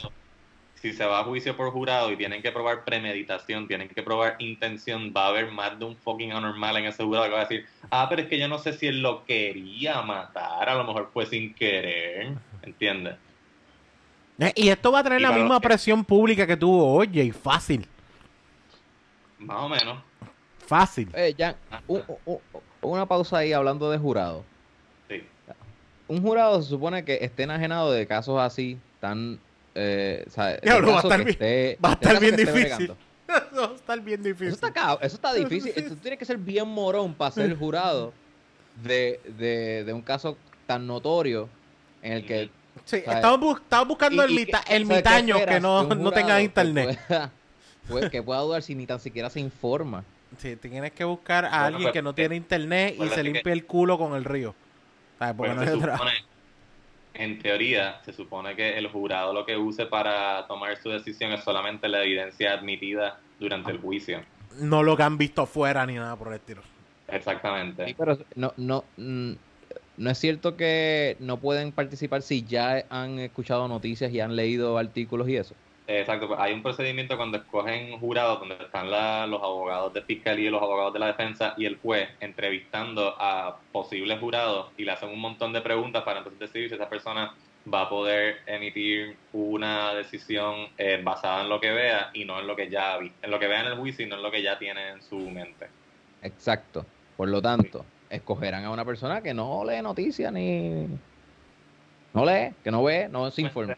[0.82, 4.34] Si se va a juicio por jurado y tienen que probar premeditación, tienen que probar
[4.40, 7.44] intención, va a haber más de un fucking anormal en ese jurado que va a
[7.44, 10.82] decir, ah, pero es que yo no sé si él lo quería matar, a lo
[10.82, 12.32] mejor fue sin querer,
[12.62, 13.14] ¿entiendes?
[14.40, 17.22] Eh, Y esto va a tener Y la misma que- presión pública que tuvo Oye,
[17.24, 17.86] y fácil,
[19.38, 19.98] Más o menos.
[20.66, 21.08] fácil.
[21.14, 21.54] Eh, ya,
[21.86, 22.38] un- un-
[22.80, 24.44] una pausa ahí hablando de jurado.
[25.08, 25.22] Sí.
[26.08, 29.38] Un jurado se supone que esté enajenado de casos así, tan...
[29.74, 32.36] Eh, o sea, de Diablo, va a estar que bien- esté- Va a estar bien
[32.36, 32.92] que difícil.
[33.28, 34.48] Eso va a estar bien difícil.
[34.48, 35.72] Eso está, cab- eso está difícil.
[35.88, 38.12] Tú tienes que ser bien morón para ser jurado
[38.82, 40.36] de, de, de un caso
[40.66, 41.48] tan notorio
[42.02, 42.50] en el que...
[42.84, 45.60] Sí, bu- estamos buscando y- el, y mita- que- el o sea, ¿qué mitaño que
[45.60, 46.98] no, no tenga que internet.
[47.08, 47.30] pueda-
[47.88, 50.04] puede- que pueda dudar si ni tan siquiera se informa.
[50.38, 53.26] Sí, tienes que buscar a Bueno, alguien pues, que no tiene internet y acuérdate se
[53.26, 54.54] que- limpie el culo con el río.
[55.18, 55.34] ¿Sabes?
[55.36, 56.12] Porque Pues no se supone,
[57.14, 61.44] en teoría, se supone que el jurado lo que use para tomar su decisión es
[61.44, 64.22] solamente la evidencia admitida durante el juicio.
[64.58, 66.62] no lo que han visto afuera ni nada por el estilo.
[67.08, 67.86] Exactamente.
[67.86, 69.32] Sí, pero no, no, mm,
[69.96, 74.78] no es cierto que no pueden participar si ya han escuchado noticias y han leído
[74.78, 75.54] artículos y eso.
[75.86, 80.46] Exacto, pues hay un procedimiento cuando escogen jurados donde están la- los abogados de fiscalía
[80.48, 84.92] y los abogados de la defensa y el juez entrevistando a posibles jurados y le
[84.92, 87.34] hacen un montón de preguntas para entonces decidir si esa persona
[87.72, 92.46] va a poder emitir una decisión eh, basada en lo que vea y no en
[92.46, 94.30] lo que ya vi, en lo que vea en el juicio y no en lo
[94.30, 95.68] que ya tiene en su mente.
[96.22, 96.86] Exacto.
[97.16, 100.86] Por lo tanto, escogerán a una persona que no lee noticias ni...
[102.14, 103.76] No lee, que no ve, no se informa.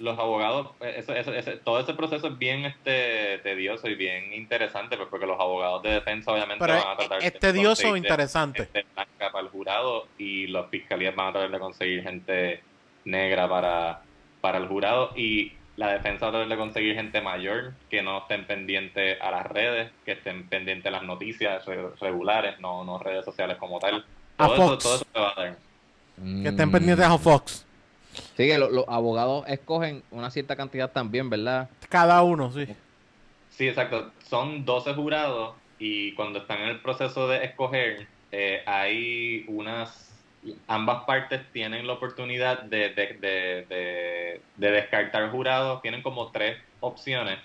[0.00, 4.32] Los abogados, eh, eso, eso- ese- todo ese proceso es bien este tedioso y bien
[4.32, 7.90] interesante, pues, porque los abogados de defensa obviamente Pero van a tratar es tedioso o
[7.90, 8.58] conseguir interesante.
[8.72, 12.62] gente blanca para el jurado y las fiscalías van a tratar de conseguir gente
[13.04, 14.02] negra para,
[14.40, 18.18] para el jurado y la defensa va a tratar de conseguir gente mayor que no
[18.18, 22.98] estén pendientes a las redes, que estén pendientes a las noticias re- regulares, no, no
[22.98, 24.04] redes sociales como tal.
[24.38, 24.82] A Todo eso, Fox.
[24.84, 25.56] todo eso se va a dar.
[26.42, 27.66] Que estén pendientes a Fox.
[28.14, 31.68] Sí, que lo- los abogados escogen una cierta cantidad también, ¿verdad?
[31.88, 32.66] Cada uno, sí.
[33.48, 34.12] Sí, exacto.
[34.28, 40.10] Son 12 jurados y cuando están en el proceso de escoger, eh, hay unas...
[40.66, 45.80] Ambas partes tienen la oportunidad de, de, de, de- de descartar jurados.
[45.82, 47.38] Tienen como tres opciones.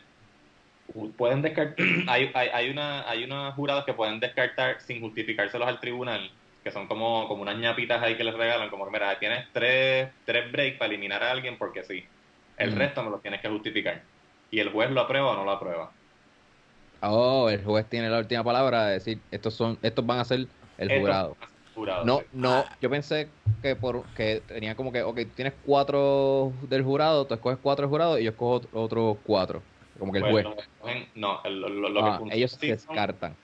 [1.17, 1.75] Pueden descartar...
[2.07, 6.31] hay, hay, hay, una, hay unos jurados que pueden descartar sin justificárselos al tribunal,
[6.63, 10.13] que son como, como unas ñapitas ahí que les regalan, como que mira, tienes tres,
[10.25, 12.03] tres breaks para eliminar a alguien porque sí.
[12.55, 12.73] El Mm.
[12.73, 14.05] resto me lo tienes que justificar.
[14.49, 15.95] Y el juez lo aprueba o no lo aprueba.
[17.01, 20.49] Oh, el juez tiene la última palabra de decir, estos son, estos van a ser
[20.77, 21.37] el jurado.
[21.39, 22.29] son jurados, No, sí.
[22.31, 27.27] no, yo pensé que por que tenía como que, ok, tú tienes cuatro del jurado,
[27.27, 29.67] tú escoges cuatro del jurado y yo escojo ot- otros cuatro.
[29.99, 30.49] Como que el Pues juez.
[31.15, 33.39] no, el- lo, lo- Ah, que funciona ellos son descartan.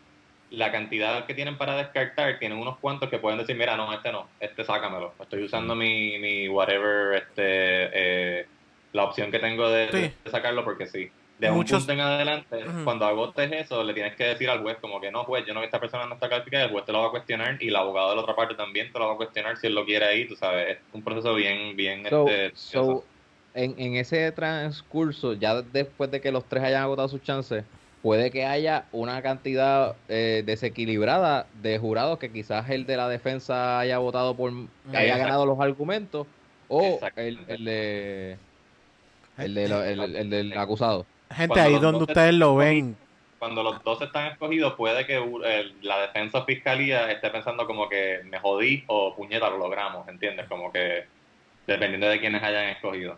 [0.56, 4.11] La cantidad que tienen para descartar, tienen unos cuantos que pueden decir, mira, no, este
[4.11, 5.14] no, este sácamelo.
[5.22, 7.40] Estoy usando mi, mi whatever, este,
[8.41, 8.45] eh,
[8.94, 10.14] la opción que tengo de, Sí.
[10.23, 11.10] de sacarlo porque sí.
[11.38, 14.77] De Muchos- un punto en adelante, cuando agotes eso, le tienes que decir al juez
[14.80, 17.02] como que no, juez, yo no, esta persona no está calificada, el juez te lo
[17.02, 19.18] va a cuestionar y el abogado de la otra parte también te lo va a
[19.18, 22.52] cuestionar si él lo quiere ahí, tú sabes, es un proceso bien, bien, So, este,
[22.56, 23.03] so,
[23.53, 27.65] en, en ese transcurso, ya después de que los tres hayan agotado sus chances,
[28.06, 33.80] puede que haya una cantidad eh, desequilibrada de jurados que quizás el de la defensa
[33.80, 34.52] haya votado por
[34.91, 36.27] que haya ganado los argumentos
[36.68, 38.38] o el, el de
[39.40, 41.07] el, de lo- el- el- el del acusado.
[41.32, 42.95] Gente, Cuando ahí donde ustedes lo ven.
[43.40, 47.90] cuando los dos están escogidos, puede que el- la defensa o fiscalía esté pensando como
[47.90, 50.48] que me jodí o puñeta, lo logramos, ¿entiendes?
[50.48, 51.06] Como que
[51.65, 53.18] dependiendo de quiénes hayan escogido.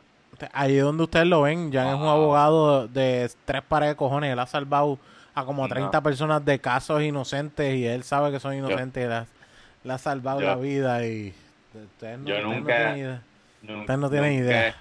[0.54, 1.72] Ahí donde ustedes lo ven.
[1.72, 2.12] Ya es un Ah.
[2.14, 4.32] abogado de tres pares de cojones.
[4.34, 5.00] Él ha salvado
[5.34, 5.70] a como No.
[5.74, 9.06] 30 personas de casos inocentes y él sabe que son inocentes.
[9.06, 11.34] y le ha- salvado Yo- la vida y
[11.74, 13.22] ustedes no, Yo ustedes no nunca- tienen idea.
[13.62, 14.76] Nunca- Ustedes no tienen nunca- idea.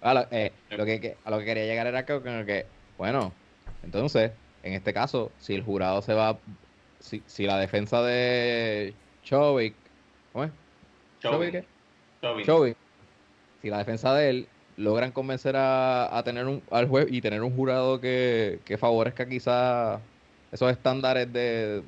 [0.00, 2.66] A lo, eh, lo que, a lo que quería llegar era que,
[2.98, 3.32] bueno,
[3.82, 4.32] entonces,
[4.62, 6.36] en este caso, si el jurado se va,
[7.00, 9.74] si, si la defensa de Chovik,
[10.32, 10.50] ¿cómo es?
[11.20, 11.64] Chauvin,
[12.44, 12.76] ¿Chovik
[13.66, 17.42] si la defensa de él logran convencer a, a tener un, al juez y tener
[17.42, 20.02] un jurado que, que favorezca quizás
[20.50, 21.84] esos estándares de,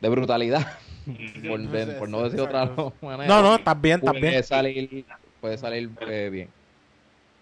[0.00, 0.66] de brutalidad,
[1.46, 2.70] por, de- por no decir otra
[3.00, 3.36] manera.
[3.36, 4.44] No, no, estás bien, estás puede bien.
[4.44, 5.06] salir,
[5.40, 6.54] puede salir eh, bien.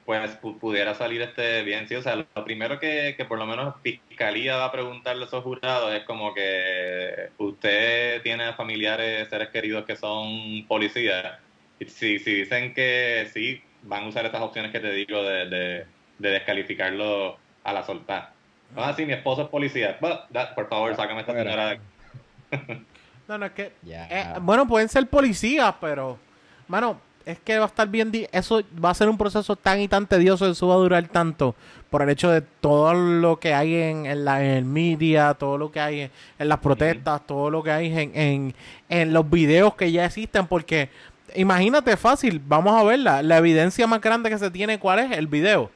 [0.05, 1.94] Pues pu- pudiera salir este bien, sí.
[1.94, 5.44] O sea, lo primero que, que por lo menos Fiscalía va a preguntarle a esos
[5.44, 11.39] jurados es como que usted tiene familiares, seres queridos que son policías.
[11.86, 15.86] Si, si dicen que sí, van a usar estas opciones que te digo de, de,
[16.18, 18.32] de descalificarlo a la soltar.
[18.76, 19.98] Ah, sí, mi esposo es policía.
[20.30, 22.84] Da- por favor, sácame a esta señora de aquí.
[23.28, 24.06] No, no, es que Ya.
[24.10, 26.18] Eh, bueno, pueden ser policías, pero,
[26.66, 28.10] mano, es que va a estar bien.
[28.10, 30.50] di- Eso va a ser un proceso tan y tan tedioso.
[30.50, 31.55] Eso va a durar tanto
[31.90, 35.59] por el hecho de todo lo que hay en, en la, en el media, todo
[35.59, 38.55] lo que hay en, en las protestas, todo lo que hay en, en,
[38.88, 40.46] en los videos que ya existen.
[40.46, 40.88] Porque
[41.34, 43.22] imagínate fácil, vamos a verla.
[43.22, 45.12] La evidencia más grande que se tiene, ¿cuál es?
[45.16, 45.70] El video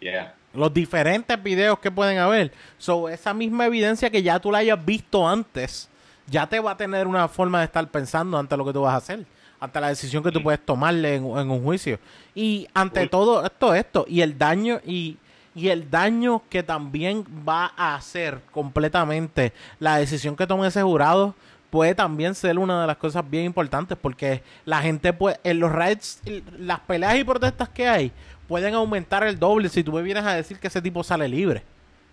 [0.00, 0.34] Yeah.
[0.52, 2.52] los diferentes videos que pueden haber.
[2.78, 5.88] So, esa misma evidencia que ya tú la hayas visto antes,
[6.26, 8.92] ya te va a tener una forma de estar pensando ante lo que tú vas
[8.94, 9.24] a hacer,
[9.58, 11.98] ante la decisión que tú puedes tomarle en, en un juicio.
[12.34, 13.08] Y ante Uy.
[13.08, 15.16] todo esto, esto, y el daño, y,
[15.54, 21.34] y el daño que también va a hacer completamente la decisión que tome ese jurado
[21.74, 25.72] puede también ser una de las cosas bien importantes porque la gente puede, en los
[25.72, 26.22] raids,
[26.56, 28.12] las peleas y protestas que hay
[28.46, 31.64] pueden aumentar el doble si tú me vienes a decir que ese tipo sale libre.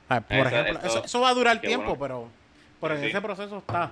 [0.09, 1.99] Ah, Por Eso- ejemplo, eso- eso, eso va a durar tiempo, bueno.
[2.01, 2.27] pero,
[2.81, 3.07] pero en Sí.
[3.09, 3.91] ese proceso está.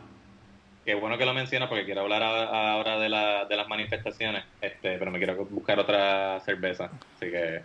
[0.83, 4.97] Qué bueno que lo mencionas porque quiero hablar ahora de, la, de las manifestaciones, este,
[4.97, 6.85] pero me quiero buscar otra cerveza.
[7.15, 7.61] Así que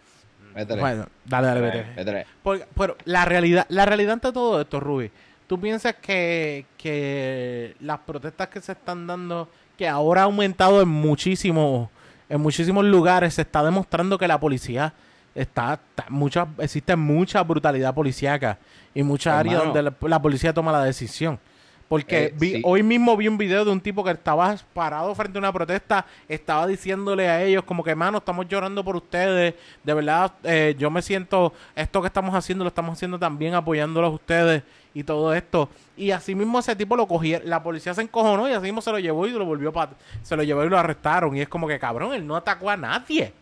[0.54, 1.60] Métele, Bueno, dale, dale,
[1.96, 2.26] vete.
[2.42, 5.10] Porque- pero la realidad, la realidad ante todo esto, Ruby,
[5.46, 10.88] ¿tú piensas que, que las protestas que se están dando, que ahora ha aumentado en
[10.88, 11.88] muchísimos,
[12.28, 14.92] en muchísimos lugares, se está demostrando que la policía
[15.34, 18.58] está, está mucha, existe mucha brutalidad policíaca
[18.94, 21.38] y muchas áreas donde la, la policía toma la decisión.
[21.86, 22.62] Porque Eh, vi- sí.
[22.64, 26.06] hoy mismo vi un video de un tipo que estaba parado frente a una protesta,
[26.28, 30.90] estaba diciéndole a ellos como que, mano, estamos llorando por ustedes, de verdad, eh, yo
[30.90, 34.62] me siento, esto que estamos haciendo lo estamos haciendo también apoyándolos a ustedes
[34.94, 35.68] y todo esto.
[35.96, 38.90] Y así mismo ese tipo lo cogieron, la policía se encojonó y así mismo se
[38.92, 39.90] lo llevó y lo volvió pa-
[40.22, 41.36] se lo llevó y lo arrestaron.
[41.36, 43.32] Y es como que, cabrón, él no atacó a nadie.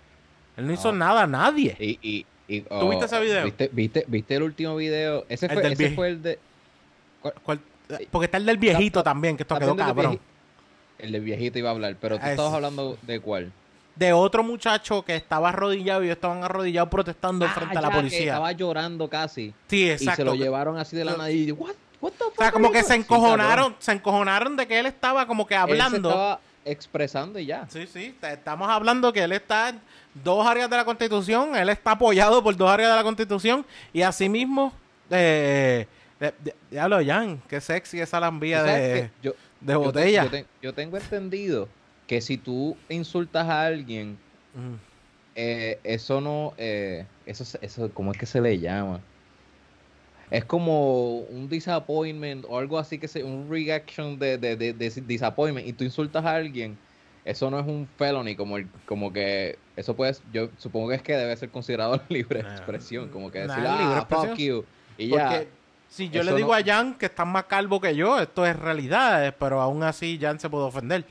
[0.57, 1.77] Él no hizo nada a nadie.
[1.79, 3.45] Y, y, y, ¿Tú viste ese video?
[3.45, 5.25] ¿viste, viste, viste el último video?
[5.29, 6.39] Ese, El fue, ese fue el de...
[7.43, 7.61] ¿Cuál-
[8.11, 10.19] Porque está el del viejito también, que esto quedó cabrón.
[10.99, 13.53] El del viejito iba a hablar, pero tú estabas hablando de cuál.
[13.95, 17.89] De otro muchacho que estaba arrodillado y ellos estaban arrodillados protestando Ah, frente a la
[17.89, 18.21] ya, que policía.
[18.33, 19.53] estaba llorando casi.
[19.69, 20.17] Sí, Y exacto.
[20.17, 22.83] se lo llevaron así de la nada y what, what the O sea, como que
[22.83, 26.09] se doing?" Sí, encojonaron, se encojonaron de que él estaba como que Él se hablando.
[26.09, 27.67] estaba expresando y ya.
[27.69, 29.81] Sí, sí, estamos hablando que él está en
[30.15, 34.01] dos áreas de la Constitución, él está apoyado por dos áreas de la Constitución y
[34.03, 34.73] asimismo,
[35.11, 35.87] eh,
[36.19, 40.25] de- diablo, Jan, qué sexy esa lambía ¿Tú sabes de, yo, de yo te- botella.
[40.25, 41.69] Yo, te- yo tengo entendido
[42.13, 44.19] que si tú insultas a alguien,
[44.55, 44.75] Mm.
[45.35, 49.01] eh, eso no, eh, eso, eso, ¿cómo es que se le llama?
[50.31, 54.91] Es como un disappointment o algo así que se, un reaction de, de, de, de
[55.07, 56.77] disappointment y tú insultas a alguien,
[57.25, 61.03] eso no es un felony, como el, como que eso puede, yo supongo que es
[61.03, 64.39] que debe ser considerado libre expresión, como que decir, libre ah, fuck expresión.
[64.59, 64.67] you,
[64.99, 65.59] y Porque ya.
[65.89, 68.55] si yo le digo no- a Jan que está más calvo que yo, esto es
[68.59, 71.07] realidad, eh, pero aún así Jan se puede ofender.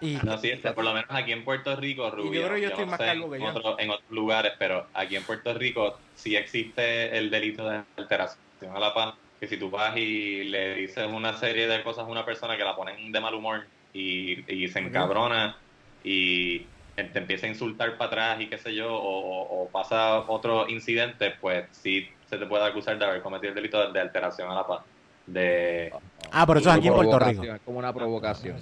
[0.00, 2.62] Y No, sí, este, por lo menos aquí en Puerto Rico, Rubio, yo creo que
[2.62, 3.50] yo estoy no más sé calvo que en, yo.
[3.50, 8.40] otro- en otros lugares, pero aquí en Puerto Rico sí existe el delito de alteración
[8.74, 12.08] a la paz, que si tú vas y le dices una serie de cosas a
[12.08, 15.56] una persona que la ponen de mal humor y, y se encabrona
[16.02, 20.68] y te empieza a insultar para atrás y qué sé yo, o, o- pasa otro
[20.68, 24.50] incidente, pues sí se te puede acusar de haber cometido el delito de, de alteración
[24.50, 24.89] a la paz.
[25.32, 25.92] De,
[26.32, 27.44] ah, pero eso es aquí en Puerto Rico.
[27.44, 28.56] Es como una provocación.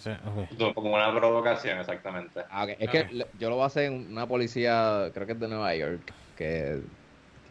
[0.75, 2.43] Como una provocación, exactamente.
[2.51, 2.67] Ah.
[2.79, 5.75] Es que yo lo voy a hacer en una policía, creo que es de Nueva
[5.75, 6.81] York, que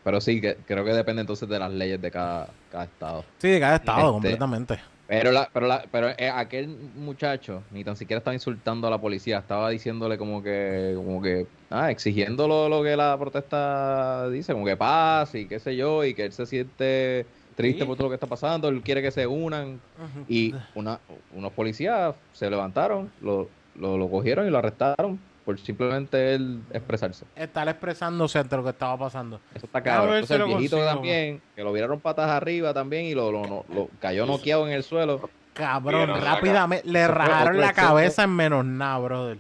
[0.08, 3.26] pero sí, que creo que depende entonces de las leyes de cada, cada estado.
[3.40, 4.80] Sí, de cada estado, Este, completamente.
[5.06, 9.00] Pero la, pero la, pero eh, aquel muchacho ni tan siquiera estaba insultando a la
[9.00, 14.54] policía, estaba diciéndole como que, como que, ah, exigiendo lo, lo que la protesta dice,
[14.54, 17.26] como que paz y qué sé yo, y que él se siente
[17.58, 17.86] triste Sí.
[17.88, 19.82] por todo lo que está pasando, él quiere que se unan.
[20.30, 21.00] Y una,
[21.36, 27.26] unos policías se levantaron, lo, lo, lo cogieron y lo arrestaron por simplemente él expresarse.
[27.36, 29.40] Estar expresándose ante lo que estaba pasando.
[29.56, 30.16] Eso está cabrón.
[30.16, 30.94] Entonces el viejito consigo.
[30.96, 34.74] también, que lo vieron patas arriba también y lo, lo, lo- lo- cayó noqueado en
[34.74, 35.30] el suelo.
[35.54, 39.38] Cabrón, rápidamente le rajaron la cabeza en menos nada, brother.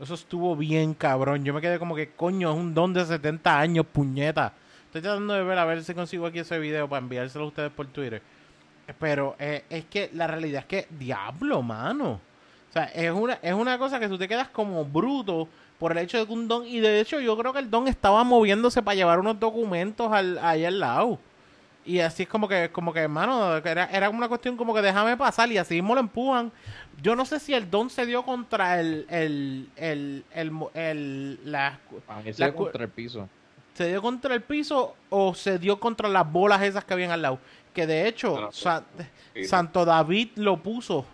[0.00, 1.44] Eso estuvo bien, cabrón.
[1.44, 4.52] Yo me quedé como que, coño, es un don de 70 años, puñeta.
[4.94, 7.72] Estoy tratando de ver a ver si consigo aquí ese video para enviárselo a ustedes
[7.72, 8.22] por Twitter.
[9.00, 12.20] Pero eh, es que la realidad es que, diablo, mano.
[12.70, 15.48] O sea, es una, es una cosa que tú te quedas como bruto
[15.80, 16.64] por el hecho de que un don.
[16.64, 20.38] Y de hecho, yo creo que el don estaba moviéndose para llevar unos documentos al,
[20.38, 21.18] ahí al lado.
[21.84, 25.16] Y así es como que, como que, hermano, era, era una cuestión como que déjame
[25.16, 26.52] pasar y así mismo lo empujan.
[27.02, 31.80] Yo no sé si el don se dio contra el, el, el, el, el- la,
[32.38, 33.28] La contra el piso.
[33.74, 37.22] Se dio contra el piso o se dio contra las bolas esas que habían al
[37.22, 37.38] lado.
[37.74, 38.84] Que de hecho, No, no, Sa-
[39.34, 39.44] sí.
[39.44, 41.04] Santo David lo puso.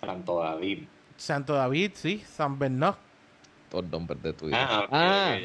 [0.00, 0.84] Santo David.
[1.16, 2.96] Santo David, sí, San Bernard.
[3.70, 4.58] Todos los nombres de tu vida.
[4.68, 5.36] Ah, Ah,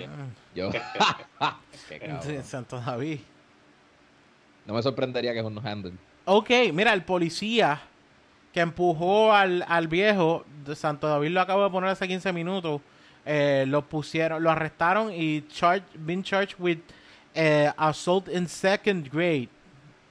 [0.56, 0.70] yo.
[1.90, 3.20] Qué Santo David.
[4.66, 5.94] No me sorprendería que es un handle.
[6.26, 7.80] Ok, mira, el policía
[8.54, 12.82] que empujó al, al viejo, de Santo David lo acabo de poner hace 15 minutos,
[13.28, 16.80] eh, lo pusieron, lo arrestaron y charged, been charged with
[17.36, 19.50] eh, assault in second grade.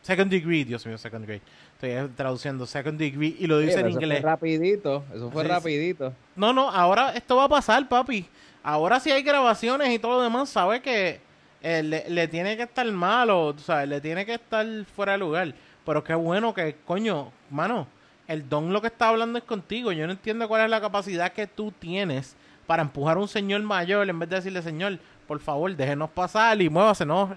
[0.03, 1.41] Second degree, Dios mío, second grade.
[1.75, 4.21] Estoy eh, traduciendo second degree y lo dice Oye, en eso inglés.
[4.21, 5.05] fue rapidito.
[5.15, 5.55] Eso fue Sí, sí.
[5.55, 6.13] rapidito.
[6.37, 8.25] No, no, ahora esto va a pasar, papi.
[8.63, 11.21] Ahora si hay grabaciones y todo lo demás, sabe que
[11.63, 15.19] eh, le, le tiene que estar malo, o sea, le tiene que estar fuera de
[15.19, 15.55] lugar.
[15.85, 17.87] Pero qué bueno que, coño, mano,
[18.29, 19.93] el don lo que está hablando es contigo.
[19.93, 22.37] Yo no entiendo cuál es la capacidad que tú tienes
[22.67, 26.61] para empujar a un señor mayor en vez de decirle, señor, por favor, déjenos pasar
[26.61, 27.35] y muévase, ¿no?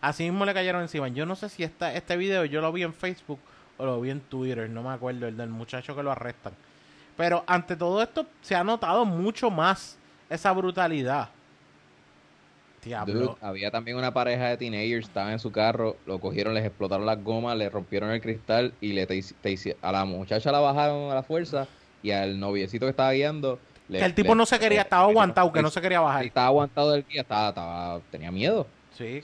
[0.00, 1.08] Así mismo le cayeron encima.
[1.08, 3.38] Yo no sé si esta, este video yo lo vi en Facebook
[3.78, 6.52] o lo vi en Twitter, no me acuerdo, el del muchacho que lo arrestan.
[7.16, 9.98] Pero ante todo esto se ha notado mucho más
[10.28, 11.30] esa brutalidad.
[13.40, 17.22] Había también una pareja de teenagers, estaban en su carro, lo cogieron, les explotaron las
[17.22, 19.24] gomas, le rompieron el cristal y le te,
[19.82, 21.66] a la muchacha la bajaron a la fuerza
[22.02, 23.58] y al noviecito que estaba guiando.
[23.88, 26.00] Le- que el tipo le- no se quería, estaba le- aguantado, que no se quería
[26.00, 26.24] bajar.
[26.24, 28.66] Estaba aguantado del guía, estaba, estaba, tenía miedo.
[28.90, 29.20] Sí,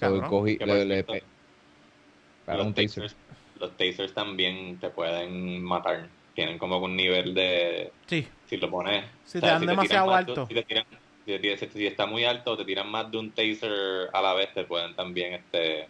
[2.44, 3.04] para los, un taser.
[3.04, 3.16] tasers,
[3.58, 6.08] los tasers también te pueden matar.
[6.34, 7.92] Tienen como un nivel de.
[8.06, 9.04] Sí, Si lo pones.
[9.24, 10.46] Si te dan demasiado alto.
[10.46, 10.86] si, te tiran-
[11.26, 14.34] si, te- si- si está muy alto, te tiran más de un taser a la
[14.34, 15.34] vez, te pueden también.
[15.34, 15.88] este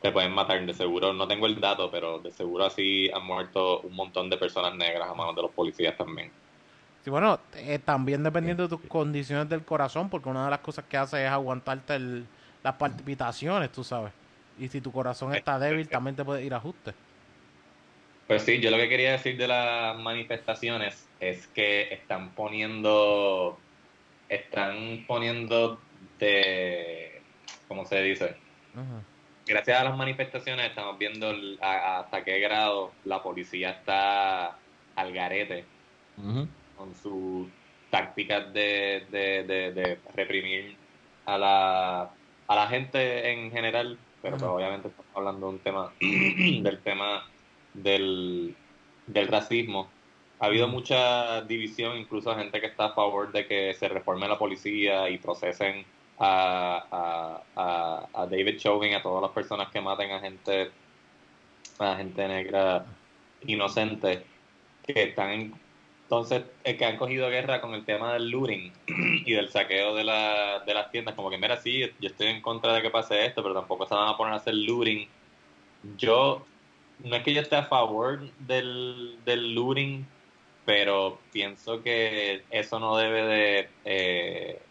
[0.00, 1.14] Te pueden matar, de seguro.
[1.14, 5.08] No tengo el dato, pero de seguro así han muerto un montón de personas negras
[5.08, 6.30] a manos de los policías también.
[7.04, 10.86] Sí, bueno, eh, también dependiendo de tus condiciones del corazón, porque una de las cosas
[10.86, 12.24] que hace es aguantarte el-
[12.62, 14.10] las palpitaciones, tú sabes.
[14.58, 16.94] Y si tu corazón está débil, también te puede ir a ajuste.
[18.26, 23.60] Pues sí, yo lo que quería decir de las manifestaciones es que están poniendo,
[24.26, 25.78] están poniendo
[26.18, 27.22] de,
[27.68, 28.34] ¿cómo se dice?
[29.46, 34.58] Gracias a las manifestaciones estamos viendo el- a- a hasta qué grado la policía está
[34.96, 35.66] al garete
[36.16, 36.48] Ujú.
[36.76, 37.48] Con sus
[37.90, 40.76] tácticas de, de, de, de reprimir
[41.26, 42.10] a la,
[42.48, 47.24] a la gente en general, pero pues obviamente estamos hablando de un tema, del tema
[47.72, 48.54] del,
[49.06, 49.88] del racismo.
[50.40, 54.38] Ha habido mucha división, incluso gente que está a favor de que se reforme la
[54.38, 55.84] policía y procesen
[56.18, 60.70] a, a, a, a David Chauvin, a todas las personas que maten a gente,
[61.78, 62.84] a gente negra
[63.46, 64.24] inocente,
[64.86, 65.63] que están en
[66.04, 68.72] entonces, es que han cogido guerra con el tema del looting
[69.26, 72.42] y del saqueo de, la, de las tiendas, como que, mira, sí, yo estoy en
[72.42, 75.08] contra de que pase esto, pero tampoco se van a poner a hacer looting.
[75.96, 76.44] Yo,
[77.02, 80.06] no es que yo esté a favor del, del looting,
[80.66, 84.62] pero pienso que eso no debe de, eh,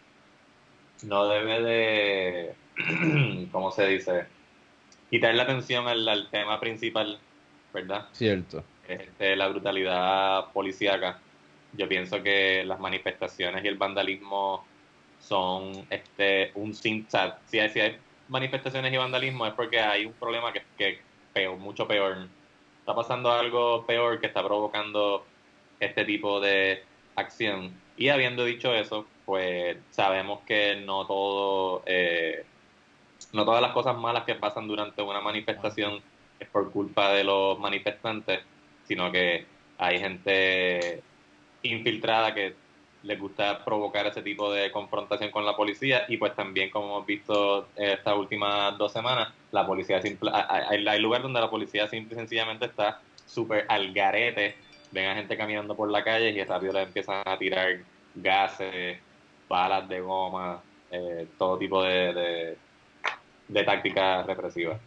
[1.02, 4.26] no debe de, ¿cómo se dice?
[5.10, 7.18] Quitar la atención al, al tema principal,
[7.72, 8.06] ¿verdad?
[8.12, 8.62] Cierto.
[8.86, 11.20] este, la brutalidad policíaca.
[11.76, 14.64] Yo pienso que las manifestaciones y el vandalismo
[15.18, 17.06] son este un sin,
[17.46, 17.96] si hay, si hay
[18.28, 21.00] manifestaciones y vandalismo es porque hay un problema que que
[21.32, 22.28] peor, mucho peor.
[22.80, 25.26] Está pasando algo peor que está provocando
[25.80, 26.84] este tipo de
[27.16, 27.72] acción.
[27.96, 32.44] Y habiendo dicho eso, pues sabemos que no todo, eh,
[33.32, 36.00] no todas las cosas malas que pasan durante una manifestación
[36.38, 38.40] es por culpa de los manifestantes,
[38.84, 39.46] sino que
[39.78, 41.02] hay gente
[41.64, 42.54] infiltrada que
[43.02, 47.06] les gusta provocar ese tipo de confrontación con la policía y pues también como hemos
[47.06, 52.18] visto estas últimas dos semanas, la policía simple, hay, lugares donde la policía simple y
[52.18, 54.56] sencillamente está súper al garete,
[54.90, 57.78] ven a gente caminando por la calle y rápido le empiezan a tirar
[58.14, 58.98] gases,
[59.48, 62.56] balas de goma, eh, todo tipo de, de,
[63.48, 64.80] de tácticas represivas.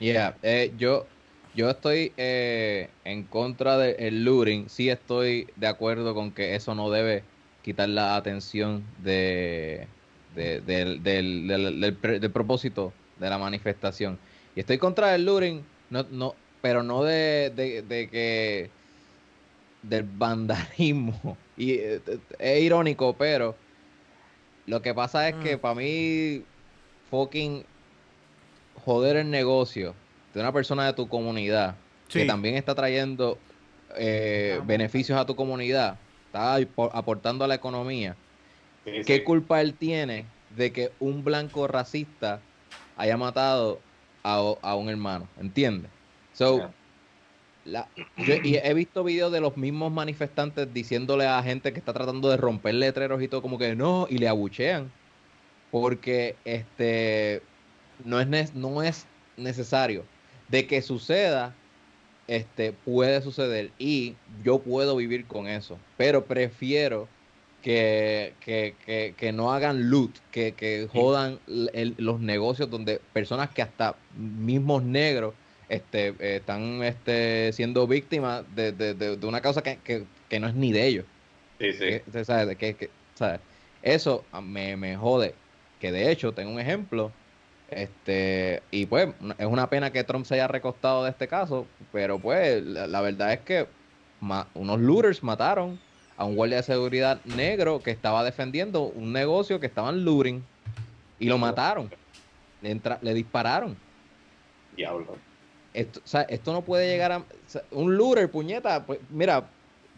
[0.00, 1.06] Yeah, eh, yo,
[1.54, 4.68] yo estoy eh, en contra del looting.
[4.68, 7.30] Sí estoy de acuerdo con que eso no debe
[7.62, 9.94] quitar la atención de,
[10.28, 14.20] de- del, del, del- del pre- del propósito de la manifestación.
[14.54, 18.76] Y estoy contra del looting, no, no, pero no de, de, de que
[19.82, 21.40] del vandalismo.
[21.56, 22.02] Y eh,
[22.40, 23.60] es irónico, pero
[24.66, 25.58] lo que pasa es que Mm.
[25.58, 26.48] para mí
[27.04, 27.68] fucking
[28.74, 30.03] joder el negocio
[30.34, 31.84] de una persona de tu comunidad
[32.14, 33.46] que también está trayendo
[33.96, 38.20] eh, beneficios a tu comunidad, está apo- aportando a la economía.
[38.84, 39.24] Sí, ¿Qué sí.
[39.24, 42.48] culpa él tiene de que un blanco racista
[42.94, 43.88] haya matado
[44.22, 45.32] a, a un hermano?
[45.36, 45.92] ¿Entiendes?
[46.32, 46.74] So, Yeah.
[47.64, 51.92] la- yo- y he visto videos de los mismos manifestantes diciéndole a gente que está
[51.92, 54.94] tratando de romper letreros y todo como que no, y le abuchean.
[55.70, 57.50] Porque este
[57.98, 60.10] no es, ne- no es necesario.
[60.48, 61.54] De que suceda,
[62.28, 65.78] este puede suceder y yo puedo vivir con eso.
[65.96, 67.08] Pero prefiero
[67.62, 71.38] que, que, que, que no hagan loot, que, que jodan
[71.72, 75.32] el- los negocios donde personas que hasta mismos negros
[75.70, 80.38] este, eh, están este, siendo víctimas de, de- de- de una causa que, que- que
[80.40, 81.04] no es ni de ellos.
[81.58, 81.78] Sí, sí.
[81.78, 83.40] Que- usted sabe, de que- que- sabe.
[83.82, 85.34] Eso ah, me, me jode.
[85.80, 87.12] Que de hecho, tengo un ejemplo.
[87.70, 89.08] Este, y pues,
[89.38, 91.66] es una pena que Trump se haya recostado de este caso.
[91.92, 93.66] Pero pues, la, la verdad es que
[94.54, 95.78] unos looters mataron
[96.16, 100.42] a un guardia de seguridad negro que estaba defendiendo un negocio que estaban looting
[101.18, 101.90] y lo mataron.
[102.62, 103.76] Le, entra- le dispararon.
[104.76, 105.16] Diablo.
[105.72, 107.18] Esto, o sea, esto no puede llegar a...
[107.18, 109.44] o sea, un looter, puñeta, pues mira,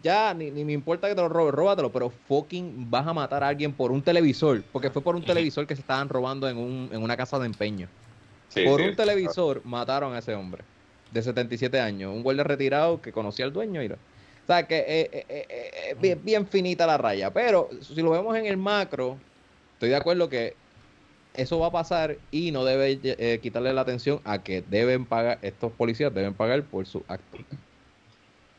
[0.06, 3.42] ya ni, ni me importa que te lo robes, róbatelo, pero fucking vas a matar
[3.42, 6.56] a alguien por un televisor, porque fue por un televisor que se estaban robando en,
[6.56, 7.88] un, en una casa de empeño.
[8.48, 8.88] Sí, por sí.
[8.88, 10.62] un televisor mataron a ese hombre
[11.10, 13.80] de 77 años, un guardia retirado que conocía al dueño.
[13.82, 18.00] O sea, que eh, eh, eh, eh, es bien, bien finita la raya, pero si
[18.00, 19.18] lo vemos en el macro,
[19.74, 20.54] estoy de acuerdo que
[21.36, 25.38] eso va a pasar y no debe eh, quitarle la atención a que deben pagar,
[25.42, 27.38] estos policías deben pagar por su acto.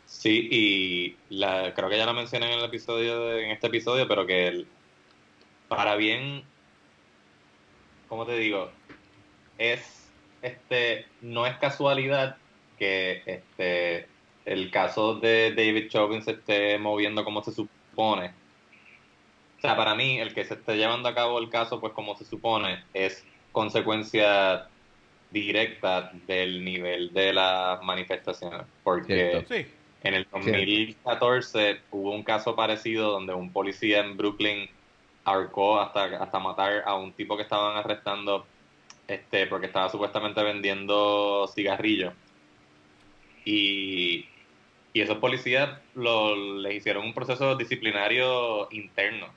[0.08, 4.08] Sí, y la, creo que ya lo mencioné en el episodio, de- en este episodio,
[4.08, 4.68] pero que el-
[5.68, 6.54] para bien,
[8.08, 8.72] ¿cómo te digo?
[9.58, 12.38] Es, este, no es casualidad
[12.78, 14.10] que este,
[14.46, 18.30] el caso de David Chauvin se esté moviendo como se supone.
[19.58, 22.16] O sea, para mí, el que se esté llevando a cabo el caso, pues como
[22.16, 24.72] se supone, es consecuencia
[25.30, 28.68] directa del nivel de las manifestaciones.
[28.84, 29.54] Porque Cierto.
[29.54, 29.77] Sí.
[30.04, 34.70] En el 2014 hubo un caso parecido donde un policía en Brooklyn
[35.24, 38.46] ahorcó hasta, hasta matar a un tipo que estaban arrestando
[39.08, 42.14] este porque estaba supuestamente vendiendo cigarrillos.
[43.44, 44.26] Y,
[44.94, 49.28] y esos policías lo, les hicieron un proceso disciplinario interno,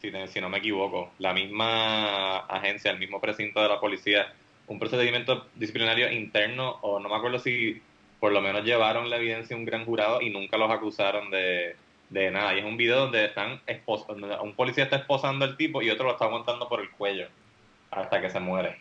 [0.00, 1.10] si, si no me equivoco.
[1.18, 4.32] La misma agencia, el mismo precinto de la policía,
[4.68, 7.82] un procedimiento disciplinario interno, o no me acuerdo si
[8.20, 11.76] por lo menos llevaron la evidencia a un gran jurado y nunca los acusaron de,
[12.10, 12.54] de nada.
[12.54, 13.60] Y es un video donde están
[14.42, 17.28] un policía está esposando al tipo y otro lo está aguantando por el cuello
[17.90, 18.78] hasta que se muere.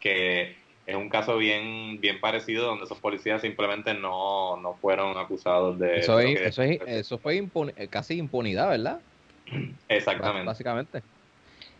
[0.00, 0.56] Que
[0.86, 5.98] es un caso bien bien parecido donde esos policías simplemente no, no fueron acusados de...
[5.98, 7.44] Eso, es, que- eso, es, eso fue
[7.76, 9.00] eh, casi impunidad, ¿verdad?
[9.88, 10.46] Exactamente.
[10.46, 11.02] Básicamente.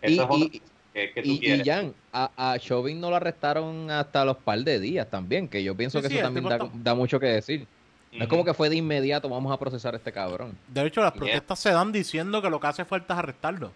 [0.01, 1.67] Eso y- es que, que tú Y, y quieres.
[1.67, 5.75] Jan, a, a Chauvin no lo arrestaron hasta los par de días también, que yo
[5.77, 7.67] pienso Sí, que sí, eso el también da, mucho que decir.
[8.13, 10.57] No es como que fue de inmediato, vamos a procesar a este cabrón.
[10.69, 11.19] De hecho, las Yeah.
[11.21, 13.73] protestas se dan diciendo que lo que hace falta es arrestarlo.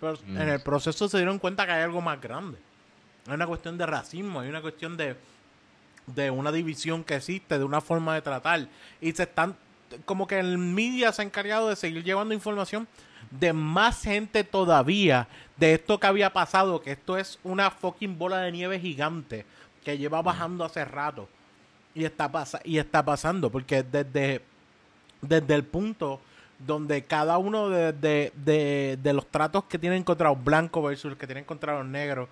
[0.00, 0.36] Pero Mm.
[0.40, 2.56] en el proceso se dieron cuenta que hay algo más grande.
[3.26, 5.16] Hay una cuestión de racismo, hay una cuestión de,
[6.06, 8.66] de una división que existe, de una forma de tratar.
[9.02, 9.54] Y se están,
[10.06, 12.88] como que el media se ha encargado de seguir llevando información
[13.30, 18.38] de más gente todavía de esto que había pasado, que esto es una fucking bola
[18.40, 19.44] de nieve gigante
[19.84, 21.28] que lleva bajando hace rato.
[21.94, 24.40] Y está, pasa y está pasando, porque desde,
[25.20, 26.20] desde el punto
[26.58, 31.10] donde cada uno de, de- de- de los tratos que tienen contra los blancos versus
[31.10, 32.28] los que tienen contra los negros,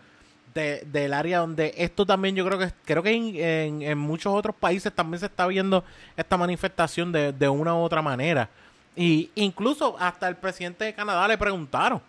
[0.55, 4.33] de- del área donde esto también yo creo que creo que en, en- en muchos
[4.35, 5.85] otros países también se está viendo
[6.17, 8.49] esta manifestación de, de una u otra manera.
[8.97, 12.03] Y incluso hasta el presidente de Canadá le preguntaron.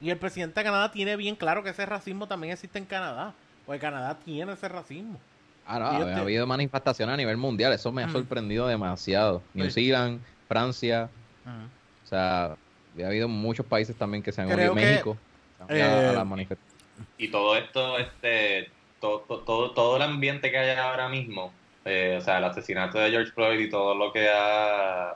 [0.00, 3.34] Y el presidente de Canadá tiene bien claro que ese racismo también existe en Canadá.
[3.64, 5.20] Porque Canadá tiene ese racismo.
[5.64, 8.18] Ah, no, ha habido manifestaciones a nivel mundial, eso me ha Ujú.
[8.18, 9.44] sorprendido demasiado.
[9.52, 9.86] New Sí.
[9.86, 11.10] Zealand, Francia,
[11.44, 15.16] o sea, ha habido muchos países también que se han Creo unido, que, México,
[15.58, 17.08] a eh, las manifestaciones.
[17.18, 21.52] Y todo esto, este, todo, todo, todo el ambiente que hay ahora mismo,
[21.84, 25.14] eh, o sea, el asesinato de George Floyd y todo lo que ha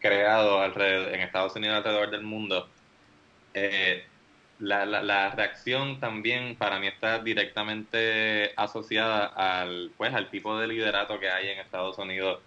[0.00, 2.74] creado alrededor, en Estados Unidos alrededor del mundo,
[3.54, 4.11] eh,
[4.62, 10.68] la, la, la reacción también para mí está directamente asociada al, pues, al tipo de
[10.68, 12.40] liderato que hay en Estados Unidos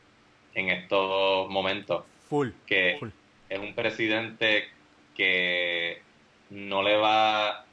[0.53, 2.49] en estos momentos Full.
[2.65, 3.09] que Full.
[3.49, 4.69] es un presidente
[5.15, 6.01] que
[6.49, 7.65] no le va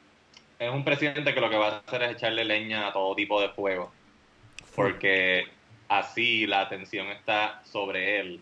[0.59, 3.41] es un presidente que lo que va a hacer es echarle leña a todo tipo
[3.41, 3.93] de fuego
[4.75, 5.47] porque
[5.89, 8.41] así la atención está sobre él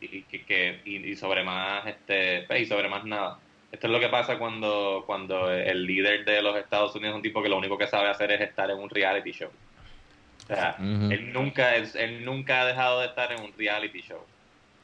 [0.00, 3.38] y, que, que- y, y sobre más este pues, y sobre más nada
[3.72, 7.22] esto es lo que pasa cuando cuando el líder de los Estados Unidos es un
[7.22, 9.50] tipo que lo único que sabe hacer es estar en un reality show
[10.44, 14.24] o sea él nunca él, él nunca ha dejado de estar en un reality show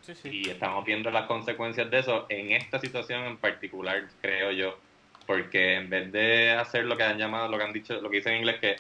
[0.03, 0.29] Sí, sí.
[0.45, 4.79] y estamos viendo las consecuencias de eso en esta situación en particular, creo yo,
[5.27, 8.19] porque en vez de hacer lo que han llamado, lo que han dicho, lo que
[8.19, 8.77] dicen en inglés, que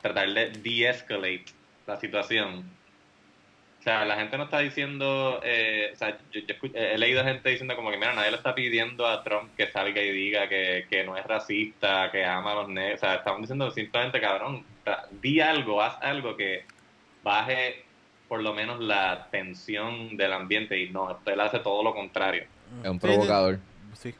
[0.00, 1.44] tratar de de-escalate
[1.86, 2.64] la situación.
[3.80, 7.48] O sea, la gente no está diciendo, eh, o sea, yo, yo he leído gente
[7.48, 10.86] diciendo como que, mira, nadie le está pidiendo a Trump que salga y diga que,
[10.90, 14.66] que no es racista, que ama a los negros, o sea, estamos diciendo simplemente, cabrón,
[15.22, 16.64] di algo, haz algo que
[17.22, 17.84] baje
[18.28, 22.44] por lo menos la tensión del ambiente y no, él hace todo lo contrario.
[22.84, 23.58] Es un provocador.
[23.94, 24.14] Sí.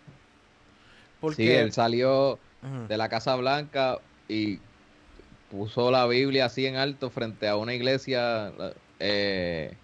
[1.20, 2.38] Porque Sí, él salió
[2.88, 4.58] de la Casa Blanca y
[5.50, 8.52] puso la Biblia así en alto frente a una iglesia
[9.00, 9.74] eh,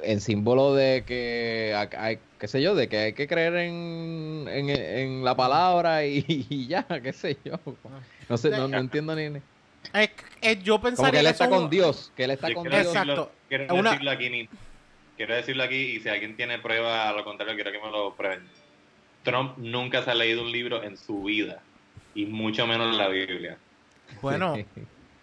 [0.00, 5.24] en símbolo de que hay, qué sé yo, de que hay que creer en, en,
[5.24, 7.58] la palabra y, ya, qué sé yo.
[8.28, 9.40] No sé, no, entiendo ni...
[9.92, 12.86] Es, yo pensaría Como que él está con Dios, que él está con Dios.
[12.86, 13.32] Exacto.
[13.48, 14.48] Quiero decirlo aquí,
[15.16, 18.14] quiero decirlo aquí y si alguien tiene prueba a lo contrario, quiero que me lo
[18.14, 18.42] prueben.
[19.22, 21.62] Trump nunca se ha leído un libro en su vida
[22.14, 23.58] y mucho menos la Biblia.
[24.20, 24.54] Bueno,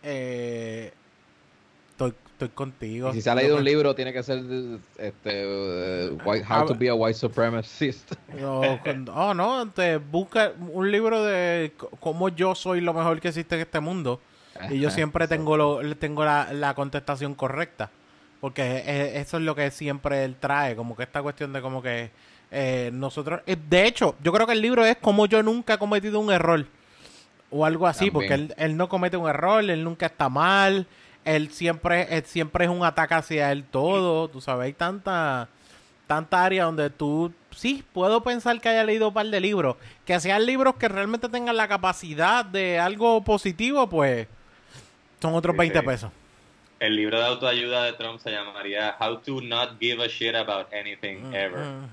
[0.03, 0.91] eh,
[1.91, 3.13] estoy, estoy contigo.
[3.13, 4.43] si se ha leído un libro, tiene que ser
[4.97, 6.17] este, uh,
[6.49, 8.11] How to be a white supremacist.
[8.43, 13.61] oh, no, te busca un libro de cómo yo soy lo mejor que existe en
[13.61, 14.19] este mundo.
[14.69, 17.89] Y yo siempre tengo, lo, tengo la, la contestación correcta.
[18.39, 22.11] Porque eso es lo que siempre él trae, como que esta cuestión de como que
[22.51, 23.41] eh, nosotros...
[23.47, 26.31] Eh, de hecho, yo creo que el libro es como yo nunca he cometido un
[26.31, 26.65] error
[27.49, 30.87] o algo así, porque él, no comete un error, él nunca está mal,
[31.25, 35.49] él siempre, siempre es un ataque hacia él todo, tú sabes, hay tanta,
[36.07, 39.75] tanta área donde tú, sí, puedo pensar que haya leído un par de libros,
[40.05, 44.27] que sean libros que realmente tengan la capacidad de algo positivo, pues
[45.21, 46.11] son otros 20 pesos.
[46.79, 50.67] El libro de autoayuda de Trump se llamaría How to Not Give a Shit About
[50.73, 51.65] Anything mm, Ever.
[51.65, 51.89] Mm.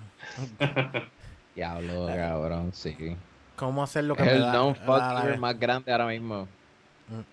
[1.54, 3.16] Diablo, cabrón, sí
[3.62, 6.48] cómo hacer lo que es el non fucker más grande ahora mismo.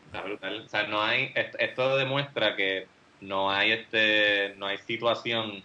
[0.05, 0.61] Está brutal.
[0.65, 2.87] O sea, no hay, esto demuestra que
[3.21, 5.63] no hay este, no hay situación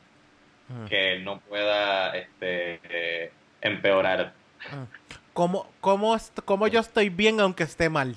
[0.68, 0.84] mm.
[0.86, 4.32] que no pueda este, eh, empeorar.
[4.70, 4.84] Mm.
[5.32, 8.16] ¿Cómo, cómo, cómo yo estoy bien aunque esté mal?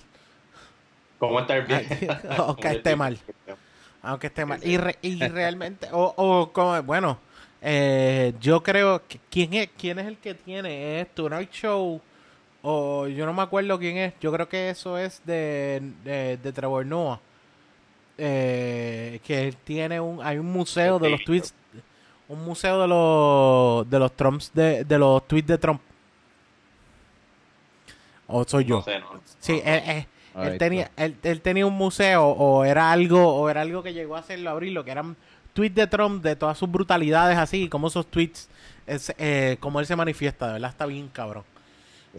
[1.20, 1.88] ¿Cómo estar bien?
[2.38, 3.18] aunque esté mal.
[4.04, 4.60] Aunque esté mal.
[4.64, 7.20] Y, y realmente, o, o como, bueno,
[7.62, 11.30] eh, yo creo que ¿quién es, quién es el que tiene esto?
[11.30, 12.02] Night Show
[12.70, 14.14] o yo no me acuerdo quién es.
[14.20, 17.22] Yo creo que eso es de, de, Trevor Noah.
[18.18, 21.54] Eh, que tiene un hay un museo de los tweets
[22.28, 25.82] un museo de los de los Trumps de, de los tweets de Trump.
[28.28, 28.84] O soy yo.
[29.40, 34.18] Sí él, tenía él, tenía un museo o era algo o era algo que llegó
[34.18, 35.16] a hacerlo abrirlo que eran
[35.54, 38.50] tweets de Trump de todas sus brutalidades así como esos tweets
[38.86, 41.44] es, eh, como él se manifiesta de verdad está bien cabrón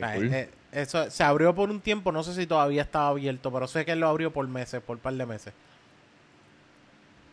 [0.03, 3.85] eh, eso se abrió por un tiempo, no sé si todavía estaba abierto, pero sé
[3.85, 5.55] que él lo abrió por meses, por un par de meses.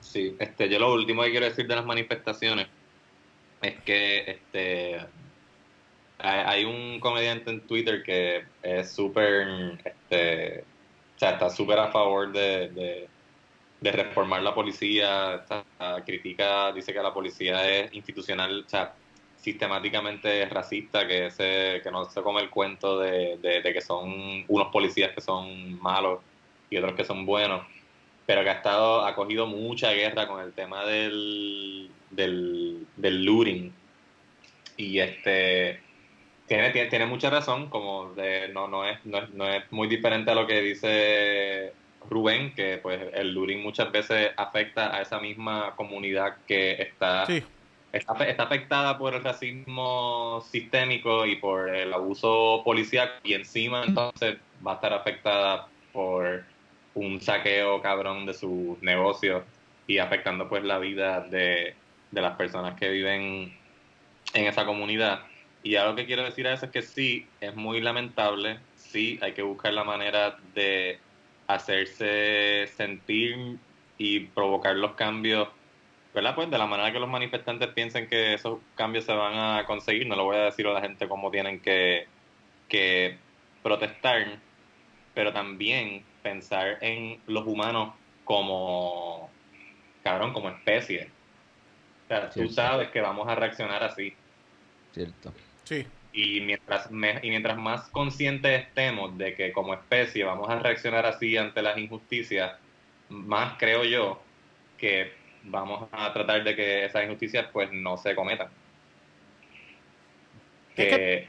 [0.01, 2.67] Sí, este, yo lo último que quiero decir de las manifestaciones
[3.61, 4.99] es que este
[6.19, 12.31] hay, un comediante en Twitter que es súper, este, o sea, está súper a favor
[12.31, 13.07] de,
[13.81, 15.45] de, reformar la policía,
[16.05, 18.95] critica, dice que la policía es institucional, o sea,
[19.45, 25.11] sistemáticamente racista, que, ese, que no se come el cuento de, que son unos policías
[25.13, 26.19] que son malos
[26.71, 27.61] y otros que son buenos,
[28.25, 33.71] pero que ha estado ha cogido mucha guerra con el tema del, del, del looting.
[34.77, 35.79] Y este
[36.47, 40.31] tiene, tiene, mucha razón, como de, no, no, es, no, es, no es muy diferente
[40.31, 41.71] a lo que dice
[42.09, 47.27] Rubén, que pues el looting muchas veces afecta a esa misma comunidad que está
[47.97, 54.73] está, afectada por el racismo sistémico y por el abuso policial y encima entonces va
[54.73, 56.43] a estar afectada por
[56.93, 59.43] un saqueo cabrón de sus negocios
[59.87, 61.75] y afectando pues la vida de,
[62.11, 63.53] las personas que viven
[64.33, 65.23] en esa comunidad.
[65.63, 69.33] Y algo que quiero decir a eso es que sí, es muy lamentable, sí, hay
[69.33, 70.99] que buscar la manera de
[71.47, 73.57] hacerse sentir
[73.97, 75.49] y provocar los cambios
[76.15, 76.33] ¿verdad?
[76.33, 80.07] Pues de la manera que los manifestantes piensen que esos cambios se van a conseguir,
[80.07, 82.07] no lo voy a decir a la gente cómo tienen que,
[82.69, 83.17] que
[83.61, 84.39] protestar,
[85.13, 87.93] pero también pensar en los humanos
[88.23, 89.29] como,
[90.03, 91.09] cabrón, como especie.
[92.05, 94.13] O sea, tú sabes que vamos a reaccionar así.
[94.93, 95.33] Cierto.
[95.65, 95.85] Sí.
[96.13, 101.35] Y mientras, y mientras más conscientes estemos de que como especie vamos a reaccionar así
[101.35, 102.53] ante las injusticias,
[103.09, 104.21] más creo yo
[104.77, 108.47] que vamos a tratar de que esas injusticias pues no se cometan.
[110.75, 111.27] Que,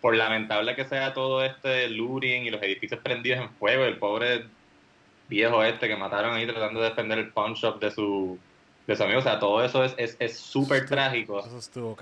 [0.00, 4.44] por lamentable que sea todo este looting y los edificios prendidos en fuego, el pobre
[5.28, 8.38] viejo este que mataron ahí tratando de defender el pawn shop de su,
[8.86, 11.42] de su amigo, o sea, todo eso es súper es, trágico,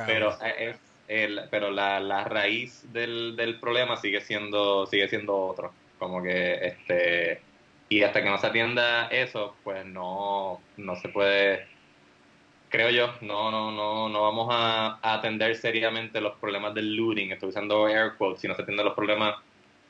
[0.07, 0.77] pero es
[1.09, 6.67] el, pero la, la raíz del, del problema sigue siendo sigue siendo otro, como que
[6.67, 7.41] este
[7.89, 11.69] y hasta que no se atienda eso, pues no, no se puede,
[12.69, 17.31] creo yo, no, no, no, no vamos a, atender seriamente los problemas del looting.
[17.33, 19.37] Estoy usando air quotes, si no se atienden los problemas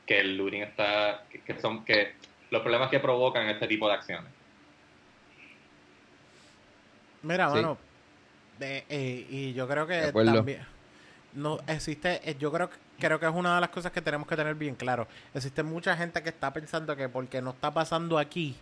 [0.07, 2.17] que el looting está, que, son, que
[2.51, 4.35] los problemas que provocan este tipo de acciones.
[7.23, 7.79] Mira, bueno,
[8.59, 10.67] De- eh, y yo creo que también
[11.33, 14.27] no existe, eh, yo creo que creo que es una de las cosas que tenemos
[14.27, 15.07] que tener bien claro.
[15.35, 18.57] Existe mucha gente que está pensando que porque no está pasando aquí,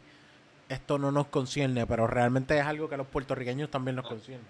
[0.68, 4.44] esto no nos concierne, pero realmente es algo que a los puertorriqueños también nos concierne.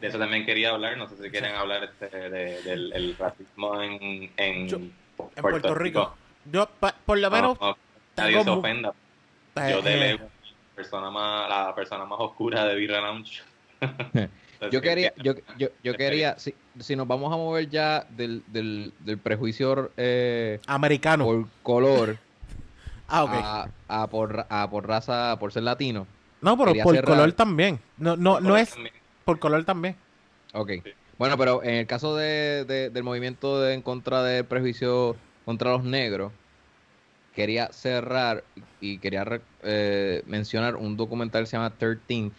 [0.00, 3.80] De eso también quería hablar, no sé si quieren hablar este, de- del el racismo
[3.82, 4.92] en, en, Yo- En
[5.40, 6.14] Puerto Rico.
[6.44, 7.76] Yo, pa- por lo No, menos, no,
[8.16, 8.92] nadie se ofenda.
[9.56, 13.42] eh, Yo eh, delego la persona más, la persona más oscura de Birra Lounge.
[14.70, 18.92] Yo quería, yo, yo, yo quería, si, si nos vamos a mover ya del, del,
[19.00, 21.24] del prejuicio eh, americano.
[21.24, 22.16] por color
[23.08, 26.06] ah, a, a por, a por raza, por ser latino.
[26.40, 27.14] no, pero por cerrar.
[27.16, 27.80] color también.
[27.98, 28.74] No, no, no es
[29.24, 29.96] por color también.
[30.54, 30.70] Ok.
[30.84, 30.90] Sí.
[31.18, 35.70] Bueno, pero en el caso de, de- del movimiento de- en contra del prejuicio contra
[35.72, 36.32] los negros,
[37.34, 38.42] quería cerrar
[38.80, 42.32] y quería re- eh, mencionar un documental que se llama 13th.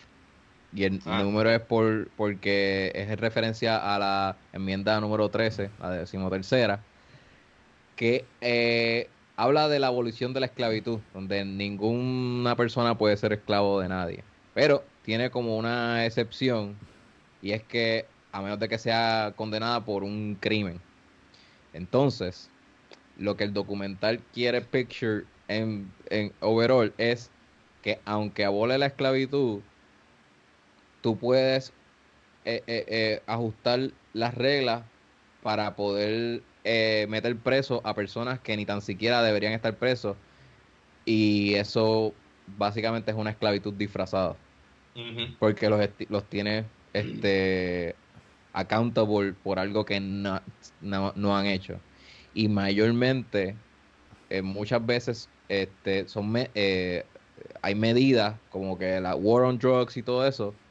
[0.75, 1.21] Y el Ah.
[1.21, 6.79] número es por porque es en referencia a la enmienda número 13, la decimotercera,
[7.95, 13.79] que eh, habla de la abolición de la esclavitud, donde ninguna persona puede ser esclavo
[13.81, 14.23] de nadie.
[14.53, 16.75] Pero tiene como una excepción,
[17.41, 20.79] y es que a menos de que sea condenada por un crimen.
[21.73, 22.49] Entonces,
[23.17, 27.29] lo que el documental quiere picture en, en overall es
[27.83, 29.59] que aunque abole la esclavitud,
[31.03, 31.77] tú puedes
[32.45, 34.91] eh, eh, eh, ajustar las reglas
[35.41, 36.47] para poder
[37.09, 40.19] meter preso a personas que ni tan siquiera deberían estar presos.
[41.05, 44.41] Y eso básicamente es una esclavitud disfrazada
[45.37, 48.01] porque los, los tiene este
[48.53, 50.43] accountable por algo que no,
[50.79, 51.83] no, no han hecho
[52.33, 53.63] y mayormente
[54.43, 57.11] muchas veces este son me- eh,
[57.61, 60.62] hay medidas como que la war on drugs y todo eso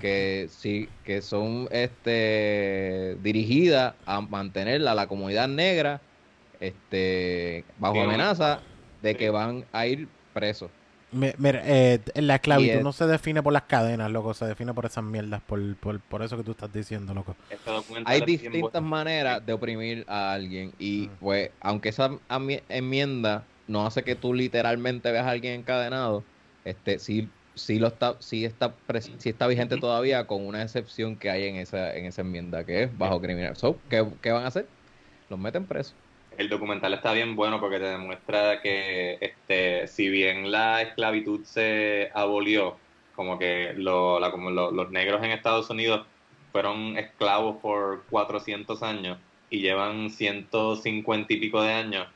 [0.00, 6.00] Que sí que son este dirigidas a mantener a la comunidad negra
[6.60, 8.60] este bajo amenaza
[9.02, 10.70] de que van a ir presos
[11.38, 14.84] Mira, eh, la esclavitud es- no se define por las cadenas, loco, se define por
[14.86, 17.34] esas mierdas, por, por, por eso que tú estás diciendo, loco.
[17.48, 17.70] Este
[18.04, 21.16] hay distintas maneras de oprimir a alguien y Mm.
[21.20, 22.10] pues aunque esa
[22.68, 26.24] enmienda no hace que tú literalmente veas a alguien encadenado
[26.64, 28.80] este sí sí lo está sí está
[29.18, 32.84] sí está vigente todavía con una excepción que hay en esa en esa enmienda que
[32.84, 34.72] es bajo criminal so, ¿qué, qué van a hacer?
[35.28, 35.98] los meten presos
[36.30, 42.10] El documental está bien bueno porque te demuestra que este, si bien la esclavitud se
[42.14, 46.06] abolió, como que lo- la- como lo- los negros en Estados Unidos
[46.52, 52.08] fueron esclavos por 400 años y llevan 150 y pico de años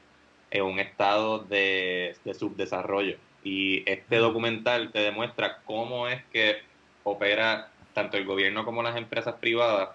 [0.50, 3.18] en un estado de, de subdesarrollo.
[3.42, 6.56] Y este documental te demuestra cómo es que
[7.02, 9.90] opera tanto el gobierno como las empresas privadas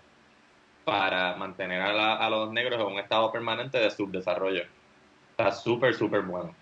[0.83, 4.63] para mantener a, la- a los negros en un estado permanente de subdesarrollo.
[5.31, 6.59] Está súper, súper bueno.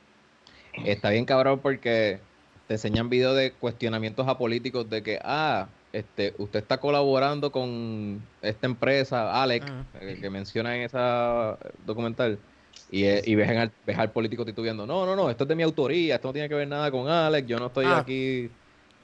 [0.81, 2.27] está bien cabrón porque
[2.65, 8.31] te enseñan videos de cuestionamientos a políticos de que ah este usted está colaborando con
[8.41, 9.85] esta empresa Alex Ujú.
[9.93, 12.43] el que menciona en esa documental
[12.89, 15.55] y, eh, y ves, al, ves al político titubeando no no no esto es de
[15.55, 17.99] mi autoría esto no tiene que ver nada con Alex yo no estoy Ah.
[17.99, 18.49] aquí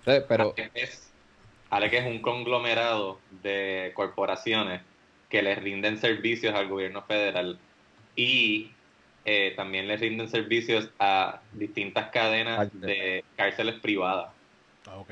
[0.03, 1.13] pero Alex es,
[1.69, 4.81] Alex es un conglomerado de corporaciones
[5.29, 7.59] que le rinden servicios al gobierno federal
[8.15, 8.79] y
[9.25, 14.33] eh, también le rinden servicios a distintas cadenas de cárceles privadas.
[14.87, 15.11] Ah, ok.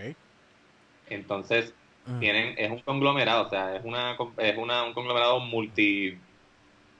[1.05, 1.73] Entonces,
[2.05, 2.19] Mm.
[2.19, 5.39] tienen es un conglomerado, o sea, es una es una, un conglomerado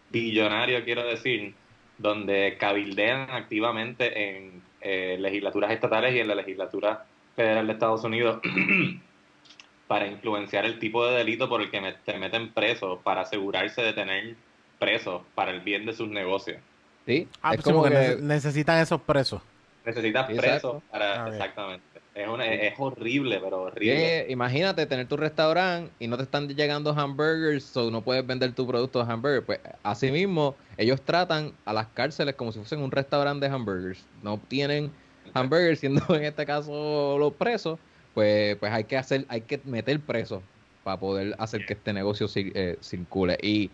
[0.10, 1.60] multibillonario, quiero decir,
[1.98, 8.40] donde cabildean activamente en eh, legislaturas estatales y en la legislatura federal de Estados Unidos
[9.88, 13.82] para influenciar el tipo de delito por el que me- te meten preso, para asegurarse
[13.82, 14.38] de tener
[14.78, 16.62] presos para el bien de sus negocios.
[17.06, 19.42] sí Ah, es pues como que nece- necesitan esos presos.
[19.84, 21.87] Necesitas presos para Ah, exactamente.
[22.18, 24.22] Es una es horrible, pero horrible.
[24.22, 28.54] eh, imagínate tener tu restaurante y no te están llegando hamburgers so no puedes vender
[28.54, 29.46] tu producto de hamburger.
[29.46, 34.04] Pues así mismo ellos tratan a las cárceles como si fuesen un restaurante de hamburgers.
[34.24, 34.92] No tienen
[35.36, 37.78] hamburgers siendo en este caso los presos
[38.16, 40.42] pues pues hay que hacer hay que meter presos
[40.84, 43.38] para poder hacer que este negocio eh, circule.
[43.44, 43.70] Y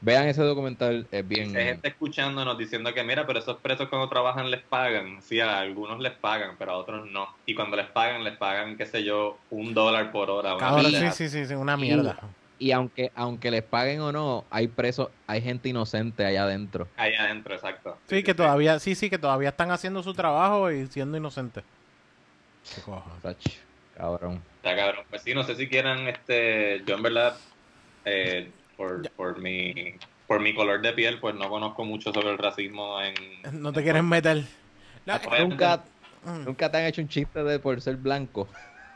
[0.00, 4.08] vean ese documental es bien Hay gente escuchándonos diciendo que mira, pero esos presos cuando
[4.08, 5.20] trabajan les pagan.
[5.22, 7.28] Sí, a algunos les pagan, pero a otros no.
[7.46, 10.54] Y cuando les pagan, les pagan, qué sé yo, un dólar por hora.
[10.54, 12.18] una Cabrón, sí, sí, sí, sí, una mierda.
[12.58, 17.14] y aunque aunque les paguen o no hay presos hay gente inocente allá adentro Ahí
[17.14, 17.98] adentro, exacto.
[18.06, 21.64] Sí, que todavía, sí, sí, que todavía están haciendo su trabajo y siendo inocentes.
[22.74, 22.82] Qué.
[23.96, 24.42] Cabrón.
[24.56, 25.04] Está cabrón.
[25.08, 27.36] Pues sí, no sé si quieran, este, yo en verdad,
[28.04, 29.96] eh, por, por mi
[30.26, 33.14] por mi color de piel, pues no conozco mucho sobre el racismo en...
[33.62, 34.44] No te quieren meter.
[35.04, 35.84] No, nunca,
[36.44, 38.48] nunca te han hecho un chiste de por ser blanco.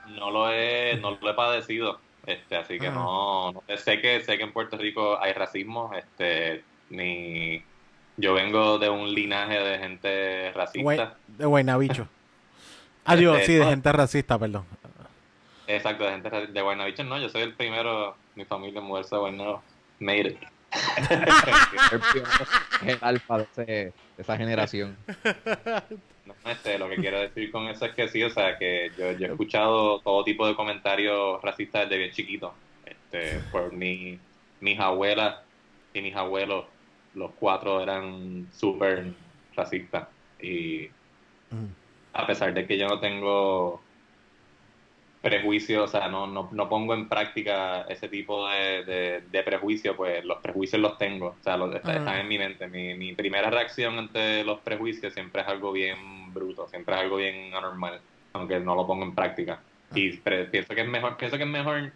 [0.09, 2.01] No lo he, no lo he padecido.
[2.27, 6.63] Este, así que no, no, sé que sé que en Puerto Rico hay racismo, este,
[6.91, 7.63] ni
[8.19, 11.17] yo vengo de un linaje de gente racista.
[11.27, 12.07] de Guaynabicho.
[13.07, 14.65] Adiós, este, sí, de gente racista, perdón.
[15.67, 19.19] Exacto, de gente de Guaynabicho no, yo soy el primero, mi familia en mudarse a
[19.19, 19.63] Guaynabo.
[20.01, 20.39] Made it.
[22.87, 24.97] el alfa de, esa generación.
[26.27, 29.11] No, este, lo que quiero decir con eso es que sí, o sea, que yo,
[29.13, 32.55] yo he escuchado todo tipo de comentarios racistas desde bien chiquito.
[32.85, 34.19] Este, por mi,
[34.61, 35.41] mis abuelas
[35.93, 36.67] y mis abuelos,
[37.15, 39.13] los cuatro eran súper
[39.57, 40.07] racistas.
[40.41, 40.89] Y
[41.51, 41.67] mm.
[42.13, 43.83] a pesar de que yo no tengo
[45.21, 50.25] prejuicios, o sea, no, no, no, pongo en práctica ese tipo de, de, prejuicios, pues
[50.25, 52.67] los prejuicios los tengo, o sea, los, están en mi mente.
[52.69, 57.17] Mi, mi primera reacción ante los prejuicios siempre es algo bien bruto, siempre es algo
[57.17, 58.01] bien anormal,
[58.33, 59.61] aunque no lo pongo en práctica.
[59.95, 61.93] Y pienso que es mejor, pienso que es mejor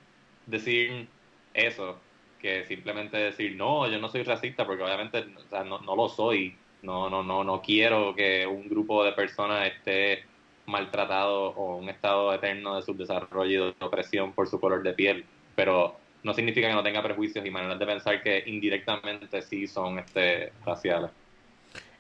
[0.47, 1.09] decir
[1.55, 1.99] eso
[2.41, 6.09] que simplemente decir no, yo no soy racista, porque obviamente o sea, no, no lo
[6.09, 6.57] soy.
[6.83, 10.25] No, no, no, no quiero que un grupo de personas esté
[10.67, 15.25] maltratado o un estado eterno de subdesarrollo y de opresión por su color de piel,
[15.55, 19.99] pero no significa que no tenga prejuicios y maneras de pensar que indirectamente sí son
[19.99, 21.11] este raciales.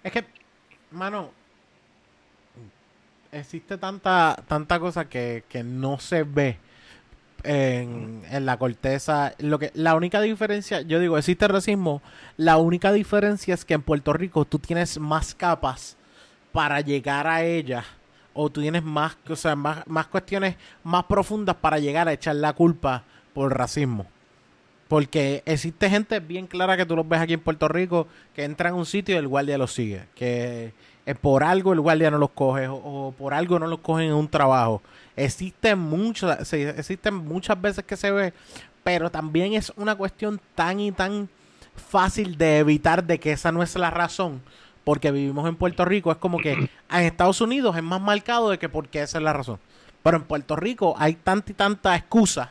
[0.03, 0.24] Es que,
[0.91, 1.31] mano,
[3.31, 6.59] existe tanta, tanta cosa que, que no se ve
[7.43, 9.35] en, en, la corteza.
[9.39, 12.01] Lo que, la única diferencia, yo digo, existe racismo.
[12.39, 15.99] La única diferencia es que en Puerto Rico tú tienes más capas
[16.53, 17.85] para llegar a ella
[18.35, 22.36] o tú tienes más, o sea, más, más cuestiones más profundas para llegar a echar
[22.36, 24.06] la culpa por racismo.
[24.89, 28.69] Porque existe gente bien clara que tú los ves aquí en Puerto Rico que entra
[28.69, 30.02] en un sitio y el guardia los sigue.
[30.15, 30.74] Que
[31.20, 34.28] por algo el guardia no los coge o, por algo no los cogen en un
[34.28, 34.82] trabajo.
[35.16, 38.32] Existen, muchos, existen muchas veces que se ve,
[38.82, 41.28] pero también es una cuestión tan y tan
[41.74, 44.43] fácil de evitar de que esa no es la razón
[44.85, 48.59] porque vivimos en Puerto Rico, es como que en Estados Unidos es más marcado de
[48.59, 49.59] que porque esa es la razón.
[50.02, 52.51] Pero en Puerto Rico hay tanta y tanta excusa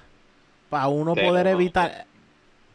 [0.70, 2.08] para uno poder evitar.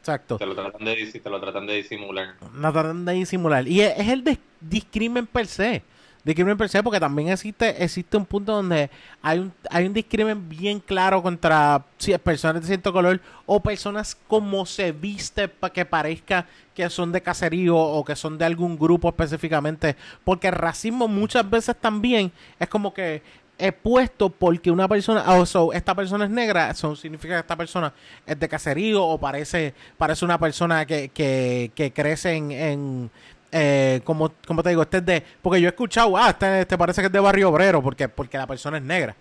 [0.00, 0.38] Exacto.
[0.38, 2.34] Te lo, tratan de, te lo tratan de disimular.
[2.54, 3.66] Lo tratan de disimular.
[3.66, 5.82] Y es, es el discrimen per se
[6.28, 8.90] discrimen per se, porque también existe existe un punto donde
[9.22, 11.84] hay un, hay un discrimen bien claro contra
[12.22, 17.22] personas de cierto color o personas como se viste para que parezca que son de
[17.22, 22.30] caserío o que son de algún grupo específicamente, porque el racismo muchas veces también
[22.60, 23.22] es como que
[23.58, 27.56] he puesto porque una persona, o oh, esta persona es negra, eso significa que esta
[27.56, 27.92] persona
[28.24, 33.10] es de caserío o parece, parece una persona que, que, que crece en,
[33.50, 35.24] eh, como, te digo, este es de.
[35.42, 38.38] Porque yo he escuchado, ah, este, este, parece que es de barrio obrero, porque, porque
[38.38, 39.14] la persona es negra.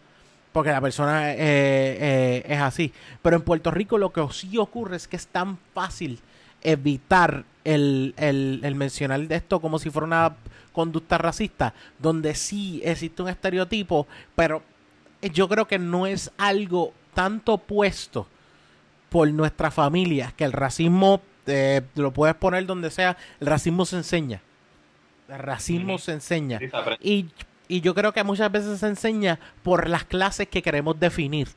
[0.52, 2.92] Porque la persona eh, eh, es así.
[3.22, 6.20] Pero en Puerto Rico lo que sí ocurre es que es tan fácil
[6.64, 10.36] evitar el, el, mencionar esto como si fuera una
[10.72, 14.64] conducta racista, donde sí existe un estereotipo, pero
[15.22, 18.28] yo creo que no es algo tanto puesto
[19.10, 21.22] por nuestra familia, que el racismo
[21.96, 24.42] lo puedes poner donde sea, el racismo se enseña.
[25.30, 26.60] El racismo se enseña.
[27.02, 27.28] y,
[27.68, 31.50] y yo creo que muchas veces se enseña por las clases que queremos definir.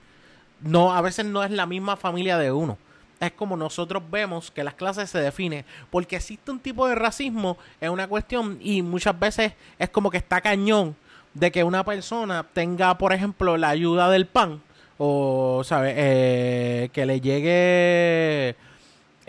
[0.60, 2.78] No, a veces no es la misma familia de uno.
[3.20, 5.64] Es como nosotros vemos que las clases se definen.
[5.90, 10.16] Porque existe un tipo de racismo, es una cuestión, y muchas veces es como que
[10.18, 10.96] está cañón
[11.34, 14.62] de que una persona tenga, por ejemplo, la ayuda del pan.
[14.98, 15.94] O, ¿sabes?
[15.96, 18.56] Eh, que le llegue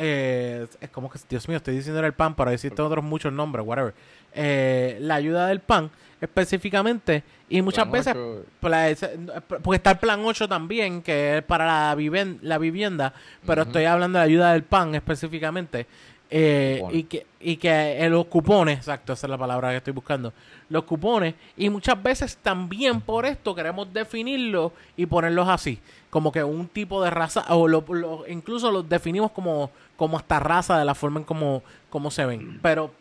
[0.03, 3.63] eh, es como que, Dios mío, estoy diciendo el pan para decirte otros muchos nombres,
[3.63, 3.93] whatever.
[4.33, 8.15] Eh, la ayuda del pan específicamente y muchas veces
[8.59, 13.13] porque está el plan 8 también que es para la, la vivienda
[13.45, 15.87] pero estoy hablando de la ayuda del pan específicamente
[16.29, 20.31] eh, y que y que los cupones exacto esa es la palabra que estoy buscando
[20.69, 25.79] los cupones y muchas veces también por esto queremos definirlo y ponerlos así
[26.11, 27.83] como que un tipo de raza o lo,
[28.27, 29.71] incluso los definimos como
[30.01, 31.61] como hasta raza de la forma en como,
[31.91, 32.57] como se ven.
[32.63, 32.91] Pero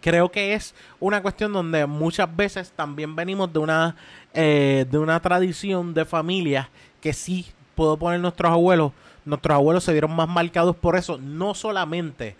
[0.00, 3.96] creo que es una cuestión donde muchas veces también venimos de una,
[4.32, 6.70] eh, de una tradición de familia
[7.00, 8.92] que sí puedo poner nuestros abuelos.
[9.24, 12.36] Nuestros abuelos se vieron más marcados por eso, no solamente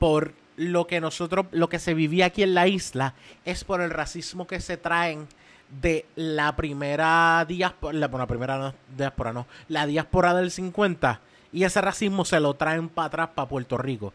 [0.00, 3.14] por lo que nosotros, lo que se vivía aquí en la isla,
[3.44, 5.28] es por el racismo que se traen
[5.70, 11.20] de la primera diáspora, la, bueno, la primera no, diáspora no, la diáspora del 50
[11.52, 14.12] y ese racismo se lo traen para atrás para Puerto Rico.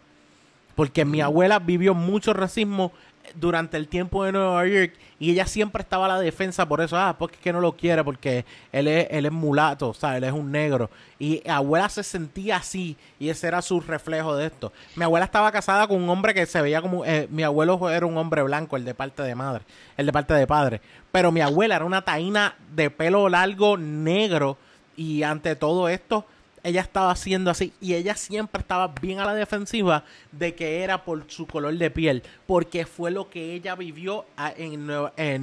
[0.76, 2.92] Porque mi abuela vivió mucho racismo
[3.34, 6.98] durante el tiempo de Nueva York y ella siempre estaba a la defensa por eso,
[6.98, 10.18] ah, porque es que no lo quiere, porque él es, él es mulato, o sea,
[10.18, 10.90] él es un negro.
[11.18, 14.74] Y abuela se sentía así y ese era su reflejo de esto.
[14.96, 18.06] Mi abuela estaba casada con un hombre que se veía como, eh, mi abuelo era
[18.06, 19.64] un hombre blanco, el de parte de madre,
[19.98, 20.82] el de parte de padre.
[21.12, 24.58] Pero mi abuela era una taína de pelo largo negro
[24.98, 26.26] y ante todo esto
[26.66, 31.04] ella estaba haciendo así y ella siempre estaba bien a la defensiva de que era
[31.04, 34.26] por su color de piel, porque fue lo que ella vivió
[34.58, 34.88] en,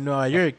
[0.05, 0.57] Nueva, York.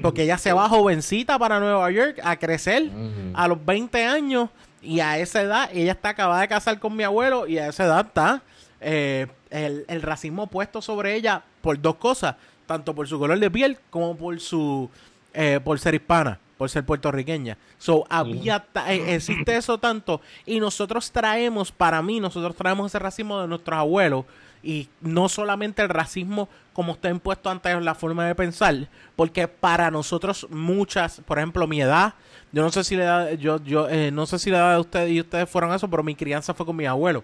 [0.00, 2.88] Porque ella se va jovencita para Nueva York a crecer
[3.34, 4.48] a los 20 años
[4.80, 7.86] y a esa edad ella está acabada de casar con mi abuelo y a esa
[7.86, 8.42] edad está
[8.80, 13.78] eh, el, racismo puesto sobre ella por dos cosas, tanto por su color de piel
[13.90, 14.88] como por su
[15.34, 17.58] eh, por ser hispana por ser puertorriqueña.
[17.78, 23.40] So, había eh, existe eso tanto y nosotros traemos, para mí, nosotros traemos ese racismo
[23.40, 24.24] de nuestros abuelos
[24.62, 29.90] y no solamente el racismo como está impuesto antes la forma de pensar, porque para
[29.90, 32.14] nosotros muchas, por ejemplo, mi edad,
[32.52, 34.80] yo no sé si la edad, yo, yo eh, no sé si la edad de
[34.80, 37.22] ustedes y ustedes fueron eso, pero mi crianza fue con mis abuelos.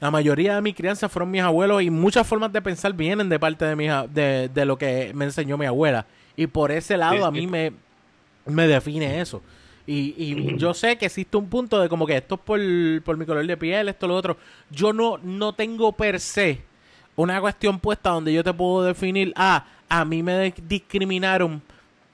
[0.00, 3.38] La mayoría de mi crianza fueron mis abuelos y muchas formas de pensar vienen de
[3.38, 6.06] parte de, mi, de, de lo que me enseñó mi abuela.
[6.36, 7.74] Y por ese lado a mí me,
[8.46, 9.42] me define eso.
[9.86, 12.60] Y, y yo sé que existe un punto de como que esto es por,
[13.02, 14.36] por mi color de piel, esto, lo otro.
[14.70, 16.62] Yo no, no tengo per se
[17.16, 21.60] una cuestión puesta donde yo te puedo definir, ah, a mí me discriminaron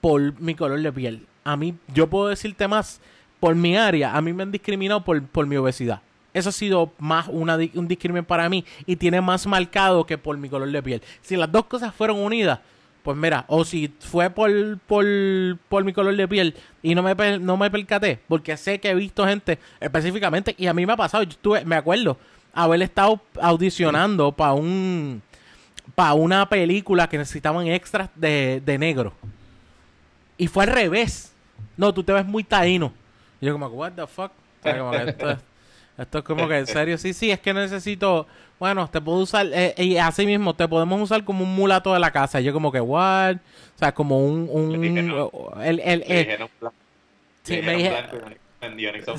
[0.00, 1.26] por mi color de piel.
[1.44, 3.00] A mí, yo puedo decirte más,
[3.38, 6.00] por mi área, a mí me han discriminado por, por mi obesidad.
[6.32, 10.36] Eso ha sido más una, un discrimen para mí y tiene más marcado que por
[10.36, 11.02] mi color de piel.
[11.22, 12.60] Si las dos cosas fueron unidas,
[13.06, 14.50] pues mira, o si fue por,
[14.80, 15.06] por,
[15.68, 18.96] por mi color de piel y no me, no me percaté, porque sé que he
[18.96, 22.18] visto gente específicamente, y a mí me ha pasado, yo estuve, me acuerdo,
[22.52, 25.22] haber estado audicionando para un
[25.94, 29.12] para una película que necesitaban extras de, de negro.
[30.36, 31.32] Y fue al revés.
[31.76, 32.92] No, tú te ves muy taíno.
[33.40, 34.32] Y yo como, what the fuck?
[34.64, 35.38] esto,
[35.98, 38.26] es como que, en serio, sí, sí, es que necesito
[38.58, 42.00] bueno, te puedo usar, eh, y así mismo, te podemos usar como un mulato de
[42.00, 42.40] la casa.
[42.40, 43.36] yo como que, what?
[43.36, 44.48] O sea, como un...
[44.50, 44.84] un
[45.62, 46.48] el, el, el,
[47.42, 47.92] sí, me dije...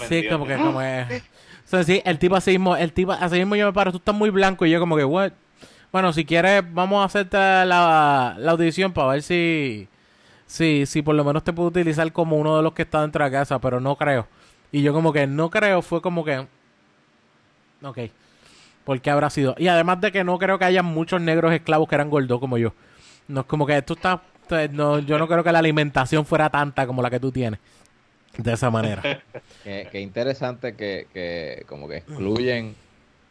[0.10, 1.22] Sí, como que, como es...
[1.66, 3.98] O sea, sí, el tipo así mismo, el tipo, así mismo yo me paro, tú
[3.98, 5.34] estás muy blanco y yo como que, what?
[5.92, 9.88] Bueno, si quieres, vamos a hacerte la, la audición para ver si,
[10.48, 13.24] si, si por lo menos te puedo utilizar como uno de los que está dentro
[13.24, 14.28] de la casa, pero no creo.
[14.72, 16.48] Y yo como que no creo, fue como que...
[17.82, 18.00] Ok.
[18.84, 19.56] ¿Por qué habrá sido?
[19.58, 22.58] Y además de que no creo que haya muchos negros esclavos que eran gordos como
[22.58, 22.74] yo.
[23.28, 24.22] No es como que esto está...
[24.72, 27.60] No, yo no creo que la alimentación fuera tanta como la que tú tienes.
[28.38, 29.02] De esa manera.
[29.64, 32.76] qué, interesante que, que como que excluyen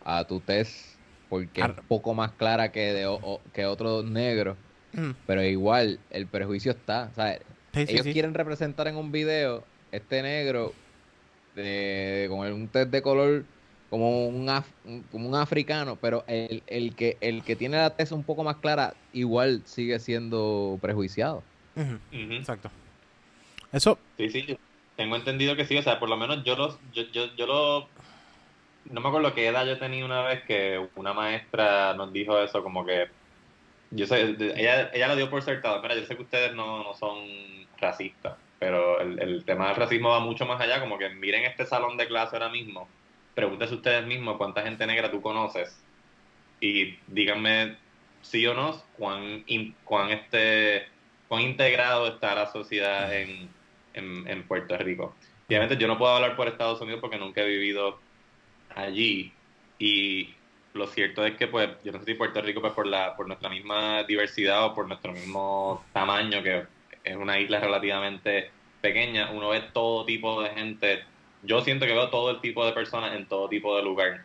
[0.05, 0.97] a tu test
[1.29, 3.19] porque es un poco más clara que de
[3.53, 4.57] que otros negros.
[4.93, 5.11] Mm.
[5.27, 7.11] Pero igual, el prejuicio está.
[7.75, 10.73] ellos quieren representar en un video este negro
[11.55, 13.45] de, con un test de color
[13.91, 14.47] como un,
[15.13, 18.57] como un africano, pero el, el, que, el que tiene la tez un poco más
[18.57, 21.43] clara igual sigue siendo prejuiciado.
[22.11, 22.71] Exacto.
[23.73, 23.99] Eso.
[24.17, 24.59] Sí, sí,
[24.97, 27.89] tengo entendido que sí, o sea, por lo menos yo lo, yo, yo, yo lo,
[28.91, 32.63] no me acuerdo qué edad yo tenía una vez que una maestra nos dijo eso,
[32.63, 33.09] como que,
[33.91, 36.95] yo sé, ella, ella lo dio por acertado, mira, yo sé que ustedes no, no
[36.95, 37.19] son
[37.79, 41.67] racistas, pero el, el tema del racismo va mucho más allá, como que miren este
[41.67, 42.89] salón de clase ahora mismo,
[43.37, 45.79] pregúntese ustedes mismos cuánta gente negra tú conoces
[46.59, 47.77] y díganme
[48.23, 49.45] sí o no cuán,
[49.85, 50.87] cuán, este,
[51.29, 53.51] cuán integrado está la sociedad en,
[53.93, 55.15] en, Puerto Rico.
[55.47, 58.01] obviamente yo no puedo hablar por Estados Unidos porque nunca he vivido
[58.75, 59.35] allí
[59.79, 60.35] y
[60.73, 63.27] lo cierto es que pues yo no sé si Puerto Rico pues por la por
[63.27, 66.65] nuestra misma diversidad o por nuestro mismo tamaño que
[67.05, 68.51] es una isla relativamente
[68.81, 71.05] pequeña uno ve todo tipo de gente
[71.47, 74.25] yo siento que veo todo el tipo de personas en todo tipo de lugar.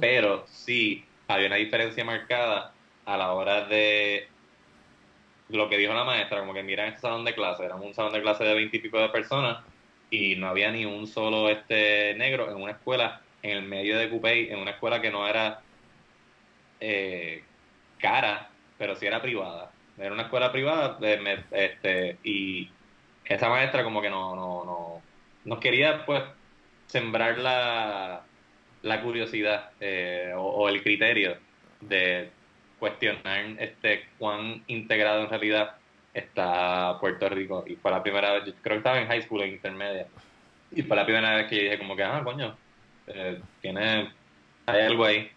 [0.00, 2.72] Pero sí, había una diferencia marcada
[3.04, 4.28] a la hora de
[5.48, 8.12] lo que dijo la maestra, como que miran este salón de clase, era un salón
[8.12, 9.58] de clase de veintipico de personas
[10.10, 14.08] y no había ni un solo este negro en una escuela en el medio de
[14.08, 15.60] Cupey, en una escuela que no era
[16.80, 17.42] eh,
[17.98, 19.72] cara, pero sí era privada.
[19.98, 20.98] Era una escuela privada
[21.50, 22.70] este, y
[23.24, 25.02] esa maestra como que no, no, no,
[25.44, 26.22] nos quería pues
[26.92, 28.22] sembrar la,
[28.82, 31.36] la curiosidad eh, o, el criterio
[31.80, 32.30] de
[32.78, 35.76] cuestionar este cuán integrado en realidad
[36.12, 37.64] está Puerto Rico.
[37.66, 40.06] Y fue la primera vez, yo creo que estaba en high school, en intermedia.
[40.70, 42.54] Y fue la primera vez que dije como que, ah, coño,
[43.06, 44.10] eh, tiene,
[44.66, 45.30] hay algo ahí.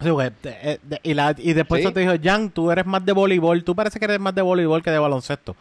[0.00, 1.92] Sí, güey, eh, y, la, y después Sí.
[1.92, 4.82] te dijo, Jan, tú eres más de voleibol, tú parece que eres más de voleibol
[4.82, 5.56] que de baloncesto.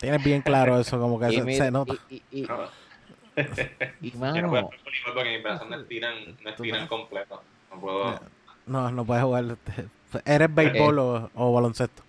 [0.00, 1.94] Tienes bien claro eso, como que Y se, mira, se nota.
[2.10, 2.46] y- y-
[3.36, 6.50] y- No, y, yo no puedo mano, jugar voleibol porque mis brazos no estiran, no
[6.50, 7.42] estiran completo.
[7.72, 8.20] No puedo.
[8.66, 9.44] No, no puedes jugar.
[9.44, 9.88] este,
[10.24, 12.02] ¿Eres béisbol o, o baloncesto?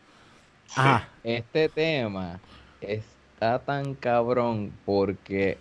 [0.76, 1.08] Ajá.
[1.24, 2.40] este tema
[2.82, 5.58] está tan cabrón porque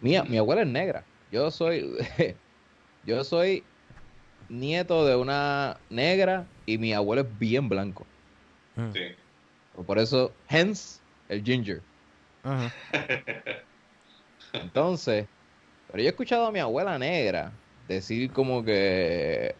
[0.00, 1.04] mi, mi abuela es negra.
[1.30, 1.94] Yo soy
[3.06, 3.64] yo soy
[4.48, 8.06] nieto de una negra y mi abuelo es bien blanco.
[8.76, 9.00] Mm, Sí.
[9.86, 11.80] Por eso, hence el ginger.
[12.44, 12.68] ujú.
[14.52, 15.26] Entonces,
[15.90, 17.52] pero yo he escuchado a mi abuela negra
[17.88, 19.54] decir como que,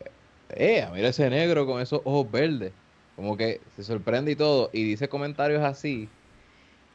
[0.51, 2.73] eh, mira ese negro con esos ojos verdes.
[3.17, 4.71] Como que se sorprende y todo.
[4.73, 6.09] Y dice comentarios así.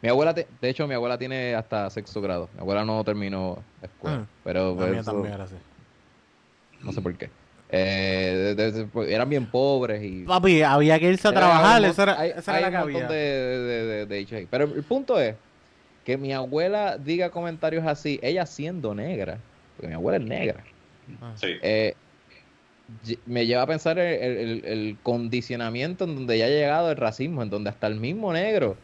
[0.02, 2.50] Mi abuela, te- de hecho, mi abuela tiene hasta sexto grado.
[2.56, 4.18] Mi abuela no terminó la escuela.
[4.20, 4.28] Mm.
[4.44, 5.56] Pero La pues, mía eso- también era así.
[6.82, 7.30] no sé por qué.
[7.70, 10.24] Eh, de- de- pues, eran bien pobres y...
[10.24, 14.06] Papi, había que irse a trabajar, esa era, hay, esa hay la un montón de,
[14.08, 14.48] de.
[14.50, 15.36] Pero el punto es
[16.08, 19.42] que mi abuela diga comentarios así, ella siendo negra,
[19.76, 20.64] porque mi abuela es negra,
[21.22, 21.34] Ah.
[21.36, 21.48] Sí.
[21.62, 21.96] eh,
[23.26, 27.44] me lleva a pensar el, el- el- condicionamiento en donde ya ha llegado el racismo,
[27.44, 28.78] en donde hasta el mismo negro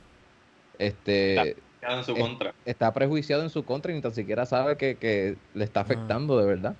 [0.77, 2.53] este, Quedan en su contra.
[2.65, 6.37] está prejuiciado en su contra y ni tan siquiera sabe que, que le está afectando
[6.37, 6.75] de verdad.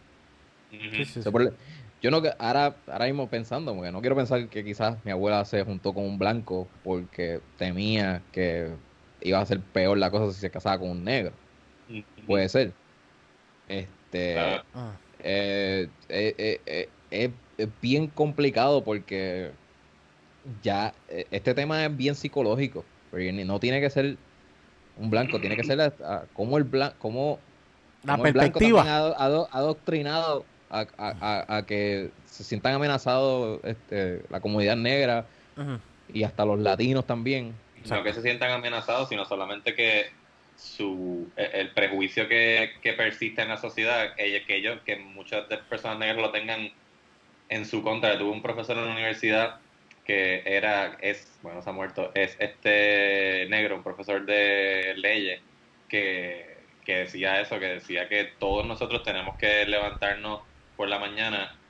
[0.70, 1.22] Sí, sí.
[2.02, 5.46] yo no que- ahora, ahora mismo pensando, porque no quiero pensar que quizás mi abuela
[5.46, 8.76] se juntó con un blanco porque temía que
[9.24, 11.32] iba a ser peor la cosa si se casaba con un negro.
[12.28, 12.72] Puede ser.
[13.68, 14.38] Este.
[14.74, 14.92] Ah.
[15.20, 16.60] eh, eh, eh,
[17.12, 19.52] eh, es, bien complicado porque
[20.62, 22.84] ya eh, este tema es bien psicológico.
[23.12, 24.18] Porque no tiene que ser
[24.98, 27.40] un blanco, tiene que ser a- a- como el blanco, como
[28.04, 28.80] La como el blanco perspectiva.
[28.80, 31.16] también ha ado- ado- adoctrinado a, a-
[31.48, 35.26] a- a que se sientan amenazados este, la comunidad negra
[36.12, 37.54] y hasta los latinos también.
[37.90, 40.12] No que se sientan amenazados, sino solamente que
[40.56, 45.58] su e- el prejuicio que, que persiste en la sociedad, que ellos, que muchas de
[45.58, 46.72] personas negras lo tengan
[47.50, 48.18] en su contra.
[48.18, 49.62] Tuve un profesor en la universidad
[50.06, 55.42] que era, es, bueno, se ha muerto, es este negro, un profesor de leyes,
[55.88, 60.42] que, que decía eso, que decía que todos nosotros tenemos que levantarnos
[60.76, 61.64] por la mañana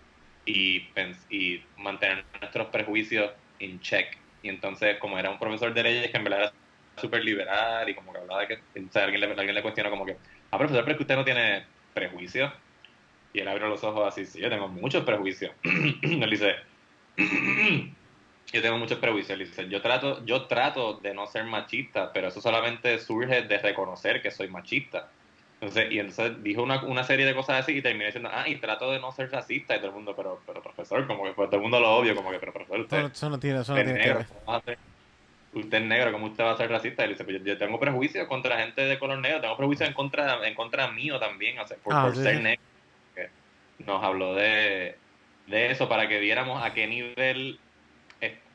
[0.46, 0.92] y,
[1.30, 4.23] y mantener nuestros prejuicios en check.
[4.44, 6.54] Y entonces, como era un profesor de leyes que en verdad era
[6.98, 10.18] súper liberal y como que hablaba de que, alguien le, alguien le cuestionó como que,
[10.52, 12.52] ah, profesor, pero es que usted no tiene prejuicios.
[13.34, 15.52] Y él abrió los ojos así, sí, yo tengo muchos prejuicios.
[15.64, 16.56] él dice,
[17.18, 19.40] yo tengo muchos prejuicios.
[19.40, 23.58] Él dice, yo trato, yo trato de no ser machista, pero eso solamente surge de
[23.60, 25.13] reconocer que soy machista.
[25.64, 28.58] Entonces, y entonces dijo una, una serie de cosas así y terminé diciendo, ah, y
[28.58, 29.76] trato de no ser racista.
[29.76, 32.16] Y todo el mundo, pero, pero profesor, como que pues, todo el mundo lo obvio,
[32.16, 34.26] como que, pero profesor, Eso, usted, eso no tiene, eso no usted es tiene negro.
[35.54, 37.04] Usted es negro, ¿cómo usted va a ser racista?
[37.04, 39.88] Y él dice, pues yo, yo tengo prejuicios contra gente de color negro, tengo prejuicios
[39.88, 42.44] en contra, en contra mío también, o sea, por, Ah, por sí, ser sí.
[42.44, 42.64] negro.
[43.86, 44.98] Nos habló de,
[45.48, 47.60] de eso para que viéramos a qué nivel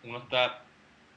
[0.04, 0.62] uno está,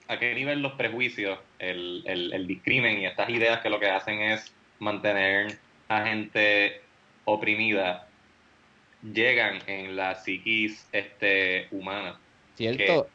[0.08, 3.90] a qué nivel los prejuicios, el, el, el discrimen y estas ideas que lo que
[3.90, 5.58] hacen es mantener
[5.92, 6.82] a gente
[7.26, 8.08] oprimida
[9.02, 12.20] llegan en la psiquis este, humana
[12.56, 13.10] ¿Cierto?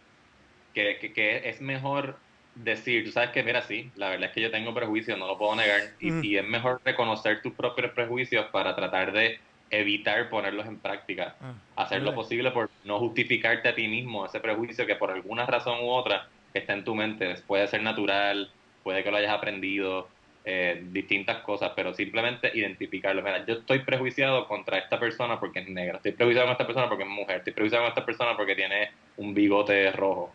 [0.75, 2.19] que, que, que es mejor
[2.55, 5.39] decir, tú sabes que, mira, sí, la verdad es que yo tengo prejuicios, no lo
[5.39, 6.25] puedo negar, y, Mm.
[6.25, 9.39] y es mejor reconocer tus propios prejuicios para tratar de
[9.71, 11.55] evitar ponerlos en práctica, Ah.
[11.77, 15.81] hacer lo posible por no justificarte a ti mismo ese prejuicio que por alguna razón
[15.81, 20.16] u otra está en tu mente, puede ser natural, puede que lo hayas aprendido,
[20.49, 23.21] eh, distintas cosas, pero simplemente identificarlo.
[23.21, 26.89] Mira, yo estoy prejuiciado contra esta persona porque es negra, estoy prejuiciado con esta persona
[26.89, 30.33] porque es mujer, estoy prejuiciado con esta persona porque tiene un bigote rojo.